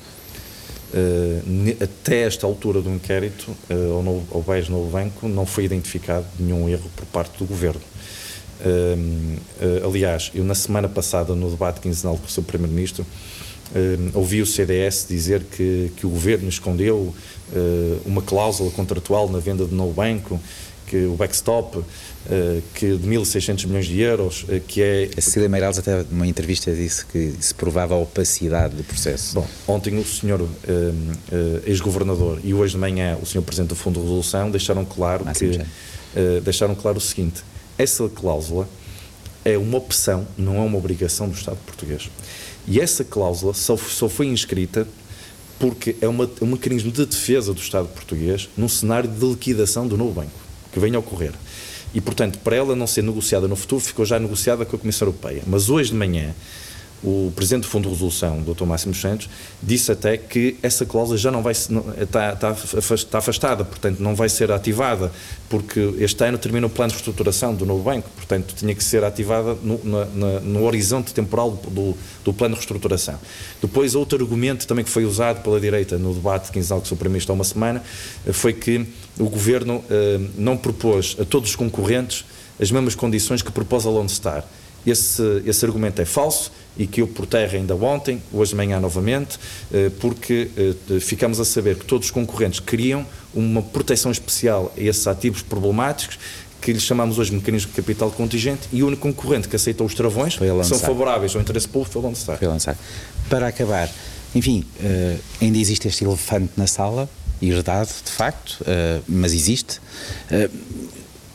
Uh, 0.94 1.82
até 1.82 2.22
esta 2.22 2.46
altura 2.46 2.80
do 2.80 2.88
inquérito, 2.88 3.50
uh, 3.68 3.96
ao, 3.96 4.02
novo, 4.02 4.26
ao 4.30 4.42
BES 4.42 4.68
Novo 4.68 4.88
Banco, 4.90 5.28
não 5.28 5.44
foi 5.44 5.64
identificado 5.64 6.24
nenhum 6.38 6.68
erro 6.68 6.88
por 6.94 7.04
parte 7.06 7.36
do 7.36 7.44
Governo. 7.44 7.80
Uh, 8.60 9.88
aliás, 9.88 10.30
eu 10.32 10.44
na 10.44 10.54
semana 10.54 10.88
passada, 10.88 11.34
no 11.34 11.50
debate 11.50 11.80
quinzenal 11.80 12.16
com 12.16 12.26
o 12.26 12.30
seu 12.30 12.44
Primeiro-Ministro, 12.44 13.04
Uh, 13.72 14.18
ouvi 14.18 14.42
o 14.42 14.46
CDS 14.46 15.06
dizer 15.08 15.42
que, 15.44 15.90
que 15.96 16.06
o 16.06 16.10
governo 16.10 16.48
escondeu 16.48 16.96
uh, 17.52 18.00
uma 18.04 18.22
cláusula 18.22 18.70
contratual 18.70 19.28
na 19.28 19.38
venda 19.38 19.64
de 19.64 19.74
novo 19.74 19.92
banco, 19.92 20.38
que 20.86 21.06
o 21.06 21.14
backstop, 21.14 21.78
uh, 21.78 21.84
que 22.74 22.96
de 22.96 23.08
1.600 23.08 23.66
milhões 23.66 23.86
de 23.86 24.00
euros, 24.00 24.44
que 24.68 24.82
é... 24.82 25.08
A 25.16 25.20
Cecília 25.20 25.48
Meirelles 25.48 25.78
até 25.78 26.04
numa 26.10 26.26
entrevista 26.26 26.74
disse 26.74 27.06
que 27.06 27.34
se 27.40 27.54
provava 27.54 27.94
a 27.94 27.98
opacidade 27.98 28.76
do 28.76 28.84
processo. 28.84 29.34
Bom, 29.34 29.48
ontem 29.66 29.98
o 29.98 30.04
senhor 30.04 30.46
ex-governador 31.66 32.40
e 32.44 32.52
hoje 32.52 32.74
de 32.74 32.78
manhã 32.78 33.18
o 33.20 33.26
senhor 33.26 33.42
Presidente 33.42 33.70
do 33.70 33.76
Fundo 33.76 33.98
de 33.98 34.02
Resolução 34.02 34.50
deixaram 34.50 34.84
claro, 34.84 35.24
que, 35.32 35.58
deixaram 36.42 36.74
claro 36.74 36.98
o 36.98 37.00
seguinte, 37.00 37.42
essa 37.78 38.08
cláusula 38.08 38.68
é 39.44 39.58
uma 39.58 39.78
opção, 39.78 40.26
não 40.38 40.56
é 40.56 40.60
uma 40.60 40.78
obrigação 40.78 41.28
do 41.28 41.34
Estado 41.34 41.58
português. 41.66 42.08
E 42.66 42.80
essa 42.80 43.04
cláusula 43.04 43.52
só, 43.54 43.76
só 43.76 44.08
foi 44.08 44.26
inscrita 44.26 44.86
porque 45.58 45.96
é, 46.00 46.08
uma, 46.08 46.24
é 46.24 46.44
um 46.44 46.48
mecanismo 46.48 46.90
de 46.90 47.06
defesa 47.06 47.52
do 47.52 47.60
Estado 47.60 47.88
português 47.88 48.48
num 48.56 48.68
cenário 48.68 49.08
de 49.08 49.24
liquidação 49.24 49.86
do 49.86 49.96
novo 49.96 50.12
banco 50.12 50.32
que 50.72 50.80
venha 50.80 50.96
a 50.96 51.00
ocorrer. 51.00 51.32
E, 51.94 52.00
portanto, 52.00 52.38
para 52.40 52.56
ela 52.56 52.74
não 52.74 52.86
ser 52.86 53.02
negociada 53.02 53.46
no 53.46 53.54
futuro, 53.54 53.80
ficou 53.80 54.04
já 54.04 54.18
negociada 54.18 54.64
com 54.64 54.74
a 54.74 54.78
Comissão 54.78 55.06
Europeia. 55.06 55.42
Mas 55.46 55.70
hoje 55.70 55.90
de 55.90 55.96
manhã, 55.96 56.34
o 57.02 57.32
Presidente 57.36 57.62
do 57.62 57.68
Fundo 57.68 57.84
de 57.84 57.94
Resolução, 57.94 58.40
o 58.40 58.54
Dr. 58.54 58.64
Máximo 58.64 58.94
Santos, 58.94 59.28
disse 59.62 59.92
até 59.92 60.16
que 60.16 60.56
essa 60.62 60.86
cláusula 60.86 61.18
já 61.18 61.30
não 61.30 61.42
vai 61.42 61.52
está, 61.52 62.32
está, 62.32 63.18
afastada, 63.18 63.64
portanto 63.64 64.00
não 64.00 64.14
vai 64.14 64.28
ser 64.28 64.50
ativada, 64.50 65.12
porque 65.48 65.94
este 65.98 66.24
ano 66.24 66.38
termina 66.38 66.66
o 66.66 66.70
plano 66.70 66.88
de 66.88 66.94
reestruturação 66.94 67.54
do 67.54 67.66
novo 67.66 67.82
banco, 67.82 68.08
portanto 68.16 68.54
tinha 68.54 68.74
que 68.74 68.82
ser 68.82 69.04
ativada 69.04 69.56
no, 69.62 69.80
na, 69.84 70.40
no 70.40 70.64
horizonte 70.64 71.12
temporal 71.12 71.50
do, 71.50 71.94
do, 72.24 72.32
plano 72.32 72.54
de 72.54 72.60
reestruturação. 72.60 73.18
Depois, 73.60 73.94
outro 73.94 74.22
argumento 74.22 74.66
também 74.66 74.84
que 74.84 74.90
foi 74.90 75.04
usado 75.04 75.42
pela 75.42 75.60
direita 75.60 75.98
no 75.98 76.14
debate 76.14 76.50
quinzenal 76.50 76.80
que 76.80 76.86
o 76.86 76.96
Primeiro-Ministro 76.96 77.32
há 77.32 77.34
uma 77.34 77.44
semana, 77.44 77.82
eh, 78.26 78.32
foi 78.32 78.52
que 78.52 78.86
o 79.18 79.28
Governo 79.28 79.84
eh, 79.90 80.20
não 80.36 80.56
propôs 80.56 81.16
a 81.20 81.24
todos 81.24 81.50
os 81.50 81.56
concorrentes 81.56 82.24
as 82.60 82.70
mesmas 82.70 82.94
condições 82.94 83.42
que 83.42 83.50
propôs 83.50 83.84
a 83.84 83.90
Lone 83.90 84.08
Star 84.08 84.44
esse, 84.86 85.42
esse 85.46 85.64
argumento 85.64 86.00
é 86.00 86.04
falso 86.04 86.52
e 86.76 86.86
que 86.86 87.00
eu 87.00 87.06
por 87.06 87.26
terra 87.26 87.56
ainda 87.56 87.74
ontem, 87.74 88.20
hoje 88.32 88.50
de 88.50 88.56
manhã 88.56 88.80
novamente, 88.80 89.38
eh, 89.72 89.90
porque 90.00 90.50
eh, 90.56 91.00
ficamos 91.00 91.38
a 91.38 91.44
saber 91.44 91.76
que 91.76 91.84
todos 91.84 92.08
os 92.08 92.10
concorrentes 92.10 92.60
queriam 92.60 93.06
uma 93.32 93.62
proteção 93.62 94.10
especial 94.10 94.72
a 94.76 94.80
esses 94.80 95.06
ativos 95.06 95.42
problemáticos 95.42 96.18
que 96.60 96.72
lhe 96.72 96.80
chamamos 96.80 97.18
hoje 97.18 97.32
mecanismo 97.32 97.70
de 97.70 97.76
capital 97.76 98.10
contingente 98.10 98.62
e 98.72 98.82
o 98.82 98.86
único 98.86 99.02
concorrente 99.02 99.48
que 99.48 99.54
aceitou 99.54 99.86
os 99.86 99.94
travões 99.94 100.36
que 100.36 100.64
são 100.64 100.78
favoráveis 100.78 101.34
ao 101.34 101.42
interesse 101.42 101.68
público 101.68 101.92
foi 101.92 102.02
lançar. 102.02 102.38
Foi 102.38 102.48
lançar. 102.48 102.76
Para 103.28 103.48
acabar, 103.48 103.90
enfim, 104.34 104.64
uh, 104.80 105.20
ainda 105.42 105.58
existe 105.58 105.88
este 105.88 106.04
elefante 106.04 106.52
na 106.56 106.66
sala, 106.66 107.08
herdado 107.42 107.90
de 108.02 108.10
facto, 108.10 108.64
mas 109.06 109.34
existe. 109.34 109.78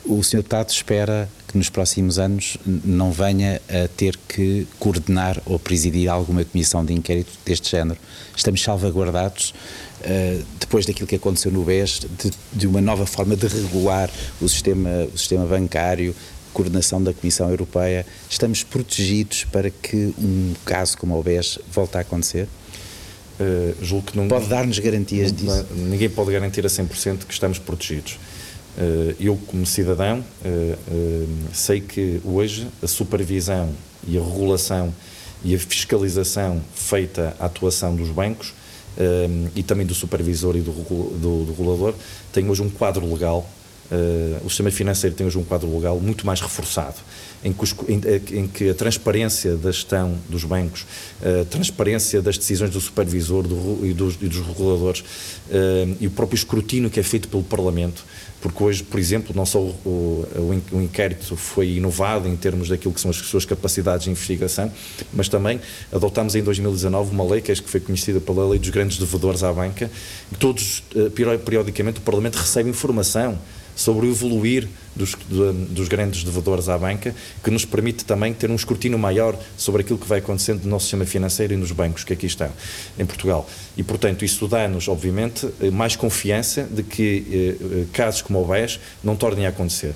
O 0.03 0.23
Sr. 0.23 0.37
Deputado 0.37 0.69
espera 0.69 1.29
que 1.49 1.57
nos 1.57 1.67
próximos 1.67 2.19
anos 2.19 2.57
não 2.63 3.11
venha 3.11 3.59
a 3.67 3.87
ter 3.87 4.15
que 4.27 4.67
coordenar 4.77 5.41
ou 5.47 5.57
presidir 5.57 6.07
alguma 6.07 6.45
comissão 6.45 6.85
de 6.85 6.93
inquérito 6.93 7.31
deste 7.43 7.71
género. 7.71 7.99
Estamos 8.37 8.61
salvaguardados 8.61 9.55
uh, 10.01 10.45
depois 10.59 10.85
daquilo 10.85 11.07
que 11.07 11.15
aconteceu 11.15 11.51
no 11.51 11.63
BES, 11.63 12.01
de, 12.01 12.31
de, 12.53 12.67
uma 12.67 12.79
nova 12.79 13.07
forma 13.07 13.35
de 13.35 13.47
regular 13.47 14.11
o 14.39 14.47
sistema, 14.47 15.07
o 15.11 15.17
sistema 15.17 15.43
bancário, 15.47 16.15
coordenação 16.53 17.01
da 17.01 17.13
Comissão 17.13 17.49
Europeia. 17.49 18.05
Estamos 18.29 18.61
protegidos 18.61 19.43
para 19.45 19.71
que 19.71 20.13
um 20.19 20.53
caso 20.63 20.99
como 20.99 21.19
o 21.19 21.23
BES 21.23 21.57
volte 21.71 21.97
a 21.97 22.01
acontecer? 22.01 22.47
Uh, 23.39 23.73
julgo 23.83 24.11
que 24.11 24.17
não. 24.17 24.27
Pode 24.27 24.47
dar-nos 24.47 24.77
garantias 24.77 25.31
não, 25.31 25.39
disso? 25.39 25.65
Ninguém 25.75 26.09
pode 26.09 26.31
garantir 26.31 26.63
a 26.63 26.69
100% 26.69 27.25
que 27.25 27.33
estamos 27.33 27.57
protegidos. 27.57 28.19
Uh, 28.79 29.13
eu, 29.19 29.37
como 29.47 29.65
cidadão, 29.65 30.19
uh, 30.19 31.27
sei 31.51 31.81
que 31.81 32.21
hoje 32.23 32.65
a 32.81 32.87
supervisão 32.87 33.73
e 34.07 34.17
a 34.17 34.23
regulação 34.23 34.95
e 35.43 35.53
a 35.53 35.59
fiscalização 35.59 36.61
feita 36.73 37.35
à 37.37 37.45
atuação 37.45 37.93
dos 37.93 38.09
bancos 38.09 38.53
e 39.55 39.63
também 39.63 39.85
do 39.85 39.93
supervisor 39.93 40.57
e 40.57 40.61
do, 40.61 40.71
do, 40.71 41.45
do 41.45 41.51
regulador, 41.51 41.93
tem 42.33 42.49
hoje 42.49 42.61
um 42.61 42.69
quadro 42.69 43.09
legal, 43.09 43.49
o 44.43 44.49
sistema 44.49 44.69
financeiro 44.69 45.15
tem 45.15 45.25
hoje 45.25 45.37
um 45.37 45.43
quadro 45.43 45.73
legal 45.73 45.97
muito 46.01 46.25
mais 46.25 46.41
reforçado. 46.41 46.97
Em 47.41 47.53
que, 48.49 48.69
a 48.69 48.73
transparência 48.73 49.55
da 49.55 49.71
gestão 49.71 50.17
dos 50.27 50.43
bancos, 50.43 50.85
a 51.21 51.45
transparência 51.45 52.21
das 52.21 52.37
decisões 52.37 52.71
do 52.71 52.81
supervisor 52.81 53.45
e, 53.83 53.93
dos, 53.93 54.17
reguladores 54.17 55.05
e 56.01 56.05
o 56.05 56.11
próprio 56.11 56.35
escrutínio 56.35 56.89
que 56.89 56.99
é 56.99 57.03
feito 57.03 57.29
pelo 57.29 57.43
Parlamento 57.43 58.03
porque 58.41 58.63
hoje, 58.63 58.83
por 58.83 58.99
exemplo, 58.99 59.33
não 59.35 59.45
só 59.45 59.59
o, 59.59 59.75
o, 59.85 60.61
o, 60.71 60.81
inquérito 60.81 61.35
foi 61.35 61.71
inovado 61.71 62.27
em 62.27 62.35
termos 62.35 62.69
daquilo 62.69 62.93
que 62.93 63.01
são 63.01 63.11
as 63.11 63.17
suas 63.17 63.45
capacidades 63.45 64.05
de 64.05 64.11
investigação, 64.11 64.71
mas 65.13 65.27
também 65.27 65.59
adotámos 65.91 66.35
em 66.35 66.43
2019 66.43 67.11
uma 67.11 67.23
lei 67.25 67.41
que, 67.41 67.51
é 67.51 67.55
que 67.55 67.69
foi 67.69 67.79
conhecida 67.79 68.19
pela 68.19 68.47
Lei 68.47 68.59
dos 68.59 68.69
Grandes 68.69 68.97
Devedores 68.97 69.43
à 69.43 69.51
Banca, 69.51 69.91
que 70.31 70.37
todos, 70.37 70.83
eh, 70.95 71.37
periodicamente, 71.43 71.99
o 71.99 72.01
Parlamento 72.01 72.35
recebe 72.35 72.69
informação 72.69 73.37
sobre 73.79 74.07
o 74.07 74.09
evoluir 74.09 74.67
dos, 74.93 75.15
dos, 75.69 75.87
grandes 75.87 76.21
devedores 76.21 76.67
à 76.67 76.77
banca, 76.77 77.15
que 77.41 77.49
nos 77.49 77.63
permite 77.63 78.03
também 78.03 78.33
ter 78.33 78.51
um 78.51 78.55
escrutínio 78.55 78.99
maior 78.99 79.39
sobre 79.55 79.83
aquilo 79.83 79.97
que 79.97 80.05
vai 80.05 80.19
acontecendo 80.19 80.63
no 80.63 80.71
nosso 80.71 80.83
sistema 80.83 81.05
financeiro 81.05 81.53
e 81.53 81.55
nos 81.55 81.71
bancos 81.71 82.03
que 82.03 82.11
aqui 82.11 82.25
estão 82.25 82.51
em 82.97 83.05
Portugal. 83.05 83.49
E, 83.77 83.83
portanto, 83.83 84.25
isso 84.25 84.49
dá-nos, 84.49 84.89
obviamente, 84.89 85.47
mais 85.71 85.95
confiança 85.95 86.63
de 86.63 86.83
que 86.83 87.25
eh, 87.31 87.81
eh 87.81 87.85
casos 87.93 88.21
como 88.21 88.41
o 88.41 88.45
BES 88.45 88.81
não 89.01 89.15
tornem 89.15 89.45
a 89.45 89.49
acontecer. 89.49 89.95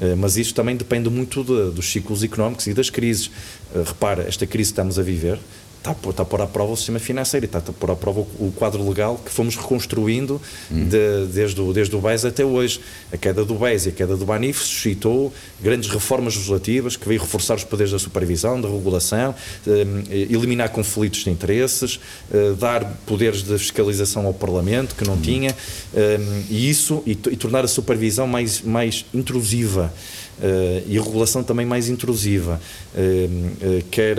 Eh, 0.00 0.14
mas 0.14 0.36
isso 0.36 0.54
também 0.54 0.76
depende 0.76 1.10
muito 1.10 1.42
de, 1.42 1.74
dos 1.74 1.90
ciclos 1.90 2.22
económicos 2.22 2.68
e 2.68 2.72
das 2.72 2.88
crises. 2.88 3.32
Eh, 3.74 3.82
repara, 3.84 4.22
esta 4.28 4.46
crise 4.46 4.70
que 4.70 4.74
estamos 4.74 4.96
a 4.96 5.02
viver 5.02 5.40
está 5.84 5.90
a, 5.90 6.10
está 6.10 6.22
a 6.22 6.26
pôr 6.26 6.40
à 6.40 6.46
prova 6.46 6.72
o 6.72 6.76
sistema 6.76 6.98
financeiro 6.98 7.44
e 7.44 7.46
está 7.46 7.58
a 7.58 7.72
pôr 7.72 7.90
à 7.90 7.96
prova 7.96 8.20
o, 8.20 8.46
o 8.46 8.52
quadro 8.52 8.86
legal 8.88 9.20
que 9.22 9.30
fomos 9.30 9.56
reconstruindo 9.56 10.40
hum. 10.70 10.88
de, 10.88 11.26
desde, 11.26 11.60
o, 11.60 11.72
desde 11.72 11.94
o 11.94 12.00
BES 12.00 12.24
até 12.24 12.44
hoje. 12.44 12.80
A 13.12 13.16
queda 13.16 13.44
do 13.44 13.54
BES 13.54 13.86
e 13.86 13.88
a 13.90 13.92
queda 13.92 14.16
do 14.16 14.24
BANIF 14.24 14.60
suscitou 14.60 15.32
grandes 15.60 15.90
reformas 15.90 16.34
legislativas 16.34 16.96
que 16.96 17.06
veio 17.06 17.20
reforçar 17.20 17.56
os 17.56 17.64
poderes 17.64 17.92
da 17.92 17.98
supervisão, 17.98 18.60
da 18.60 18.68
regulação, 18.68 19.34
eh, 19.66 20.26
eliminar 20.30 20.70
conflitos 20.70 21.24
de 21.24 21.30
interesses, 21.30 22.00
eh, 22.32 22.54
dar 22.58 22.84
poderes 23.06 23.42
de 23.42 23.58
fiscalização 23.58 24.26
ao 24.26 24.32
Parlamento 24.32 24.94
que 24.94 25.04
não 25.04 25.14
hum. 25.14 25.20
tinha 25.20 25.54
eh, 25.94 26.18
e 26.48 26.70
isso 26.70 27.02
e, 27.06 27.12
e 27.12 27.36
tornar 27.36 27.64
a 27.64 27.68
supervisão 27.68 28.26
mais, 28.26 28.62
mais 28.62 29.04
intrusiva. 29.12 29.92
Uh, 30.38 30.82
e 30.88 30.98
a 30.98 31.02
regulação 31.02 31.44
também 31.44 31.64
mais 31.64 31.88
intrusiva, 31.88 32.60
uh, 32.94 32.98
uh, 32.98 33.84
quer 33.90 34.16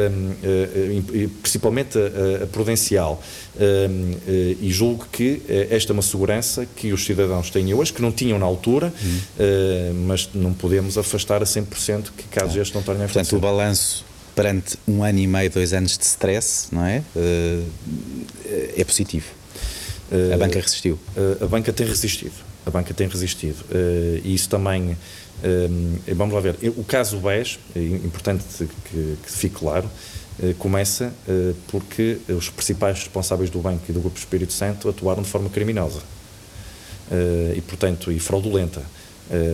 principalmente 1.41 1.97
a, 1.97 2.43
a 2.43 2.47
prudencial. 2.47 3.21
e 4.61 4.71
julgo 4.71 5.07
que 5.11 5.41
esta 5.69 5.91
é 5.91 5.93
uma 5.93 6.01
segurança 6.01 6.65
que 6.75 6.93
os 6.93 7.05
cidadãos 7.05 7.49
têm 7.49 7.73
hoje, 7.73 7.91
que 7.91 8.01
não 8.01 8.11
tinham 8.11 8.39
na 8.39 8.45
altura, 8.45 8.93
uhum. 9.01 10.05
mas 10.05 10.29
não 10.33 10.53
podemos 10.53 10.97
afastar 10.97 11.41
a 11.41 11.45
100% 11.45 12.11
que 12.15 12.23
casos 12.25 12.55
estes 12.55 12.73
não 12.73 12.81
tornem 12.81 13.05
a 13.05 13.07
Portanto, 13.07 13.35
o 13.35 13.39
balanço 13.39 14.05
perante 14.35 14.77
um 14.87 15.03
ano 15.03 15.19
e 15.19 15.27
meio, 15.27 15.49
dois 15.49 15.73
anos 15.73 15.97
de 15.97 16.03
stress, 16.05 16.67
não 16.71 16.85
é? 16.85 17.01
é 18.75 18.83
positivo. 18.83 19.27
A 20.33 20.37
banca 20.37 20.59
resistiu. 20.59 20.99
A 21.41 21.45
banca 21.45 21.73
tem 21.73 21.87
resistido. 21.87 22.33
A 22.65 22.69
banca 22.69 22.93
tem 22.93 23.07
resistido. 23.07 23.63
E 24.23 24.33
isso 24.33 24.49
também 24.49 24.97
vamos 26.15 26.33
lá 26.33 26.41
ver. 26.41 26.57
O 26.77 26.83
caso 26.83 27.17
BES, 27.17 27.59
é 27.75 27.79
importante 27.79 28.43
que, 28.57 29.17
que 29.23 29.31
fique 29.31 29.55
claro, 29.55 29.89
eh, 30.41 30.53
começa 30.59 31.13
eh, 31.29 31.53
porque 31.69 32.17
os 32.27 32.49
principais 32.49 32.99
responsáveis 32.99 33.49
do 33.49 33.59
banco 33.59 33.83
e 33.87 33.93
do 33.93 34.01
Grupo 34.01 34.17
Espírito 34.17 34.51
Santo 34.51 34.89
atuaram 34.89 35.23
de 35.23 35.29
forma 35.29 35.49
criminosa 35.49 36.01
eh, 37.09 37.53
e, 37.55 37.61
portanto, 37.61 38.11
e 38.11 38.19
fraudulenta. 38.19 38.81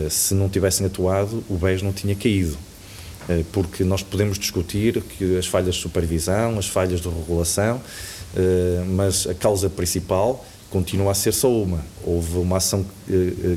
Se 0.10 0.34
não 0.34 0.50
tivessem 0.50 0.86
atuado, 0.86 1.46
o 1.50 1.56
BES 1.56 1.82
não 1.82 1.94
tinha 1.94 2.14
caído 2.14 2.58
porque 3.54 3.86
nós 3.86 4.04
podemos 4.04 4.38
discutir 4.38 5.02
que 5.02 5.38
as 5.38 5.48
falhas 5.48 5.76
de 5.76 5.82
supervisão, 5.82 6.60
as 6.60 6.68
falhas 6.68 7.00
de 7.00 7.08
regulação, 7.08 7.82
mas 8.90 9.26
a 9.26 9.34
causa 9.34 9.70
principal 9.70 10.46
continua 10.70 11.14
a 11.14 11.14
ser 11.14 11.32
só 11.32 11.50
uma. 11.50 11.80
Houve 12.04 12.38
uma 12.40 12.58
ação 12.58 12.86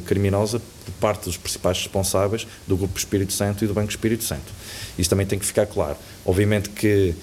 criminosa 0.06 0.62
por 0.84 0.92
parte 0.92 1.24
dos 1.24 1.36
principais 1.36 1.78
responsáveis 1.78 2.46
do 2.66 2.76
Grupo 2.76 2.98
Espírito 2.98 3.32
Santo 3.32 3.64
e 3.64 3.66
do 3.66 3.74
Banco 3.74 3.90
Espírito 3.90 4.24
Santo. 4.24 4.52
Isso 4.98 5.10
também 5.10 5.26
tem 5.26 5.38
que 5.38 5.46
ficar 5.46 5.66
claro. 5.66 5.96
Obviamente 6.24 6.70
que 6.70 7.14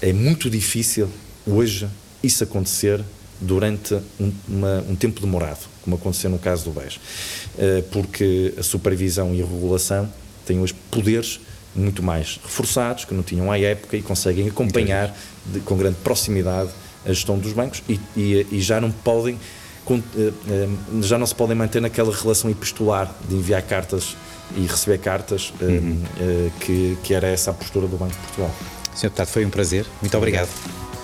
é 0.00 0.12
muito 0.12 0.48
difícil 0.50 1.08
hoje 1.46 1.88
isso 2.22 2.44
acontecer 2.44 3.02
durante 3.40 3.94
um, 4.18 4.32
uma, 4.48 4.84
um 4.88 4.96
tempo 4.96 5.20
demorado, 5.20 5.60
como 5.82 5.96
aconteceu 5.96 6.28
no 6.28 6.38
caso 6.38 6.64
do 6.64 6.70
BES, 6.72 6.98
eh, 7.56 7.84
porque 7.92 8.52
a 8.58 8.62
supervisão 8.62 9.34
e 9.34 9.40
a 9.40 9.46
regulação 9.46 10.12
têm 10.44 10.58
hoje 10.58 10.74
poderes 10.90 11.40
muito 11.74 12.02
mais 12.02 12.40
reforçados, 12.42 13.04
que 13.04 13.14
não 13.14 13.22
tinham 13.22 13.50
à 13.50 13.58
época 13.58 13.96
e 13.96 14.02
conseguem 14.02 14.48
acompanhar 14.48 15.16
de, 15.46 15.60
com 15.60 15.76
grande 15.76 15.96
proximidade 16.02 16.70
a 17.04 17.12
gestão 17.12 17.38
dos 17.38 17.52
bancos 17.52 17.82
e, 17.88 18.00
e, 18.16 18.46
e 18.50 18.60
já 18.60 18.80
não 18.80 18.90
podem 18.90 19.38
já 21.02 21.18
não 21.18 21.26
se 21.26 21.34
podem 21.34 21.56
manter 21.56 21.80
naquela 21.80 22.14
relação 22.14 22.50
epistolar 22.50 23.12
de 23.28 23.36
enviar 23.36 23.62
cartas 23.62 24.16
e 24.56 24.66
receber 24.66 24.98
cartas, 24.98 25.52
eh, 25.60 25.64
uhum. 25.64 26.02
que, 26.60 26.98
que 27.02 27.14
era 27.14 27.26
essa 27.28 27.50
a 27.50 27.54
postura 27.54 27.86
do 27.86 27.96
Banco 27.96 28.12
de 28.12 28.18
Portugal. 28.18 28.50
Sr. 28.94 29.02
Deputado, 29.02 29.28
foi 29.28 29.44
um 29.44 29.50
prazer. 29.50 29.86
Muito 30.00 30.16
obrigado. 30.16 30.48
obrigado. 30.48 30.97